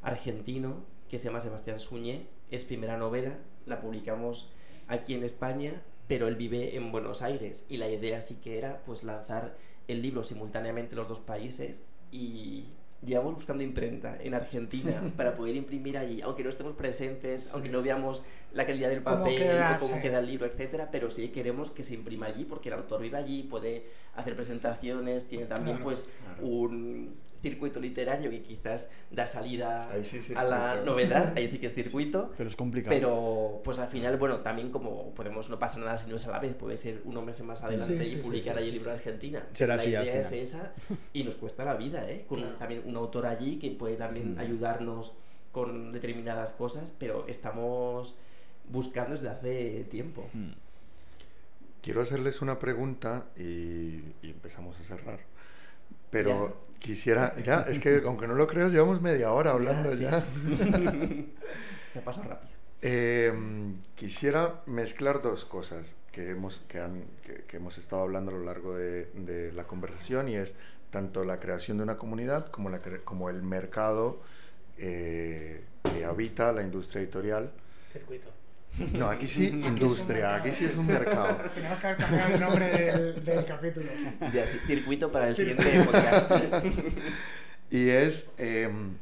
argentino 0.01 0.83
que 1.09 1.19
se 1.19 1.27
llama 1.27 1.41
Sebastián 1.41 1.79
Suñé. 1.79 2.27
Es 2.49 2.65
primera 2.65 2.97
novela, 2.97 3.37
la 3.65 3.81
publicamos 3.81 4.51
aquí 4.87 5.13
en 5.13 5.23
España, 5.23 5.81
pero 6.07 6.27
él 6.27 6.35
vive 6.35 6.75
en 6.75 6.91
Buenos 6.91 7.21
Aires 7.21 7.65
y 7.69 7.77
la 7.77 7.89
idea 7.89 8.21
sí 8.21 8.35
que 8.35 8.57
era 8.57 8.81
pues 8.85 9.03
lanzar 9.03 9.55
el 9.87 10.01
libro 10.01 10.23
simultáneamente 10.23 10.93
en 10.93 10.99
los 10.99 11.07
dos 11.07 11.19
países 11.19 11.85
y 12.11 12.65
llevamos 13.03 13.33
buscando 13.35 13.63
imprenta 13.63 14.17
en 14.19 14.33
Argentina 14.33 15.01
para 15.17 15.35
poder 15.35 15.55
imprimir 15.55 15.97
allí, 15.97 16.21
aunque 16.21 16.43
no 16.43 16.49
estemos 16.49 16.73
presentes, 16.73 17.49
aunque 17.53 17.69
no 17.69 17.81
veamos 17.81 18.23
la 18.53 18.65
calidad 18.65 18.89
del 18.89 19.03
Cómo 19.03 19.17
papel 19.19 19.37
queda, 19.37 19.75
o 19.75 19.79
cómo 19.79 19.95
sí. 19.95 20.01
queda 20.01 20.19
el 20.19 20.27
libro, 20.27 20.45
etcétera, 20.45 20.89
pero 20.91 21.09
sí 21.09 21.29
queremos 21.29 21.71
que 21.71 21.83
se 21.83 21.93
imprima 21.93 22.27
allí 22.27 22.45
porque 22.45 22.69
el 22.69 22.75
autor 22.75 23.01
vive 23.01 23.17
allí, 23.17 23.43
puede 23.43 23.85
hacer 24.15 24.35
presentaciones, 24.35 25.27
tiene 25.27 25.45
también 25.45 25.77
Claro, 25.77 25.83
pues 25.85 26.05
claro. 26.23 26.47
un 26.47 27.15
circuito 27.41 27.79
literario 27.79 28.29
que 28.29 28.41
quizás 28.43 28.89
da 29.09 29.25
salida 29.25 29.89
sí 30.03 30.19
a 30.35 30.43
la 30.43 30.81
novedad, 30.85 31.33
ahí 31.37 31.47
sí 31.47 31.57
que 31.59 31.65
es 31.65 31.73
circuito. 31.73 32.31
Pero 32.37 32.49
es 32.49 32.55
complicado. 32.55 32.95
Pero 32.95 33.61
pues 33.63 33.79
al 33.79 33.87
final, 33.87 34.17
bueno, 34.17 34.41
también 34.41 34.69
como 34.69 35.13
podemos, 35.15 35.49
no 35.49 35.57
pasa 35.59 35.79
nada 35.79 35.97
si 35.97 36.09
no 36.09 36.17
es 36.17 36.27
a 36.27 36.31
la 36.31 36.39
vez, 36.39 36.53
puede 36.55 36.77
ser 36.77 37.01
unos 37.05 37.25
meses 37.25 37.45
más 37.45 37.61
adelante 37.63 37.97
Sí, 38.03 38.11
sí, 38.11 38.19
y 38.19 38.21
publicar 38.21 38.55
sí, 38.57 38.61
ahí 38.61 38.67
el 38.69 38.73
libro 38.75 38.85
sí. 38.85 38.91
en 38.91 38.95
Argentina. 38.97 39.47
Será 39.53 39.75
la 39.75 39.81
así 39.81 39.89
idea 39.91 40.03
es 40.21 40.31
esa 40.31 40.73
y 41.13 41.23
nos 41.23 41.35
cuesta 41.35 41.65
la 41.65 41.75
vida, 41.75 42.09
¿eh? 42.09 42.25
Con 42.27 42.39
Claro. 42.41 42.55
también 42.57 42.83
un 42.85 42.95
autor 42.95 43.25
allí 43.25 43.57
que 43.57 43.71
puede 43.71 43.95
también 43.95 44.35
Mm. 44.35 44.39
ayudarnos 44.39 45.13
con 45.51 45.91
determinadas 45.91 46.53
cosas, 46.53 46.91
pero 46.97 47.25
estamos 47.27 48.15
buscando 48.69 49.11
desde 49.11 49.29
hace 49.29 49.83
tiempo. 49.89 50.29
Mm. 50.33 50.51
Quiero 51.81 52.01
hacerles 52.01 52.41
una 52.43 52.59
pregunta 52.59 53.25
y, 53.35 53.41
y 54.21 54.29
empezamos 54.29 54.79
a 54.79 54.83
cerrar. 54.83 55.19
Pero 56.11 56.61
quisiera, 56.79 57.35
ya, 57.43 57.61
es 57.61 57.79
que 57.79 58.01
aunque 58.05 58.27
no 58.27 58.35
lo 58.35 58.45
creas, 58.47 58.71
llevamos 58.71 59.01
media 59.01 59.31
hora 59.31 59.51
hablando 59.51 59.93
ya. 59.93 60.21
Se 61.91 62.01
pasa 62.01 62.21
rápido. 62.21 62.51
Eh, 62.83 63.31
quisiera 63.95 64.61
mezclar 64.65 65.21
dos 65.21 65.45
cosas 65.45 65.95
que 66.11 66.31
hemos, 66.31 66.59
que, 66.67 66.79
han- 66.79 67.05
que- 67.23 67.43
que 67.43 67.57
hemos 67.57 67.77
estado 67.77 68.01
hablando 68.01 68.31
a 68.31 68.33
lo 68.35 68.43
largo 68.43 68.75
de, 68.75 69.05
de 69.13 69.51
la 69.53 69.65
conversación 69.65 70.27
y 70.29 70.35
es 70.35 70.55
tanto 70.89 71.23
la 71.23 71.39
creación 71.39 71.77
de 71.77 71.83
una 71.83 71.97
comunidad 71.97 72.47
como, 72.47 72.69
la, 72.69 72.81
cre- 72.81 73.03
como 73.03 73.29
el 73.29 73.43
mercado 73.43 74.19
eh, 74.77 75.63
que 75.83 76.03
habita 76.05 76.51
la 76.51 76.63
industria 76.63 77.01
editorial. 77.01 77.51
Circuito. 77.93 78.29
No, 78.93 79.09
aquí 79.09 79.27
sí 79.27 79.47
industria, 79.47 80.35
aquí 80.35 80.51
sí 80.51 80.65
es 80.65 80.75
un 80.75 80.87
mercado. 80.87 81.37
Tenemos 81.53 81.77
que 81.79 81.87
haber 81.87 81.97
cambiado 81.97 82.33
el 82.33 82.39
nombre 82.39 82.69
del, 82.69 83.25
del 83.25 83.45
capítulo. 83.45 83.91
Ya, 84.33 84.47
sí, 84.47 84.57
circuito 84.65 85.11
para 85.11 85.27
el 85.27 85.35
siguiente 85.35 85.83
podcast. 85.83 86.31
Y 87.71 87.87
es, 87.87 88.33
em, 88.37 88.97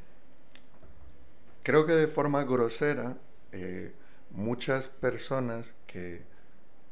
creo 1.63 1.88
que 1.88 1.93
de 1.93 2.08
forma 2.08 2.43
grosera, 2.43 3.17
eh, 3.51 3.91
muchas 4.29 4.88
personas 4.88 5.73
que 5.88 6.21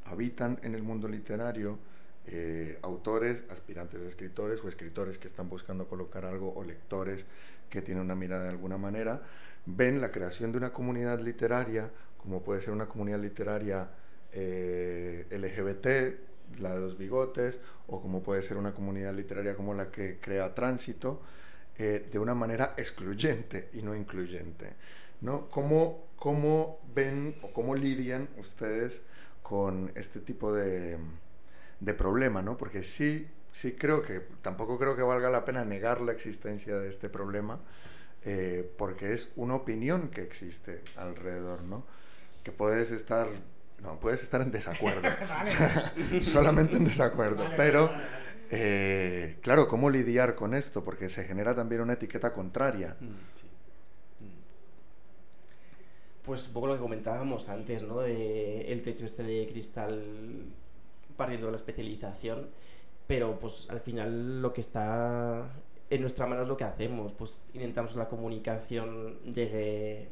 habitan 0.05 0.59
en 0.63 0.73
el 0.73 0.81
mundo 0.81 1.07
literario, 1.07 1.77
eh, 2.25 2.79
autores, 2.81 3.43
aspirantes 3.51 4.01
a 4.01 4.05
escritores 4.05 4.63
o 4.63 4.67
escritores 4.67 5.19
que 5.19 5.27
están 5.27 5.49
buscando 5.49 5.87
colocar 5.87 6.25
algo 6.25 6.51
o 6.55 6.63
lectores 6.63 7.27
que 7.69 7.83
tienen 7.83 8.03
una 8.03 8.15
mirada 8.15 8.45
de 8.45 8.49
alguna 8.49 8.79
manera, 8.79 9.21
ven 9.67 10.01
la 10.01 10.11
creación 10.11 10.51
de 10.51 10.57
una 10.57 10.73
comunidad 10.73 11.19
literaria, 11.19 11.91
como 12.17 12.41
puede 12.41 12.62
ser 12.62 12.73
una 12.73 12.88
comunidad 12.88 13.19
literaria 13.19 13.89
eh, 14.32 15.25
LGBT, 15.32 16.60
la 16.60 16.75
de 16.75 16.82
los 16.82 16.97
bigotes, 16.97 17.60
o 17.88 18.01
como 18.01 18.21
puede 18.23 18.41
ser 18.41 18.58
una 18.58 18.73
comunidad 18.73 19.13
literaria 19.13 19.56
como 19.56 19.73
la 19.73 19.91
que 19.91 20.19
crea 20.19 20.53
Tránsito, 20.53 21.21
eh, 21.77 22.08
de 22.12 22.19
una 22.19 22.34
manera 22.34 22.73
excluyente 22.77 23.69
y 23.73 23.81
no 23.81 23.96
incluyente. 23.96 24.73
¿no? 25.21 25.50
¿Cómo, 25.50 26.08
¿Cómo 26.15 26.79
ven 26.94 27.35
o 27.41 27.52
cómo 27.52 27.75
lidian 27.75 28.29
ustedes 28.37 29.04
con 29.44 29.91
este 29.96 30.19
tipo 30.19 30.54
de, 30.54 30.98
de 31.79 31.94
problema? 31.94 32.41
¿no? 32.41 32.58
Porque 32.58 32.83
sí, 32.83 33.27
sí 33.52 33.73
creo 33.73 34.02
que, 34.02 34.21
tampoco 34.41 34.77
creo 34.77 34.96
que 34.96 35.02
valga 35.02 35.29
la 35.29 35.46
pena 35.46 35.65
negar 35.65 36.02
la 36.02 36.12
existencia 36.12 36.77
de 36.77 36.89
este 36.89 37.10
problema, 37.10 37.60
eh, 38.23 38.69
porque 38.77 39.12
es 39.13 39.31
una 39.35 39.56
opinión 39.56 40.10
que 40.10 40.21
existe 40.21 40.81
alrededor, 40.96 41.63
¿no? 41.63 41.85
Que 42.48 42.54
puedes 42.54 42.91
estar, 42.91 43.27
no, 43.83 44.00
puedes 44.00 44.23
estar 44.23 44.39
en 44.41 44.52
desacuerdo, 44.52 45.02
Vale. 45.29 46.23
solamente 46.23 46.77
en 46.77 46.85
desacuerdo, 46.85 47.43
Vale, 47.43 47.58
pero... 47.58 47.87
vale, 47.87 47.98
vale. 47.98 48.27
Eh, 48.52 49.37
claro, 49.41 49.67
¿cómo 49.67 49.89
lidiar 49.89 50.35
con 50.35 50.54
esto? 50.54 50.81
Porque 50.81 51.10
se 51.10 51.25
genera 51.25 51.54
también 51.54 51.81
una 51.81 51.91
etiqueta 51.91 52.31
contraria. 52.31 52.95
Mm. 53.02 53.08
Pues 56.23 56.48
un 56.48 56.54
poco 56.54 56.67
lo 56.67 56.75
que 56.75 56.79
comentábamos 56.79 57.50
antes, 57.50 57.83
¿no? 57.83 58.00
De 58.00 58.71
el 58.71 58.81
techo 58.81 59.04
este 59.04 59.23
de 59.23 59.45
cristal 59.45 60.45
partiendo 61.17 61.48
de 61.48 61.52
la 61.52 61.58
especialización, 61.58 62.48
pero 63.08 63.37
pues 63.37 63.67
al 63.69 63.81
final 63.81 64.41
lo 64.41 64.54
que 64.54 64.62
está 64.62 65.50
en 65.89 66.00
nuestra 66.00 66.27
mano 66.27 66.43
es 66.43 66.48
lo 66.48 66.56
que 66.56 66.63
hacemos, 66.63 67.12
pues 67.12 67.41
intentamos 67.54 67.91
que 67.91 68.00
la 68.00 68.08
comunicación 68.08 69.19
llegue 69.33 70.08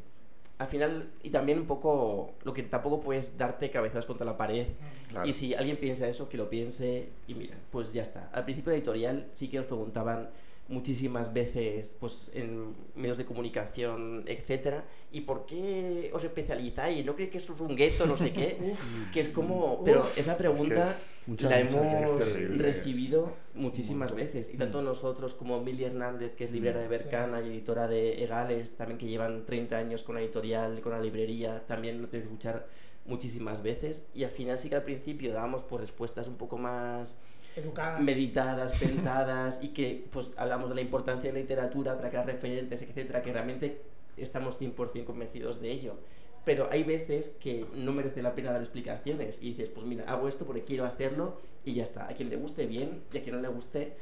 al 0.57 0.67
final, 0.67 1.09
y 1.21 1.31
también 1.31 1.59
un 1.59 1.65
poco, 1.65 2.33
lo 2.43 2.53
que 2.53 2.63
tampoco 2.63 3.01
puedes 3.01 3.37
darte 3.37 3.69
cabezas 3.71 4.05
contra 4.05 4.25
la 4.25 4.37
pared. 4.37 4.67
Claro. 5.09 5.27
Y 5.27 5.33
si 5.33 5.53
alguien 5.53 5.77
piensa 5.77 6.07
eso, 6.07 6.29
que 6.29 6.37
lo 6.37 6.49
piense 6.49 7.09
y 7.27 7.35
mira, 7.35 7.57
pues 7.71 7.91
ya 7.91 8.01
está. 8.01 8.29
Al 8.31 8.45
principio 8.45 8.71
de 8.71 8.77
editorial 8.77 9.27
sí 9.33 9.49
que 9.49 9.57
nos 9.57 9.65
preguntaban 9.65 10.29
muchísimas 10.67 11.31
veces 11.31 11.95
pues 11.99 12.31
en 12.33 12.73
medios 12.95 13.17
de 13.17 13.25
comunicación, 13.25 14.23
etcétera, 14.25 14.83
¿y 15.11 15.21
por 15.21 15.45
qué 15.45 16.09
os 16.13 16.23
especializáis? 16.23 17.05
¿No 17.05 17.13
creéis 17.13 17.31
que 17.31 17.37
eso 17.37 17.53
es 17.53 17.61
un 17.61 17.75
gueto, 17.75 18.07
no 18.07 18.17
sé 18.17 18.33
qué? 18.33 18.73
que 19.13 19.19
es 19.19 19.29
como, 19.29 19.83
pero 19.83 20.07
esa 20.15 20.37
pregunta 20.37 20.77
es 20.77 21.25
muchas, 21.27 21.51
la 21.51 21.63
muchas, 21.63 21.93
hemos 21.93 22.21
es 22.21 22.33
terrible. 22.33 22.63
recibido 22.63 23.33
muchísimas 23.53 24.13
veces. 24.15 24.49
Y 24.53 24.57
tanto 24.57 24.81
nosotros 24.81 25.35
como 25.35 25.61
Mili 25.61 25.83
Hernández, 25.83 26.33
que 26.35 26.43
es 26.45 26.51
librera 26.51 26.79
de 26.79 26.87
Bercana 26.87 27.41
y 27.41 27.49
editora 27.49 27.87
de 27.87 28.23
Egales, 28.23 28.75
también 28.75 28.97
que 28.97 29.05
llevan 29.05 29.45
30 29.45 29.77
años 29.77 30.03
con 30.03 30.15
la 30.15 30.21
editorial, 30.21 30.81
con 30.81 30.93
la 30.93 30.99
librería, 30.99 31.63
también 31.67 32.01
lo 32.01 32.07
tengo 32.07 32.23
que 32.23 32.27
escuchar 32.27 32.67
muchísimas 33.05 33.61
veces. 33.61 34.09
Y 34.15 34.23
al 34.23 34.31
final 34.31 34.57
sí 34.57 34.69
que 34.69 34.75
al 34.75 34.83
principio 34.83 35.31
dábamos 35.31 35.61
por 35.63 35.81
respuestas 35.81 36.27
un 36.27 36.37
poco 36.37 36.57
más 36.57 37.17
Educadas. 37.55 38.01
meditadas, 38.01 38.71
pensadas 38.79 39.59
y 39.63 39.69
que 39.69 40.05
pues 40.11 40.33
hablamos 40.37 40.69
de 40.69 40.75
la 40.75 40.81
importancia 40.81 41.31
de 41.31 41.33
la 41.33 41.39
literatura 41.39 41.95
para 41.95 42.09
crear 42.09 42.25
referentes, 42.25 42.81
etcétera, 42.81 43.21
que 43.21 43.31
realmente 43.31 43.81
estamos 44.17 44.59
100% 44.59 45.03
convencidos 45.05 45.61
de 45.61 45.71
ello. 45.71 45.95
Pero 46.43 46.67
hay 46.69 46.83
veces 46.83 47.31
que 47.39 47.65
no 47.73 47.91
merece 47.91 48.21
la 48.21 48.35
pena 48.35 48.51
dar 48.51 48.61
explicaciones 48.61 49.39
y 49.41 49.49
dices, 49.49 49.69
pues 49.69 49.85
mira, 49.85 50.03
hago 50.05 50.27
esto 50.27 50.45
porque 50.45 50.63
quiero 50.63 50.85
hacerlo 50.85 51.39
y 51.65 51.73
ya 51.73 51.83
está. 51.83 52.07
A 52.07 52.13
quien 52.13 52.29
le 52.29 52.35
guste 52.35 52.67
bien 52.67 53.01
y 53.11 53.17
a 53.17 53.23
quien 53.23 53.35
no 53.35 53.41
le 53.41 53.47
guste 53.47 53.93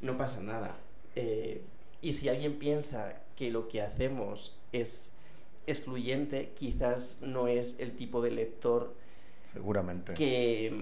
no 0.00 0.16
pasa 0.16 0.40
nada. 0.40 0.76
Eh, 1.14 1.60
y 2.00 2.14
si 2.14 2.30
alguien 2.30 2.58
piensa 2.58 3.20
que 3.36 3.50
lo 3.50 3.68
que 3.68 3.82
hacemos 3.82 4.56
es 4.72 5.10
excluyente, 5.66 6.52
quizás 6.56 7.18
no 7.20 7.48
es 7.48 7.78
el 7.80 7.94
tipo 7.96 8.22
de 8.22 8.30
lector 8.30 8.94
Seguramente. 9.52 10.14
que 10.14 10.72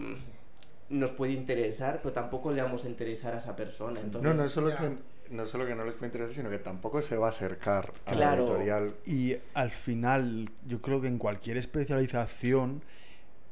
nos 0.90 1.12
puede 1.12 1.32
interesar, 1.32 2.00
pero 2.02 2.12
tampoco 2.14 2.50
le 2.52 2.62
vamos 2.62 2.84
a 2.84 2.88
interesar 2.88 3.34
a 3.34 3.38
esa 3.38 3.54
persona. 3.54 4.00
Entonces, 4.00 4.30
no, 4.30 4.36
no 4.36 4.44
es, 4.44 4.50
solo 4.52 4.70
que, 4.76 5.34
no 5.34 5.44
solo 5.46 5.66
que 5.66 5.74
no 5.74 5.84
les 5.84 5.94
puede 5.94 6.06
interesar, 6.06 6.34
sino 6.34 6.50
que 6.50 6.58
tampoco 6.58 7.02
se 7.02 7.16
va 7.16 7.26
a 7.26 7.30
acercar 7.30 7.92
a 8.06 8.12
Claro. 8.12 8.44
la 8.44 8.52
editorial. 8.52 8.94
Y 9.04 9.36
al 9.54 9.70
final, 9.70 10.50
yo 10.66 10.80
creo 10.80 11.00
que 11.00 11.08
en 11.08 11.18
cualquier 11.18 11.56
especialización 11.58 12.82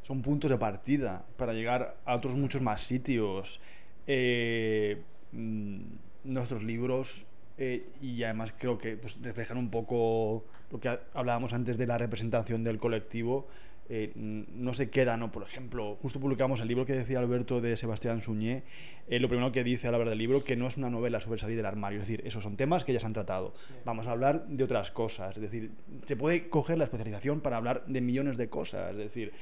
son 0.02 0.22
puntos 0.22 0.50
de 0.50 0.56
partida 0.56 1.24
para 1.36 1.52
llegar 1.52 1.96
a 2.04 2.14
otros 2.14 2.34
muchos 2.34 2.62
más 2.62 2.82
sitios. 2.82 3.60
Eh, 4.06 5.02
mm, 5.32 5.80
nuestros 6.24 6.62
libros, 6.62 7.26
eh, 7.58 7.88
y 8.00 8.22
además 8.22 8.54
creo 8.58 8.78
que 8.78 8.96
pues, 8.96 9.20
reflejan 9.22 9.58
un 9.58 9.70
poco 9.70 10.44
lo 10.70 10.80
que 10.80 10.88
ha- 10.88 11.00
hablábamos 11.14 11.52
antes 11.52 11.76
de 11.78 11.86
la 11.86 11.98
representación 11.98 12.64
del 12.64 12.78
colectivo. 12.78 13.46
Eh, 13.88 14.12
no 14.14 14.74
se 14.74 14.90
queda, 14.90 15.16
¿no? 15.16 15.30
Por 15.30 15.42
ejemplo, 15.42 15.96
justo 16.02 16.18
publicamos 16.18 16.60
el 16.60 16.68
libro 16.68 16.86
que 16.86 16.94
decía 16.94 17.18
Alberto 17.18 17.60
de 17.60 17.76
Sebastián 17.76 18.20
Suñé, 18.20 18.64
eh, 19.08 19.20
lo 19.20 19.28
primero 19.28 19.52
que 19.52 19.62
dice 19.62 19.88
al 19.88 19.94
hablar 19.94 20.10
del 20.10 20.18
libro, 20.18 20.42
que 20.42 20.56
no 20.56 20.66
es 20.66 20.76
una 20.76 20.90
novela 20.90 21.20
sobre 21.20 21.38
salir 21.38 21.56
del 21.56 21.66
armario, 21.66 22.00
es 22.00 22.08
decir, 22.08 22.26
esos 22.26 22.42
son 22.42 22.56
temas 22.56 22.84
que 22.84 22.92
ya 22.92 23.00
se 23.00 23.06
han 23.06 23.12
tratado. 23.12 23.52
Vamos 23.84 24.06
a 24.06 24.12
hablar 24.12 24.46
de 24.48 24.64
otras 24.64 24.90
cosas, 24.90 25.36
es 25.36 25.42
decir, 25.42 25.70
se 26.04 26.16
puede 26.16 26.48
coger 26.48 26.78
la 26.78 26.84
especialización 26.84 27.40
para 27.40 27.56
hablar 27.56 27.84
de 27.86 28.00
millones 28.00 28.36
de 28.36 28.48
cosas, 28.48 28.90
es 28.90 28.96
decir, 28.98 29.32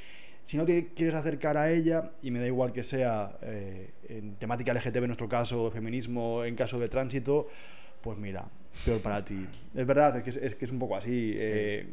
si 0.44 0.58
no 0.58 0.66
te 0.66 0.88
quieres 0.88 1.14
acercar 1.14 1.56
a 1.56 1.72
ella, 1.72 2.12
y 2.22 2.30
me 2.30 2.38
da 2.38 2.46
igual 2.46 2.72
que 2.72 2.82
sea 2.82 3.38
eh, 3.40 3.92
en 4.08 4.34
temática 4.34 4.74
LGTB 4.74 4.98
en 4.98 5.06
nuestro 5.06 5.28
caso, 5.28 5.70
feminismo 5.70 6.44
en 6.44 6.54
caso 6.54 6.78
de 6.78 6.88
tránsito, 6.88 7.48
pues 8.02 8.18
mira, 8.18 8.44
peor 8.84 9.00
para 9.00 9.24
ti. 9.24 9.46
Es 9.74 9.86
verdad, 9.86 10.18
es 10.18 10.22
que 10.22 10.30
es, 10.30 10.36
es 10.36 10.54
que 10.54 10.66
es 10.66 10.70
un 10.70 10.78
poco 10.78 10.96
así. 10.96 11.34
eh, 11.38 11.86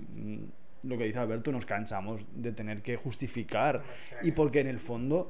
lo 0.84 0.98
que 0.98 1.06
dice 1.06 1.20
Alberto, 1.20 1.52
nos 1.52 1.66
cansamos 1.66 2.22
de 2.36 2.52
tener 2.52 2.82
que 2.82 2.96
justificar. 2.96 3.84
Y 4.24 4.32
porque 4.32 4.60
en 4.62 4.68
el 4.68 4.80
fondo, 4.80 5.30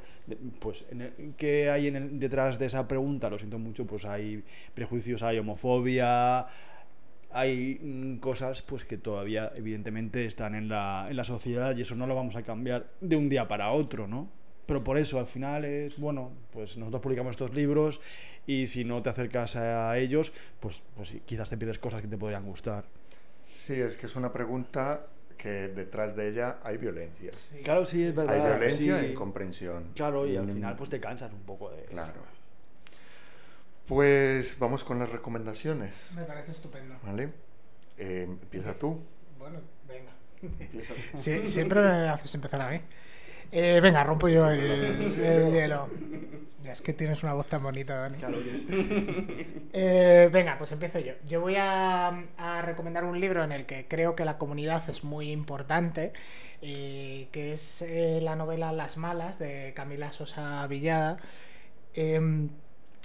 pues, 0.60 0.86
en 0.91 1.02
el- 1.02 1.34
¿qué 1.38 1.70
hay 1.70 1.88
en 1.88 1.95
el- 1.95 2.20
detrás 2.20 2.58
de 2.58 2.68
esa 2.68 2.88
pregunta? 2.88 3.30
Lo 3.30 3.38
siento 3.38 3.60
mucho, 3.60 3.86
pues 3.86 4.06
hay 4.06 4.43
prejuicios, 4.74 5.24
hay 5.24 5.39
homofobia, 5.39 6.47
hay 7.32 7.80
mm, 7.82 8.18
cosas 8.18 8.62
pues 8.62 8.84
que 8.86 8.97
todavía 8.97 9.52
evidentemente 9.56 10.26
están 10.26 10.54
en 10.56 10.68
la, 10.68 11.08
en 11.10 11.16
la 11.16 11.24
sociedad 11.24 11.76
y 11.78 11.82
eso 11.82 11.95
no 11.95 12.08
lo 12.08 12.16
vamos 12.16 12.36
a 12.36 12.43
cambiar 12.43 12.88
de 12.99 13.16
un 13.16 13.30
día 13.30 13.47
para 13.47 13.72
otro, 13.72 14.08
¿no? 14.08 14.30
Pero 14.66 14.84
por 14.84 14.97
eso 14.97 15.20
al 15.20 15.26
final 15.26 15.66
es, 15.66 15.97
bueno, 15.97 16.32
pues 16.52 16.78
nosotros 16.78 17.02
publicamos 17.02 17.32
estos 17.32 17.54
libros 17.54 17.99
y 18.47 18.68
si 18.68 18.86
no 18.86 19.02
te 19.02 19.10
acercas 19.10 19.56
a 19.56 19.97
ellos, 19.97 20.32
pues, 20.60 20.82
pues 20.95 21.16
quizás 21.26 21.49
te 21.49 21.58
pierdes 21.58 21.80
cosas 21.80 22.02
que 22.02 22.08
te 22.08 22.18
podrían 22.18 22.45
gustar. 22.45 22.86
Sí, 23.54 23.74
es 23.74 23.97
que 23.97 24.06
es 24.06 24.16
una 24.16 24.32
pregunta 24.32 25.08
que 25.42 25.70
detrás 25.70 26.16
de 26.16 26.30
ella 26.30 26.60
hay 26.64 26.78
violencia. 26.78 27.32
Claro, 27.64 27.88
sí, 27.88 28.04
es 28.04 28.14
verdad. 28.14 28.36
Hay 28.36 28.42
violencia 28.42 29.00
sí. 29.00 29.06
e 29.06 29.12
incomprensión. 29.12 29.92
Claro, 29.96 30.28
y 30.28 30.38
al 30.38 30.48
final 30.48 30.76
pues 30.76 30.92
te 30.92 31.00
cansas 31.00 31.34
un 31.34 31.42
poco 31.42 31.72
de... 31.72 31.84
Claro. 31.86 32.22
Pues 33.88 34.60
vamos 34.60 34.84
con 34.84 35.00
las 35.00 35.10
recomendaciones, 35.10 36.14
Me 36.16 36.26
parece 36.26 36.52
estupendo. 36.52 36.96
¿vale? 37.04 37.30
Eh, 37.98 38.28
empieza 38.30 38.76
tú. 38.76 39.02
Bueno, 39.39 39.60
venga. 39.88 40.12
Empieza 40.42 40.94
tú. 40.94 41.18
Sí, 41.18 41.48
siempre 41.48 41.82
me 41.82 42.10
haces 42.10 42.36
empezar 42.36 42.62
a 42.62 42.70
mí. 42.70 42.80
Eh, 43.52 43.80
venga, 43.82 44.04
rompo 44.04 44.28
yo 44.30 44.49
el, 44.49 44.62
el 44.62 45.52
hielo. 45.52 45.89
Es 46.72 46.82
que 46.82 46.93
tienes 46.93 47.22
una 47.24 47.34
voz 47.34 47.47
tan 47.47 47.64
bonita, 47.64 47.95
Dani. 47.95 48.18
Eh, 49.74 50.30
venga, 50.32 50.58
pues 50.58 50.72
empiezo 50.74 50.99
yo. 50.99 51.14
Yo 51.28 51.39
voy 51.39 51.56
a, 51.58 52.08
a 52.38 52.62
recomendar 52.62 53.06
un 53.06 53.20
libro 53.20 53.41
en 53.43 53.54
el 53.54 53.66
que 53.66 53.88
creo 53.88 54.16
que 54.16 54.26
la 54.26 54.38
comunidad 54.38 54.84
es 54.89 55.06
muy 55.06 55.32
importante, 55.32 56.12
eh, 56.62 57.30
que 57.32 57.54
es 57.54 57.82
eh, 57.82 58.20
la 58.22 58.36
novela 58.36 58.74
Las 58.74 58.97
Malas 58.97 59.39
de 59.39 59.72
Camila 59.74 60.12
Sosa 60.12 60.68
Villada, 60.68 61.18
em, 61.93 62.49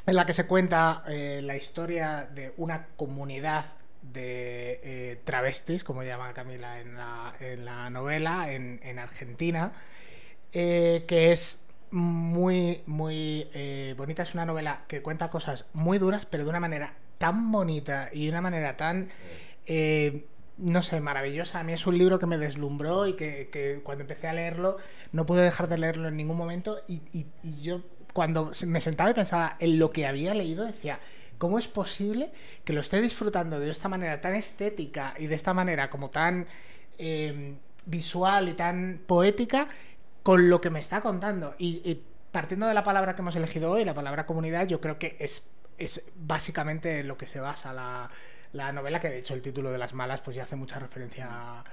en 0.07 0.17
la 0.17 0.27
que 0.27 0.33
se 0.33 0.47
cuenta 0.47 1.05
la 1.07 1.57
historia 1.57 2.29
de 2.35 2.53
una 2.57 2.87
comunidad 2.97 3.67
de 4.03 5.21
travestis, 5.25 5.85
como 5.85 6.03
llama 6.03 6.33
Camila 6.33 6.81
en 6.81 6.97
la, 6.97 7.35
en 7.41 7.65
la 7.65 7.91
novela, 7.91 8.53
en, 8.53 8.81
en 8.83 8.99
Argentina, 8.99 9.73
eh, 10.53 11.05
que 11.07 11.33
es 11.33 11.67
muy, 11.91 12.83
muy 12.87 13.49
eh, 13.55 13.95
bonita. 13.97 14.23
Es 14.23 14.35
una 14.35 14.47
novela 14.47 14.85
que 14.89 15.03
cuenta 15.03 15.31
cosas 15.31 15.67
muy 15.73 15.99
duras, 15.99 16.27
pero 16.27 16.45
de 16.45 16.51
una 16.51 16.61
manera 16.61 16.95
tan 17.19 17.51
bonita 17.53 18.11
y 18.13 18.25
de 18.25 18.31
una 18.31 18.41
manera 18.41 18.77
tan, 18.77 19.11
eh, 19.67 20.27
no 20.59 20.83
sé, 20.83 21.01
maravillosa. 21.01 21.61
A 21.61 21.65
mí 21.65 21.73
es 21.73 21.87
un 21.87 21.99
libro 21.99 22.19
que 22.19 22.27
me 22.27 22.39
deslumbró 22.39 23.07
y 23.07 23.15
que, 23.15 23.81
cuando 23.85 24.03
empecé 24.03 24.29
a 24.29 24.33
leerlo 24.33 24.77
no 25.13 25.27
pude 25.27 25.43
dejar 25.43 25.69
de 25.69 25.79
leerlo 25.79 26.09
en 26.09 26.17
ningún 26.17 26.37
momento. 26.37 26.81
Y, 26.89 27.03
yo 27.63 27.83
cuando 28.13 28.51
me 28.67 28.81
sentaba 28.81 29.11
y 29.11 29.15
pensaba 29.15 29.57
en 29.59 29.79
lo 29.79 29.91
que 29.91 30.07
había 30.07 30.35
leído, 30.35 30.65
decía... 30.65 31.01
¿Cómo 31.39 31.59
es 31.59 31.69
posible 31.69 32.31
que 32.65 32.73
lo 32.73 32.81
esté 32.81 33.03
disfrutando 33.03 33.61
de 33.61 33.69
esta 33.69 33.91
manera 33.91 34.23
tan 34.23 34.35
estética 34.35 35.13
y 35.19 35.27
de 35.27 35.35
esta 35.35 35.53
manera 35.53 35.91
como 35.91 36.09
tan 36.09 36.47
visual 37.85 38.49
y 38.49 38.55
tan 38.55 39.01
poética 39.07 39.69
con 40.27 40.51
lo 40.51 40.61
que 40.61 40.71
me 40.71 40.81
está 40.81 41.01
contando? 41.03 41.55
Y, 41.57 41.81
y 41.89 42.03
partiendo 42.33 42.67
de 42.67 42.75
la 42.75 42.83
palabra 42.83 43.15
que 43.15 43.23
hemos 43.23 43.37
elegido 43.37 43.71
hoy, 43.71 43.85
la 43.85 43.95
palabra 43.95 44.27
comunidad, 44.27 44.67
yo 44.67 44.81
creo 44.81 44.99
que 44.99 45.17
es, 45.21 45.49
es 45.79 46.05
básicamente 46.17 47.05
lo 47.05 47.17
que 47.17 47.27
se 47.27 47.39
basa 47.39 47.73
la, 47.73 48.11
la 48.53 48.73
novela, 48.73 48.99
que 48.99 49.09
de 49.09 49.19
hecho 49.19 49.35
el 49.35 49.41
título 49.43 49.71
de 49.71 49.79
Las 49.79 49.95
Malas 49.95 50.21
pues 50.23 50.35
ya 50.37 50.43
hace 50.43 50.57
mucha 50.57 50.81
referencia 50.81 51.29
a, 51.31 51.65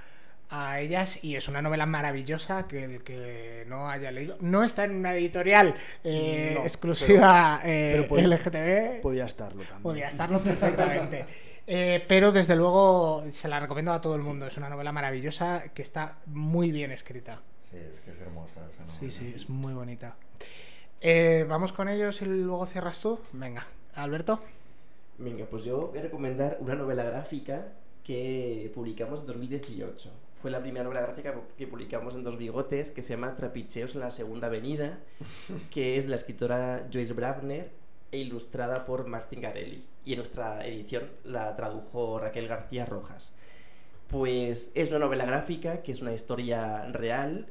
a 0.51 0.80
ellas 0.82 1.24
y 1.24 1.36
es 1.36 1.47
una 1.47 1.64
novela 1.64 1.88
maravillosa 1.88 2.68
que 2.68 2.84
el 2.84 3.04
que 3.04 3.66
no 3.68 3.89
haya 3.89 4.12
leído 4.12 4.38
no 4.39 4.64
está 4.64 4.84
en 4.84 4.97
una 4.97 5.16
editorial 5.16 5.74
eh, 6.04 6.51
No, 6.56 6.62
exclusiva 6.62 7.60
eh, 7.64 7.93
pero 7.95 8.08
puede- 8.08 8.28
LGTB 8.28 9.01
Podría 9.01 9.26
estarlo 9.26 9.64
también. 9.64 9.82
Podría 9.82 10.08
estarlo 10.10 10.39
perfectamente. 10.39 11.26
Eh, 11.66 12.06
pero 12.08 12.32
desde 12.32 12.56
luego 12.56 13.24
se 13.32 13.47
la 13.47 13.60
recomiendo 13.60 13.93
a 13.93 13.99
todo 14.01 14.16
el 14.16 14.22
mundo. 14.22 14.45
Es 14.45 14.58
una 14.58 14.70
novela 14.70 14.91
maravillosa 14.91 15.64
que 15.74 15.82
está 15.82 16.18
muy 16.28 16.72
bien 16.72 16.91
escrita. 16.91 17.39
Sí, 17.74 17.80
es 17.91 17.99
que 18.01 18.11
es 18.11 18.19
hermosa 18.19 18.61
esa 18.69 18.84
Sí, 18.84 19.05
novela. 19.05 19.11
sí, 19.21 19.34
es 19.36 19.49
muy 19.49 19.74
bonita. 19.74 20.15
Eh, 21.01 21.45
Vamos 21.49 21.74
con 21.74 21.89
ellos 21.89 22.21
y 22.21 22.26
luego 22.26 22.65
cierras 22.67 22.99
tú. 23.01 23.19
Venga, 23.34 23.65
Alberto. 23.95 24.39
Venga, 25.17 25.45
pues 25.45 25.63
yo 25.65 25.88
voy 25.88 25.99
a 25.99 26.03
recomendar 26.03 26.57
una 26.61 26.76
novela 26.76 27.03
gráfica 27.03 27.67
que 28.03 28.71
publicamos 28.74 29.21
en 29.21 29.26
2018. 29.28 30.11
Fue 30.41 30.51
la 30.51 30.61
primera 30.61 30.84
novela 30.84 31.01
gráfica 31.01 31.34
que 31.57 31.67
publicamos 31.67 32.15
en 32.15 32.24
Dos 32.24 32.38
Bigotes, 32.38 32.91
que 32.91 33.01
se 33.01 33.13
llama 33.15 33.34
Trapicheos 33.36 33.95
en 33.95 34.01
la 34.01 34.09
Segunda 34.09 34.47
Avenida, 34.47 34.99
que 35.71 35.97
es 35.97 36.05
la 36.07 36.15
escritora 36.15 36.88
Joyce 36.91 37.13
Brabner 37.13 37.71
e 38.11 38.17
ilustrada 38.19 38.86
por 38.86 39.07
Martin 39.07 39.41
Garelli. 39.41 39.86
Y 40.05 40.13
en 40.13 40.17
nuestra 40.19 40.65
edición 40.67 41.09
la 41.24 41.55
tradujo 41.55 42.19
Raquel 42.19 42.47
García 42.47 42.86
Rojas. 42.86 43.36
Pues 44.09 44.71
es 44.76 44.89
una 44.89 44.99
novela 44.99 45.26
gráfica 45.26 45.82
que 45.82 45.91
es 45.93 46.01
una 46.01 46.13
historia 46.13 46.86
real 46.91 47.47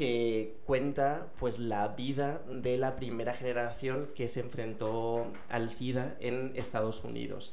que 0.00 0.56
cuenta 0.64 1.26
pues 1.38 1.58
la 1.58 1.88
vida 1.88 2.40
de 2.48 2.78
la 2.78 2.96
primera 2.96 3.34
generación 3.34 4.08
que 4.14 4.28
se 4.28 4.40
enfrentó 4.40 5.26
al 5.50 5.68
SIDA 5.68 6.16
en 6.20 6.52
Estados 6.54 7.04
Unidos. 7.04 7.52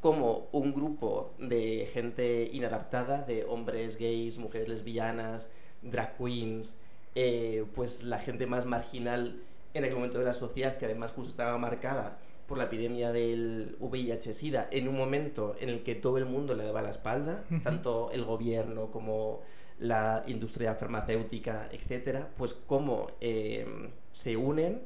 Como 0.00 0.46
un 0.52 0.72
grupo 0.72 1.32
de 1.40 1.90
gente 1.92 2.50
inadaptada, 2.52 3.22
de 3.22 3.44
hombres 3.46 3.98
gays, 3.98 4.38
mujeres 4.38 4.68
lesbianas, 4.68 5.52
drag 5.82 6.16
queens, 6.16 6.78
eh, 7.16 7.64
pues 7.74 8.04
la 8.04 8.20
gente 8.20 8.46
más 8.46 8.64
marginal 8.64 9.42
en 9.74 9.82
aquel 9.82 9.96
momento 9.96 10.20
de 10.20 10.24
la 10.24 10.34
sociedad, 10.34 10.76
que 10.76 10.84
además 10.84 11.10
justo 11.10 11.30
estaba 11.30 11.58
marcada 11.58 12.20
por 12.46 12.58
la 12.58 12.64
epidemia 12.64 13.10
del 13.10 13.76
VIH-Sida, 13.80 14.68
en 14.70 14.86
un 14.86 14.96
momento 14.96 15.56
en 15.58 15.68
el 15.68 15.82
que 15.82 15.96
todo 15.96 16.18
el 16.18 16.26
mundo 16.26 16.54
le 16.54 16.64
daba 16.64 16.80
la 16.80 16.90
espalda, 16.90 17.42
tanto 17.64 18.12
el 18.12 18.24
gobierno 18.24 18.92
como 18.92 19.42
la 19.80 20.24
industria 20.26 20.74
farmacéutica, 20.74 21.68
etcétera, 21.72 22.28
pues 22.36 22.54
cómo 22.54 23.08
eh, 23.20 23.90
se 24.12 24.36
unen 24.36 24.82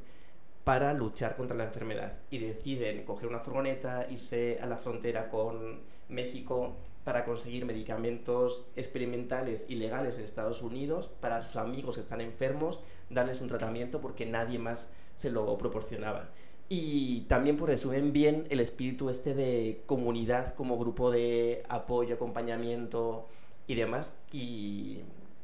para 0.64 0.92
luchar 0.92 1.36
contra 1.36 1.56
la 1.56 1.64
enfermedad 1.64 2.12
y 2.30 2.38
deciden 2.38 3.04
coger 3.04 3.28
una 3.28 3.40
furgoneta, 3.40 4.06
irse 4.10 4.58
a 4.60 4.66
la 4.66 4.76
frontera 4.76 5.28
con 5.28 5.80
México 6.08 6.76
para 7.04 7.24
conseguir 7.24 7.64
medicamentos 7.64 8.64
experimentales 8.76 9.66
y 9.68 9.74
legales 9.74 10.18
en 10.18 10.24
Estados 10.24 10.62
Unidos 10.62 11.08
para 11.08 11.42
sus 11.42 11.56
amigos 11.56 11.96
que 11.96 12.00
están 12.00 12.20
enfermos, 12.20 12.80
darles 13.10 13.40
un 13.40 13.48
tratamiento 13.48 14.00
porque 14.00 14.24
nadie 14.26 14.58
más 14.58 14.88
se 15.16 15.30
lo 15.30 15.58
proporcionaba. 15.58 16.28
Y 16.68 17.22
también 17.22 17.56
por 17.56 17.68
resumen 17.68 18.12
bien 18.12 18.46
el 18.50 18.60
espíritu 18.60 19.10
este 19.10 19.34
de 19.34 19.82
comunidad 19.86 20.54
como 20.54 20.78
grupo 20.78 21.10
de 21.10 21.64
apoyo, 21.68 22.14
acompañamiento 22.14 23.26
y 23.66 23.74
demás. 23.74 24.18
Y, 24.32 25.00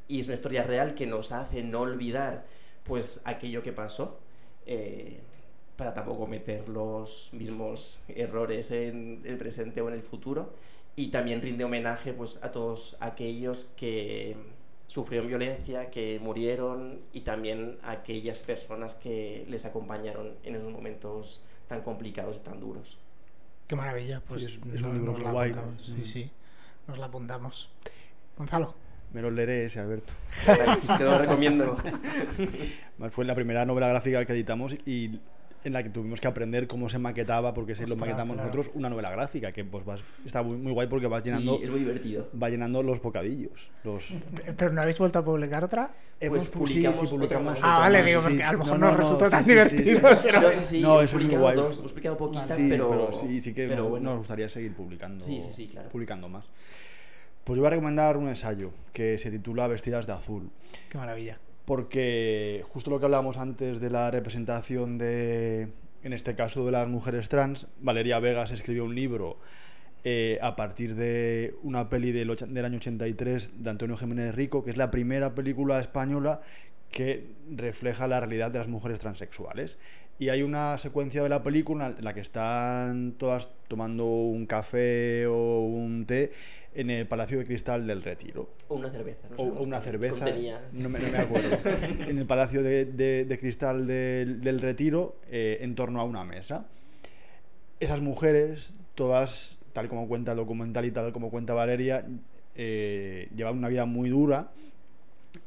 y 0.09 0.21
es 0.21 0.27
una 0.27 0.35
historia 0.35 0.63
real 0.63 0.95
que 0.95 1.07
nos 1.07 1.33
hace 1.33 1.63
no 1.63 1.81
olvidar 1.81 2.47
pues 2.85 3.21
aquello 3.25 3.63
que 3.63 3.73
pasó 3.73 4.19
eh, 4.67 5.21
para 5.77 5.95
tampoco 5.95 6.21
cometer 6.21 6.69
los 6.69 7.31
mismos 7.33 8.01
errores 8.09 8.71
en 8.73 9.23
el 9.25 9.37
presente 9.37 9.81
o 9.81 9.89
en 9.89 9.95
el 9.95 10.03
futuro. 10.03 10.53
Y 10.97 11.09
también 11.09 11.41
rinde 11.41 11.63
homenaje 11.63 12.13
pues, 12.13 12.41
a 12.43 12.51
todos 12.51 12.97
aquellos 12.99 13.67
que 13.77 14.37
sufrieron 14.89 15.29
violencia, 15.29 15.91
que 15.91 16.19
murieron 16.21 17.01
y 17.13 17.21
también 17.21 17.79
a 17.83 17.93
aquellas 17.93 18.39
personas 18.41 18.97
que 18.97 19.47
les 19.49 19.65
acompañaron 19.65 20.35
en 20.43 20.57
esos 20.57 20.73
momentos 20.73 21.43
tan 21.69 21.83
complicados 21.83 22.39
y 22.39 22.41
tan 22.41 22.59
duros. 22.59 22.99
Qué 23.69 23.77
maravilla, 23.77 24.21
pues 24.27 24.45
es, 24.45 24.57
un 24.83 24.95
libro 24.95 25.13
nos 25.13 25.21
guay. 25.21 25.53
Sí, 25.79 26.05
sí, 26.05 26.31
nos 26.89 26.99
la 26.99 27.07
apuntamos. 27.07 27.71
Gonzalo. 28.39 28.75
Me 29.13 29.23
lo 29.23 29.31
leeré 29.31 29.65
ese, 29.65 29.81
Alberto. 29.81 30.13
te 30.97 31.05
lo 31.05 31.19
recomiendo. 31.19 31.77
Fue 33.11 33.25
la 33.25 33.35
primera 33.35 33.65
novela 33.65 33.89
gráfica 33.89 34.25
que 34.25 34.33
editamos 34.33 34.75
y 34.87 35.19
en 35.65 35.73
la 35.73 35.83
que 35.83 35.91
tuvimos 35.91 36.21
que 36.21 36.29
aprender 36.29 36.67
cómo 36.69 36.89
se 36.89 36.99
maquetaba, 36.99 37.53
porque 37.53 37.75
si 37.75 37.85
lo 37.87 37.97
maquetamos 37.97 38.37
nosotros, 38.37 38.71
una 38.75 38.89
novela 38.89 39.11
gráfica, 39.11 39.51
que 39.51 39.65
pues 39.65 39.85
vas, 39.85 40.03
está 40.25 40.43
muy, 40.43 40.73
guay 40.73 40.87
porque 40.87 41.07
vas 41.07 41.25
llenando... 41.25 41.57
Sí, 41.59 41.65
es 41.65 41.71
muy 41.71 41.81
divertido. 41.81 42.29
Va 42.41 42.49
llenando 42.49 42.83
los 42.83 43.03
bocadillos. 43.03 43.71
Los... 43.83 44.15
¿Pero 44.57 44.73
no 44.73 44.83
habéis 44.83 44.99
vuelto 44.99 45.19
a 45.19 45.25
publicar 45.25 45.65
otra? 45.65 45.91
Pues 46.27 46.49
publicamos, 46.49 47.11
publicamos 47.11 47.59
Ah, 47.63 47.81
vale, 47.81 48.03
digo, 48.05 48.23
porque 48.23 48.43
a 48.43 48.53
lo 48.53 48.59
mejor 48.59 48.79
no, 48.79 48.87
nos 48.89 48.97
resultó 48.97 49.29
tan 49.29 49.45
divertido. 49.45 50.01
no, 50.81 51.01
eso 51.03 51.19
es 51.19 51.25
muy 51.25 51.37
guay. 51.37 51.57
Dos, 51.57 51.79
hemos 51.79 51.93
publicado 51.93 52.17
poquitas, 52.17 52.57
pero... 52.69 52.91
pero... 52.91 53.13
sí, 53.13 53.41
sí 53.41 53.53
que 53.53 53.67
nos 53.69 54.19
gustaría 54.19 54.49
seguir 54.49 54.75
publicando. 54.75 55.25
Sí, 55.25 55.41
sí, 55.41 55.53
sí, 55.53 55.69
claro. 55.69 55.89
Publicando 55.89 56.29
más. 56.29 56.45
Pues 57.49 57.57
yo 57.57 57.63
voy 57.63 57.69
a 57.69 57.71
recomendar 57.71 58.19
un 58.19 58.29
ensayo 58.29 58.73
que 58.93 59.17
se 59.17 59.31
titula 59.31 59.67
Vestidas 59.69 60.07
de 60.07 60.13
Azul. 60.13 60.51
Qué 60.91 60.99
maravilla. 60.99 61.39
Porque 61.65 62.63
justo 62.69 62.91
lo 62.91 62.99
que 62.99 63.07
hablábamos 63.07 63.39
antes 63.39 63.81
de 63.81 63.89
la 63.89 64.11
representación 64.11 64.99
de, 64.99 65.69
en 66.03 66.13
este 66.13 66.35
caso, 66.35 66.67
de 66.67 66.73
las 66.73 66.87
mujeres 66.89 67.31
trans, 67.31 67.67
Valeria 67.81 68.19
Vegas 68.19 68.51
escribió 68.51 68.85
un 68.85 68.95
libro 68.95 69.39
eh, 70.05 70.39
a 70.43 70.57
partir 70.57 70.95
de 70.95 71.55
una 71.63 71.89
peli 71.89 72.13
del, 72.13 72.37
del 72.37 72.65
año 72.67 72.77
83 72.77 73.65
de 73.65 73.71
Antonio 73.71 73.97
Jiménez 73.97 74.35
Rico, 74.35 74.63
que 74.63 74.71
es 74.71 74.77
la 74.77 74.91
primera 74.91 75.35
película 75.35 75.81
española 75.81 76.43
que 76.91 77.31
refleja 77.51 78.07
la 78.09 78.21
realidad 78.21 78.51
de 78.51 78.59
las 78.59 78.69
mujeres 78.69 79.01
transexuales. 79.01 79.79
Y 80.19 80.29
hay 80.29 80.43
una 80.43 80.77
secuencia 80.77 81.23
de 81.23 81.31
la 81.31 81.43
película 81.43 81.95
en 81.97 82.05
la 82.05 82.13
que 82.13 82.21
están 82.21 83.13
todas 83.13 83.49
tomando 83.69 84.05
un 84.05 84.45
café 84.45 85.27
o 85.27 85.61
un 85.61 86.05
té 86.05 86.33
en 86.75 86.91
el 86.91 87.07
Palacio 87.07 87.39
de 87.39 87.45
Cristal 87.45 87.87
del 87.87 88.03
Retiro. 88.03 88.51
O 88.69 88.77
una 88.77 88.91
cerveza. 88.91 89.29
No 89.31 89.37
o, 89.37 89.63
una 89.63 89.81
cerveza. 89.81 90.27
No 90.73 90.89
me, 90.89 90.99
no 90.99 91.09
me, 91.11 91.19
acuerdo. 91.19 91.57
en 92.09 92.19
el 92.19 92.27
Palacio 92.27 92.63
de, 92.63 92.85
de, 92.85 93.39
Cristal 93.39 93.87
del, 93.87 94.41
del 94.41 94.61
Retiro, 94.61 95.17
eh, 95.31 95.59
en 95.61 95.75
torno 95.75 96.01
a 96.01 96.05
una 96.05 96.25
mesa. 96.25 96.67
Esas 97.81 98.01
mujeres, 98.01 98.75
todas, 98.95 99.59
tal 99.73 99.89
como 99.89 100.09
cuenta 100.09 100.33
el 100.33 100.39
documental 100.39 100.85
y 100.85 100.91
tal 100.91 101.13
como 101.13 101.31
cuenta 101.31 101.55
Valeria, 101.55 102.05
eh, 102.55 103.29
llevan 103.35 103.57
una 103.57 103.69
vida 103.69 103.85
muy 103.85 104.11
dura 104.11 104.51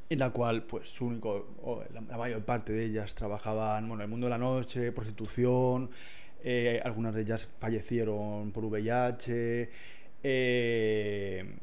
en 0.09 0.19
la 0.19 0.31
cual 0.31 0.63
pues 0.63 0.89
su 0.89 1.05
único 1.05 1.45
la, 1.93 2.17
mayor 2.17 2.43
parte 2.43 2.73
de 2.73 2.83
ellas 2.83 3.15
trabajaban 3.15 3.87
bueno, 3.87 4.03
en 4.03 4.05
el 4.05 4.09
mundo 4.09 4.27
de 4.27 4.31
la 4.31 4.37
noche, 4.37 4.91
prostitución, 4.91 5.89
eh, 6.43 6.81
algunas 6.83 7.13
de 7.13 7.21
ellas 7.21 7.47
fallecieron 7.59 8.51
por 8.51 8.65
VIH, 8.65 9.69
eh, 10.23 11.57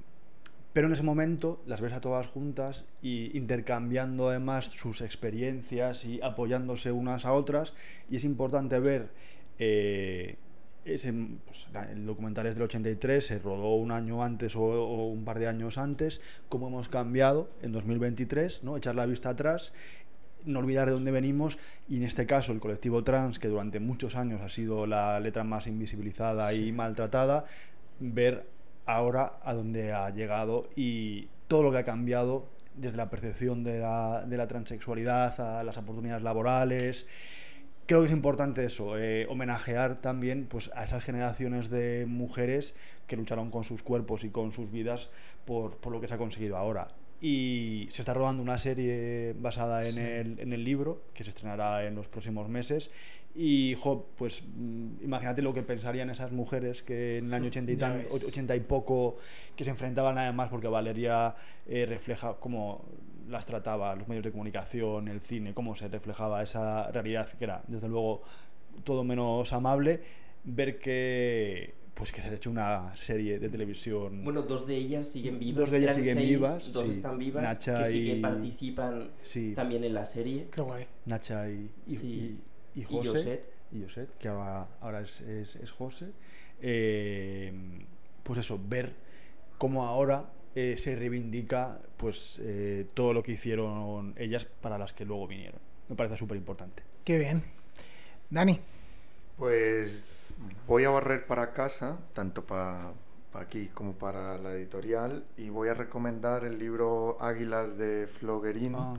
pero 0.73 0.87
en 0.87 0.93
ese 0.93 1.03
momento 1.03 1.63
las 1.67 1.81
ves 1.81 1.93
a 1.93 2.01
todas 2.01 2.27
juntas 2.27 2.85
y 3.03 3.37
intercambiando 3.37 4.29
además 4.29 4.67
sus 4.67 5.01
experiencias 5.01 6.05
y 6.05 6.21
apoyándose 6.23 6.93
unas 6.93 7.25
a 7.25 7.33
otras. 7.33 7.75
Y 8.11 8.17
es 8.17 8.25
importante 8.25 8.79
ver 8.79 9.09
eh, 9.59 10.37
ese, 10.85 11.13
pues, 11.45 11.67
el 11.91 12.07
documental 12.07 12.47
es 12.47 12.55
del 12.55 12.65
83, 12.65 13.27
se 13.27 13.39
rodó 13.39 13.75
un 13.75 13.91
año 13.91 14.23
antes 14.23 14.57
o, 14.57 15.09
un 15.09 15.25
par 15.25 15.39
de 15.39 15.49
años 15.49 15.79
antes, 15.79 16.21
cómo 16.49 16.69
hemos 16.69 16.89
cambiado 16.89 17.51
en 17.63 17.73
2023, 17.73 18.63
¿no? 18.63 18.77
echar 18.77 18.95
la 18.95 19.07
vista 19.07 19.31
atrás, 19.31 19.73
no 20.45 20.61
olvidar 20.61 20.87
de 20.87 20.95
dónde 20.95 21.11
venimos. 21.11 21.59
Y 21.89 21.97
en 21.97 22.05
este 22.05 22.27
caso 22.27 22.53
el 22.53 22.61
colectivo 22.61 23.05
trans, 23.05 23.39
que 23.39 23.49
durante 23.49 23.81
muchos 23.81 24.17
años 24.17 24.41
ha 24.41 24.49
sido 24.49 24.87
la 24.87 25.19
letra 25.21 25.45
más 25.45 25.67
invisibilizada 25.67 26.53
y 26.55 26.73
maltratada, 26.73 27.45
ver 28.01 28.47
ahora 28.87 29.39
a 29.43 29.55
dónde 29.55 29.93
ha 29.93 30.11
llegado 30.11 30.69
y 30.77 31.29
todo 31.47 31.63
lo 31.63 31.73
que 31.73 31.79
ha 31.79 31.85
cambiado 31.85 32.47
desde 32.75 32.97
la 32.97 33.11
percepción 33.11 33.65
de 33.65 33.81
la, 33.81 34.25
de 34.27 34.37
la 34.37 34.47
transexualidad 34.47 35.41
a 35.41 35.65
las 35.65 35.77
oportunidades 35.77 36.23
laborales 36.23 37.07
creo 37.89 38.03
que 38.03 38.07
es 38.09 38.13
importante 38.13 38.67
eso, 38.67 38.99
eh, 38.99 39.27
homenajear 39.31 40.03
también 40.03 40.47
pues, 40.47 40.71
a 40.75 40.85
esas 40.85 41.03
generaciones 41.03 41.71
de 41.71 42.05
mujeres 42.07 42.75
que 43.07 43.17
lucharon 43.17 43.51
con 43.51 43.65
sus 43.65 43.83
cuerpos 43.83 44.25
y 44.25 44.29
con 44.29 44.53
sus 44.53 44.71
vidas 44.71 45.09
por, 45.47 45.79
por 45.79 45.91
lo 45.95 46.01
que 46.01 46.07
se 46.07 46.13
ha 46.15 46.19
conseguido 46.19 46.59
ahora. 46.59 46.89
Y 47.23 47.89
se 47.91 48.03
está 48.03 48.13
rodando 48.13 48.43
una 48.43 48.59
serie 48.59 49.35
basada 49.39 49.89
en, 49.89 49.97
el, 49.97 50.39
en 50.39 50.53
el 50.53 50.65
libro, 50.65 51.01
que 51.15 51.25
se 51.25 51.31
estrenará 51.31 51.87
en 51.87 51.95
los 51.95 52.09
próximos 52.09 52.51
meses. 52.51 52.91
Y, 53.41 53.77
jo, 53.77 54.05
pues 54.17 54.43
mm, 54.43 55.05
imagínate 55.05 55.43
lo 55.43 55.55
que 55.55 55.63
pensarían 55.63 56.11
esas 56.11 56.33
mujeres 56.33 56.83
que 56.83 57.19
en 57.19 57.27
el 57.27 57.35
año 57.35 57.47
80 57.47 57.71
y, 57.71 57.77
tan, 57.77 58.05
80 58.11 58.57
y 58.57 58.61
poco, 58.61 59.19
que 59.55 59.63
se 59.63 59.71
enfrentaban 59.71 60.19
además, 60.19 60.49
porque 60.51 60.67
Valeria 60.67 61.37
eh, 61.65 61.87
refleja 61.87 62.35
como 62.35 62.85
las 63.29 63.47
trataba 63.47 63.95
los 63.95 64.09
medios 64.09 64.25
de 64.25 64.33
comunicación, 64.33 65.07
el 65.07 65.21
cine, 65.21 65.55
cómo 65.55 65.77
se 65.77 65.87
reflejaba 65.87 66.43
esa 66.43 66.91
realidad 66.91 67.29
que 67.39 67.45
era, 67.45 67.63
desde 67.69 67.89
luego, 67.89 68.23
todo 68.83 69.05
menos 69.05 69.53
amable, 69.53 70.01
ver 70.43 70.81
que 70.81 71.79
pues 71.95 72.11
que 72.13 72.21
se 72.21 72.29
ha 72.29 72.33
hecho 72.33 72.51
una 72.51 72.95
serie 72.97 73.39
de 73.39 73.49
televisión. 73.49 74.25
Bueno, 74.25 74.43
dos 74.43 74.67
de 74.67 74.77
ellas 74.77 75.09
siguen 75.09 75.39
vivas. 75.39 75.61
Dos 75.61 75.71
de 75.73 75.79
ellas 75.79 75.97
siguen 75.97 76.19
vivas. 76.19 76.73
Dos 76.73 76.89
están 76.89 77.19
vivas. 77.19 77.43
Nacha 77.43 77.83
que 77.83 77.89
sí 77.91 78.07
que 78.07 78.17
participan 78.21 79.11
también 79.55 79.83
en 79.83 79.95
la 79.95 80.05
serie. 80.05 80.49
Qué 80.51 80.61
guay. 80.61 80.87
Nacha 81.07 81.51
y, 81.51 81.71
y, 81.89 82.41
y, 82.81 82.85
José. 82.85 83.43
Y 83.71 83.83
Joset, 83.83 84.17
que 84.19 84.29
ahora, 84.29 84.67
ahora 84.81 85.01
es, 85.01 85.21
es, 85.21 85.57
es 85.57 85.71
José. 85.71 86.13
Eh, 86.61 87.53
pues 88.23 88.41
eso, 88.41 88.59
ver 88.63 88.95
cómo 89.59 89.87
ahora 89.87 90.31
eh, 90.55 90.77
se 90.79 90.97
reivindica 90.97 91.81
pues 91.97 92.39
eh, 92.43 92.87
todo 92.95 93.13
lo 93.13 93.23
que 93.23 93.33
hicieron 93.33 94.15
ellas 94.17 94.45
para 94.45 94.79
las 94.79 94.93
que 94.93 95.05
luego 95.05 95.27
vinieron. 95.27 95.61
Me 95.89 95.97
parece 95.97 96.17
súper 96.17 96.37
importante. 96.37 96.83
Qué 97.05 97.19
bien. 97.19 97.43
Dani. 98.31 98.61
Pues 99.37 100.35
voy 100.67 100.85
a 100.85 100.91
barrer 100.91 101.27
para 101.27 101.53
casa, 101.53 101.99
tanto 102.13 102.45
para 102.45 102.93
aquí 103.35 103.69
como 103.69 103.93
para 103.93 104.37
la 104.39 104.53
editorial, 104.53 105.25
y 105.37 105.49
voy 105.49 105.69
a 105.69 105.75
recomendar 105.75 106.45
el 106.45 106.59
libro 106.59 107.17
Águilas 107.21 107.79
de 107.79 108.07
Floguerín, 108.07 108.75
ah, 108.75 108.95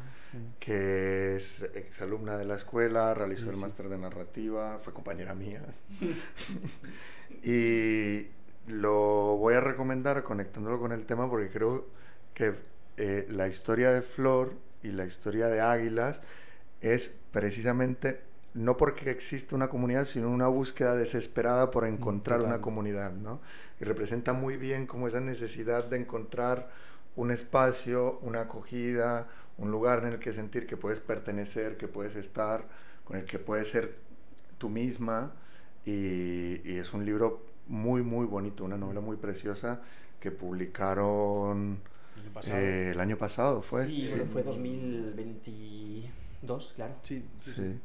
que 0.59 1.35
es 1.35 1.63
exalumna 1.73 2.37
de 2.37 2.45
la 2.45 2.55
escuela, 2.55 3.13
realizó 3.13 3.49
el 3.49 3.57
máster 3.57 3.89
de 3.89 3.97
narrativa, 3.97 4.77
fue 4.79 4.93
compañera 4.93 5.33
mía. 5.33 5.61
y 7.43 8.27
lo 8.67 9.37
voy 9.37 9.55
a 9.55 9.61
recomendar 9.61 10.23
conectándolo 10.23 10.79
con 10.79 10.91
el 10.91 11.05
tema 11.05 11.29
porque 11.29 11.49
creo 11.49 11.87
que 12.33 12.53
eh, 12.97 13.25
la 13.29 13.47
historia 13.47 13.91
de 13.91 14.01
Flor 14.01 14.53
y 14.83 14.89
la 14.89 15.05
historia 15.05 15.47
de 15.47 15.61
Águilas 15.61 16.21
es 16.81 17.15
precisamente 17.31 18.21
no 18.53 18.77
porque 18.77 19.11
existe 19.11 19.55
una 19.55 19.69
comunidad, 19.69 20.05
sino 20.05 20.29
una 20.29 20.47
búsqueda 20.47 20.95
desesperada 20.95 21.71
por 21.71 21.85
encontrar 21.85 22.41
una 22.41 22.61
comunidad, 22.61 23.13
¿no? 23.13 23.41
Y 23.79 23.85
representa 23.85 24.33
muy 24.33 24.57
bien 24.57 24.87
como 24.87 25.07
esa 25.07 25.19
necesidad 25.19 25.85
de 25.85 25.97
encontrar 25.97 26.69
un 27.15 27.31
espacio, 27.31 28.19
una 28.21 28.41
acogida, 28.41 29.27
un 29.59 29.71
lugar 29.71 30.03
en 30.03 30.13
el 30.13 30.19
que 30.19 30.33
sentir 30.33 30.65
que 30.65 30.77
puedes 30.77 30.99
pertenecer, 30.99 31.77
que 31.77 31.87
puedes 31.87 32.15
estar, 32.15 32.67
con 33.03 33.17
el 33.17 33.25
que 33.25 33.39
puedes 33.39 33.69
ser 33.69 33.97
tú 34.57 34.69
misma. 34.69 35.33
Y, 35.85 36.61
y 36.69 36.77
es 36.77 36.93
un 36.93 37.05
libro 37.05 37.45
muy, 37.67 38.01
muy 38.01 38.25
bonito, 38.25 38.63
una 38.63 38.77
novela 38.77 39.01
muy 39.01 39.17
preciosa 39.17 39.81
que 40.19 40.31
publicaron 40.31 41.79
eh, 42.47 42.91
el 42.93 42.99
año 42.99 43.17
pasado, 43.17 43.61
¿fue? 43.61 43.85
Sí, 43.85 44.07
bueno, 44.09 44.25
fue 44.25 44.43
2022, 44.43 46.73
claro. 46.75 46.95
Sí, 47.03 47.23
sí, 47.39 47.51
sí. 47.51 47.61
Sí. 47.61 47.79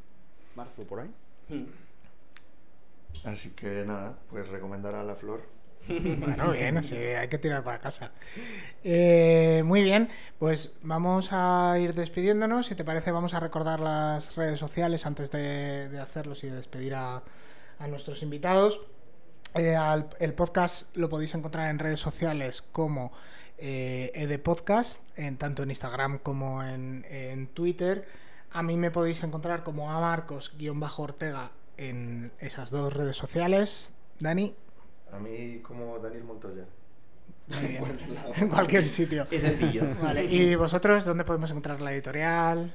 Marzo, 0.57 0.83
por 0.85 1.01
ahí. 1.01 1.11
Mm. 1.49 1.65
Así 3.25 3.51
que 3.51 3.85
nada, 3.85 4.19
pues 4.29 4.49
recomendar 4.49 4.95
a 4.95 5.05
la 5.05 5.15
flor. 5.15 5.43
Bueno, 5.87 6.51
bien, 6.53 6.77
así 6.79 6.97
hay 6.97 7.29
que 7.29 7.39
tirar 7.39 7.63
para 7.65 7.81
casa. 7.81 8.13
Eh, 8.83 9.63
muy 9.65 9.83
bien, 9.83 10.09
pues 10.39 10.77
vamos 10.83 11.29
a 11.33 11.77
ir 11.79 11.95
despidiéndonos. 11.95 12.67
Si 12.67 12.75
te 12.75 12.85
parece, 12.85 13.11
vamos 13.13 13.35
a 13.35 13.41
recordar 13.41 13.81
las 13.81 14.35
redes 14.37 14.59
sociales 14.59 15.07
antes 15.07 15.31
de, 15.31 15.89
de 15.89 16.01
hacerlos 16.01 16.43
y 16.45 16.49
de 16.49 16.57
despedir 16.57 16.95
a, 16.95 17.23
a 17.79 17.87
nuestros 17.89 18.23
invitados. 18.23 18.81
Eh, 19.55 19.77
al- 19.77 20.09
el 20.21 20.35
podcast 20.35 20.95
lo 20.97 21.09
podéis 21.09 21.35
encontrar 21.35 21.71
en 21.71 21.79
redes 21.79 22.01
sociales 22.01 22.63
como 22.63 23.13
eh, 23.59 24.11
edepodcast, 24.15 25.03
en, 25.17 25.37
tanto 25.39 25.63
en 25.63 25.71
Instagram 25.71 26.19
como 26.19 26.63
en, 26.63 27.07
en 27.11 27.47
Twitter. 27.49 28.07
A 28.53 28.63
mí 28.63 28.77
me 28.77 28.91
podéis 28.91 29.23
encontrar 29.23 29.63
como 29.65 29.91
a 29.93 30.01
Marcos-Ortega 30.01 31.51
en 31.77 32.33
esas 32.39 32.71
dos 32.71 32.93
redes 32.93 33.17
sociales. 33.17 33.93
Dani, 34.21 34.55
A 35.15 35.19
mí 35.19 35.61
como 35.63 35.99
Daniel 36.01 36.25
Montoya. 36.25 36.65
muy 37.47 37.69
bien. 37.69 37.85
en 38.37 38.49
cualquier 38.49 38.85
sitio. 38.85 39.27
Es 39.31 39.43
sencillo. 39.43 39.83
Vale, 40.03 40.25
¿y 40.25 40.55
vosotros 40.57 41.05
dónde 41.05 41.25
podemos 41.25 41.51
encontrar 41.51 41.81
la 41.81 41.93
editorial? 41.93 42.75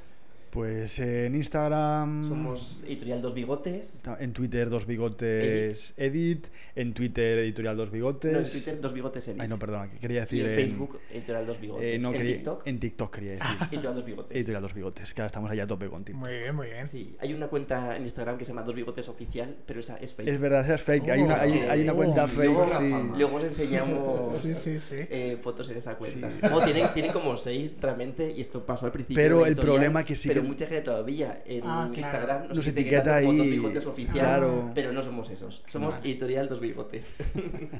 Pues 0.49 0.97
eh, 0.99 1.27
en 1.27 1.35
Instagram. 1.35 2.23
Somos 2.23 2.81
Editorial 2.87 3.21
Dos 3.21 3.35
Bigotes. 3.35 4.01
En 4.19 4.33
Twitter, 4.33 4.67
dos 4.71 4.87
bigotes 4.87 5.93
edit. 5.95 6.47
En 6.75 6.93
Twitter, 6.95 7.37
editorial 7.39 7.77
dos 7.77 7.91
bigotes. 7.91 8.31
No, 8.33 8.39
en 8.39 8.49
Twitter 8.49 8.81
Dos 8.81 8.93
Bigotes 8.93 9.27
Edit. 9.27 9.41
Ay, 9.41 9.47
no, 9.47 9.59
perdona, 9.59 9.87
que 9.89 9.97
quería 9.99 10.19
Y 10.19 10.21
decir. 10.21 10.45
en 10.47 10.55
Facebook, 10.55 10.99
Editorial 11.11 11.45
Dos 11.45 11.59
Bigotes. 11.59 11.83
eh, 11.85 11.99
no, 12.01 12.09
en 12.09 12.15
quería- 12.17 12.33
TikTok, 12.37 12.61
En 12.67 12.79
TikTok 12.79 13.13
quería 13.15 13.31
decir. 13.33 13.47
Editorial 13.71 13.95
Dos 13.95 14.05
Bigotes. 14.05 14.37
editorial 14.37 14.61
dos 14.63 14.73
bigotes, 14.73 15.13
que 15.13 15.21
ahora 15.21 15.27
estamos 15.27 15.51
allá 15.51 15.63
a 15.63 15.67
tope 15.67 15.87
con 15.87 16.03
TikTok. 16.03 16.19
Muy 16.19 16.31
bien, 16.39 16.55
muy 16.55 16.67
bien. 16.67 16.87
Sí, 16.87 17.15
hay 17.19 17.33
una 17.33 17.47
cuenta 17.47 17.95
en 17.95 18.03
Instagram 18.03 18.37
que 18.39 18.45
se 18.45 18.51
llama 18.51 18.63
Dos 18.63 18.73
Bigotes 18.75 19.07
Oficial, 19.07 19.55
pero 19.67 19.81
esa 19.81 19.97
es 19.97 20.15
fake. 20.15 20.29
Es 20.29 20.39
verdad, 20.39 20.65
esa 20.65 20.75
es 20.75 20.81
fake. 20.81 21.09
hay, 21.09 21.21
Oh, 21.21 21.25
una, 21.25 21.41
hay, 21.41 21.51
que- 21.53 21.69
hay 21.69 21.81
una 21.83 21.91
oh, 21.91 21.95
cuenta 21.97 22.27
sí, 22.27 22.35
fake, 22.35 22.45
luego- 22.49 22.69
sí. 22.79 22.93
Luego 23.17 23.35
os 23.37 23.43
enseñamos 23.43 24.37
Sí, 24.39 24.53
sí, 24.55 24.79
sí. 24.79 24.95
eh, 25.09 25.37
fotos 25.39 25.69
en 25.69 25.77
esa 25.77 25.95
cuenta. 25.95 26.29
Sí. 26.31 26.37
No, 26.49 26.59
tienen, 26.63 26.87
tienen 26.93 27.11
como 27.11 27.37
seis 27.37 27.77
realmente, 27.79 28.33
y 28.35 28.41
esto 28.41 28.65
pasó 28.65 28.87
al 28.87 28.91
principio. 28.91 29.15
Pero 29.21 29.45
el 29.45 29.55
problema 29.55 30.03
que 30.03 30.15
sí 30.15 30.29
Pero 30.41 30.47
mucha 30.47 30.65
gente 30.67 30.81
todavía 30.81 31.41
en 31.45 31.61
Ah, 31.63 31.89
claro. 31.93 31.93
Instagram 31.95 32.47
nos, 32.47 32.57
Nos 32.57 32.67
etiqueta 32.67 33.19
etiqueta 33.19 33.21
como 33.21 33.33
Dos 33.37 33.41
ahí, 33.45 33.49
Bigotes 33.51 33.85
Oficial, 33.85 34.19
claro. 34.19 34.71
pero 34.75 34.91
no 34.93 35.01
somos 35.01 35.29
esos. 35.29 35.63
Somos 35.67 35.95
Vale. 35.97 36.09
Editorial 36.09 36.49
Dos 36.49 36.59
Bigotes. 36.59 37.09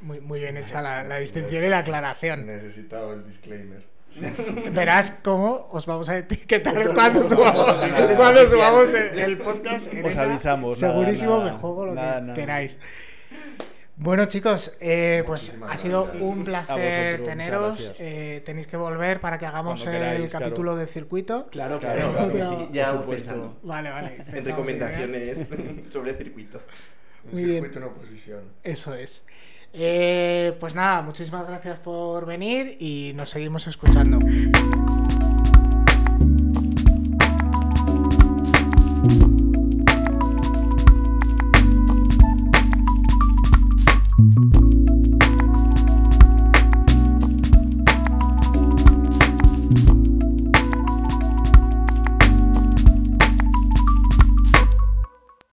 Muy, 0.01 0.19
muy 0.21 0.39
bien 0.39 0.57
hecha 0.57 0.81
la, 0.81 1.03
la 1.03 1.17
distinción 1.17 1.63
y 1.63 1.69
la 1.69 1.79
aclaración. 1.79 2.45
Necesitaba 2.45 3.13
el 3.13 3.25
disclaimer. 3.25 3.83
Verás 4.73 5.11
cómo 5.23 5.67
os 5.71 5.85
vamos 5.85 6.09
a 6.09 6.17
etiquetar 6.17 6.93
cuando 6.95 7.29
subamos, 7.29 7.75
cuando 8.17 8.41
el, 8.41 9.19
el 9.19 9.37
podcast. 9.37 9.93
en 9.93 10.03
Os 10.03 10.11
esa, 10.11 10.23
avisamos, 10.23 10.81
nada, 10.81 10.93
Segurísimo 10.93 11.37
nada. 11.37 11.51
me 11.53 11.57
juego 11.59 11.85
lo 11.85 11.93
Nada, 11.93 12.15
que 12.15 12.21
nada. 12.21 12.33
queráis. 12.33 12.79
Bueno 14.01 14.25
chicos, 14.27 14.71
eh, 14.79 15.23
pues 15.27 15.57
ha 15.67 15.75
sido 15.75 16.03
gracias. 16.05 16.23
un 16.23 16.45
placer 16.45 17.21
teneros. 17.23 17.93
Eh, 17.99 18.41
tenéis 18.45 18.65
que 18.67 18.77
volver 18.77 19.19
para 19.19 19.37
que 19.37 19.45
hagamos 19.45 19.85
el 19.85 20.29
capítulo 20.29 20.71
claro. 20.71 20.75
de 20.77 20.87
circuito. 20.87 21.47
Claro, 21.51 21.79
Claro, 21.79 22.13
claro. 22.13 22.29
claro. 22.31 22.49
sí, 22.49 22.69
ya 22.71 22.91
vamos 22.93 23.07
pensando 23.07 23.57
Vale, 23.61 23.89
vale. 23.89 24.23
en 24.25 24.45
recomendaciones 24.45 25.45
sobre 25.89 26.13
circuito. 26.13 26.61
Un 27.25 27.31
Muy 27.33 27.43
bien. 27.43 27.55
circuito 27.63 27.79
en 27.79 27.85
oposición. 27.85 28.43
Eso 28.63 28.95
es. 28.95 29.23
Eh, 29.73 30.55
pues 30.61 30.73
nada, 30.73 31.01
muchísimas 31.01 31.45
gracias 31.45 31.77
por 31.79 32.25
venir 32.25 32.77
y 32.79 33.11
nos 33.15 33.29
seguimos 33.29 33.67
escuchando. 33.67 34.17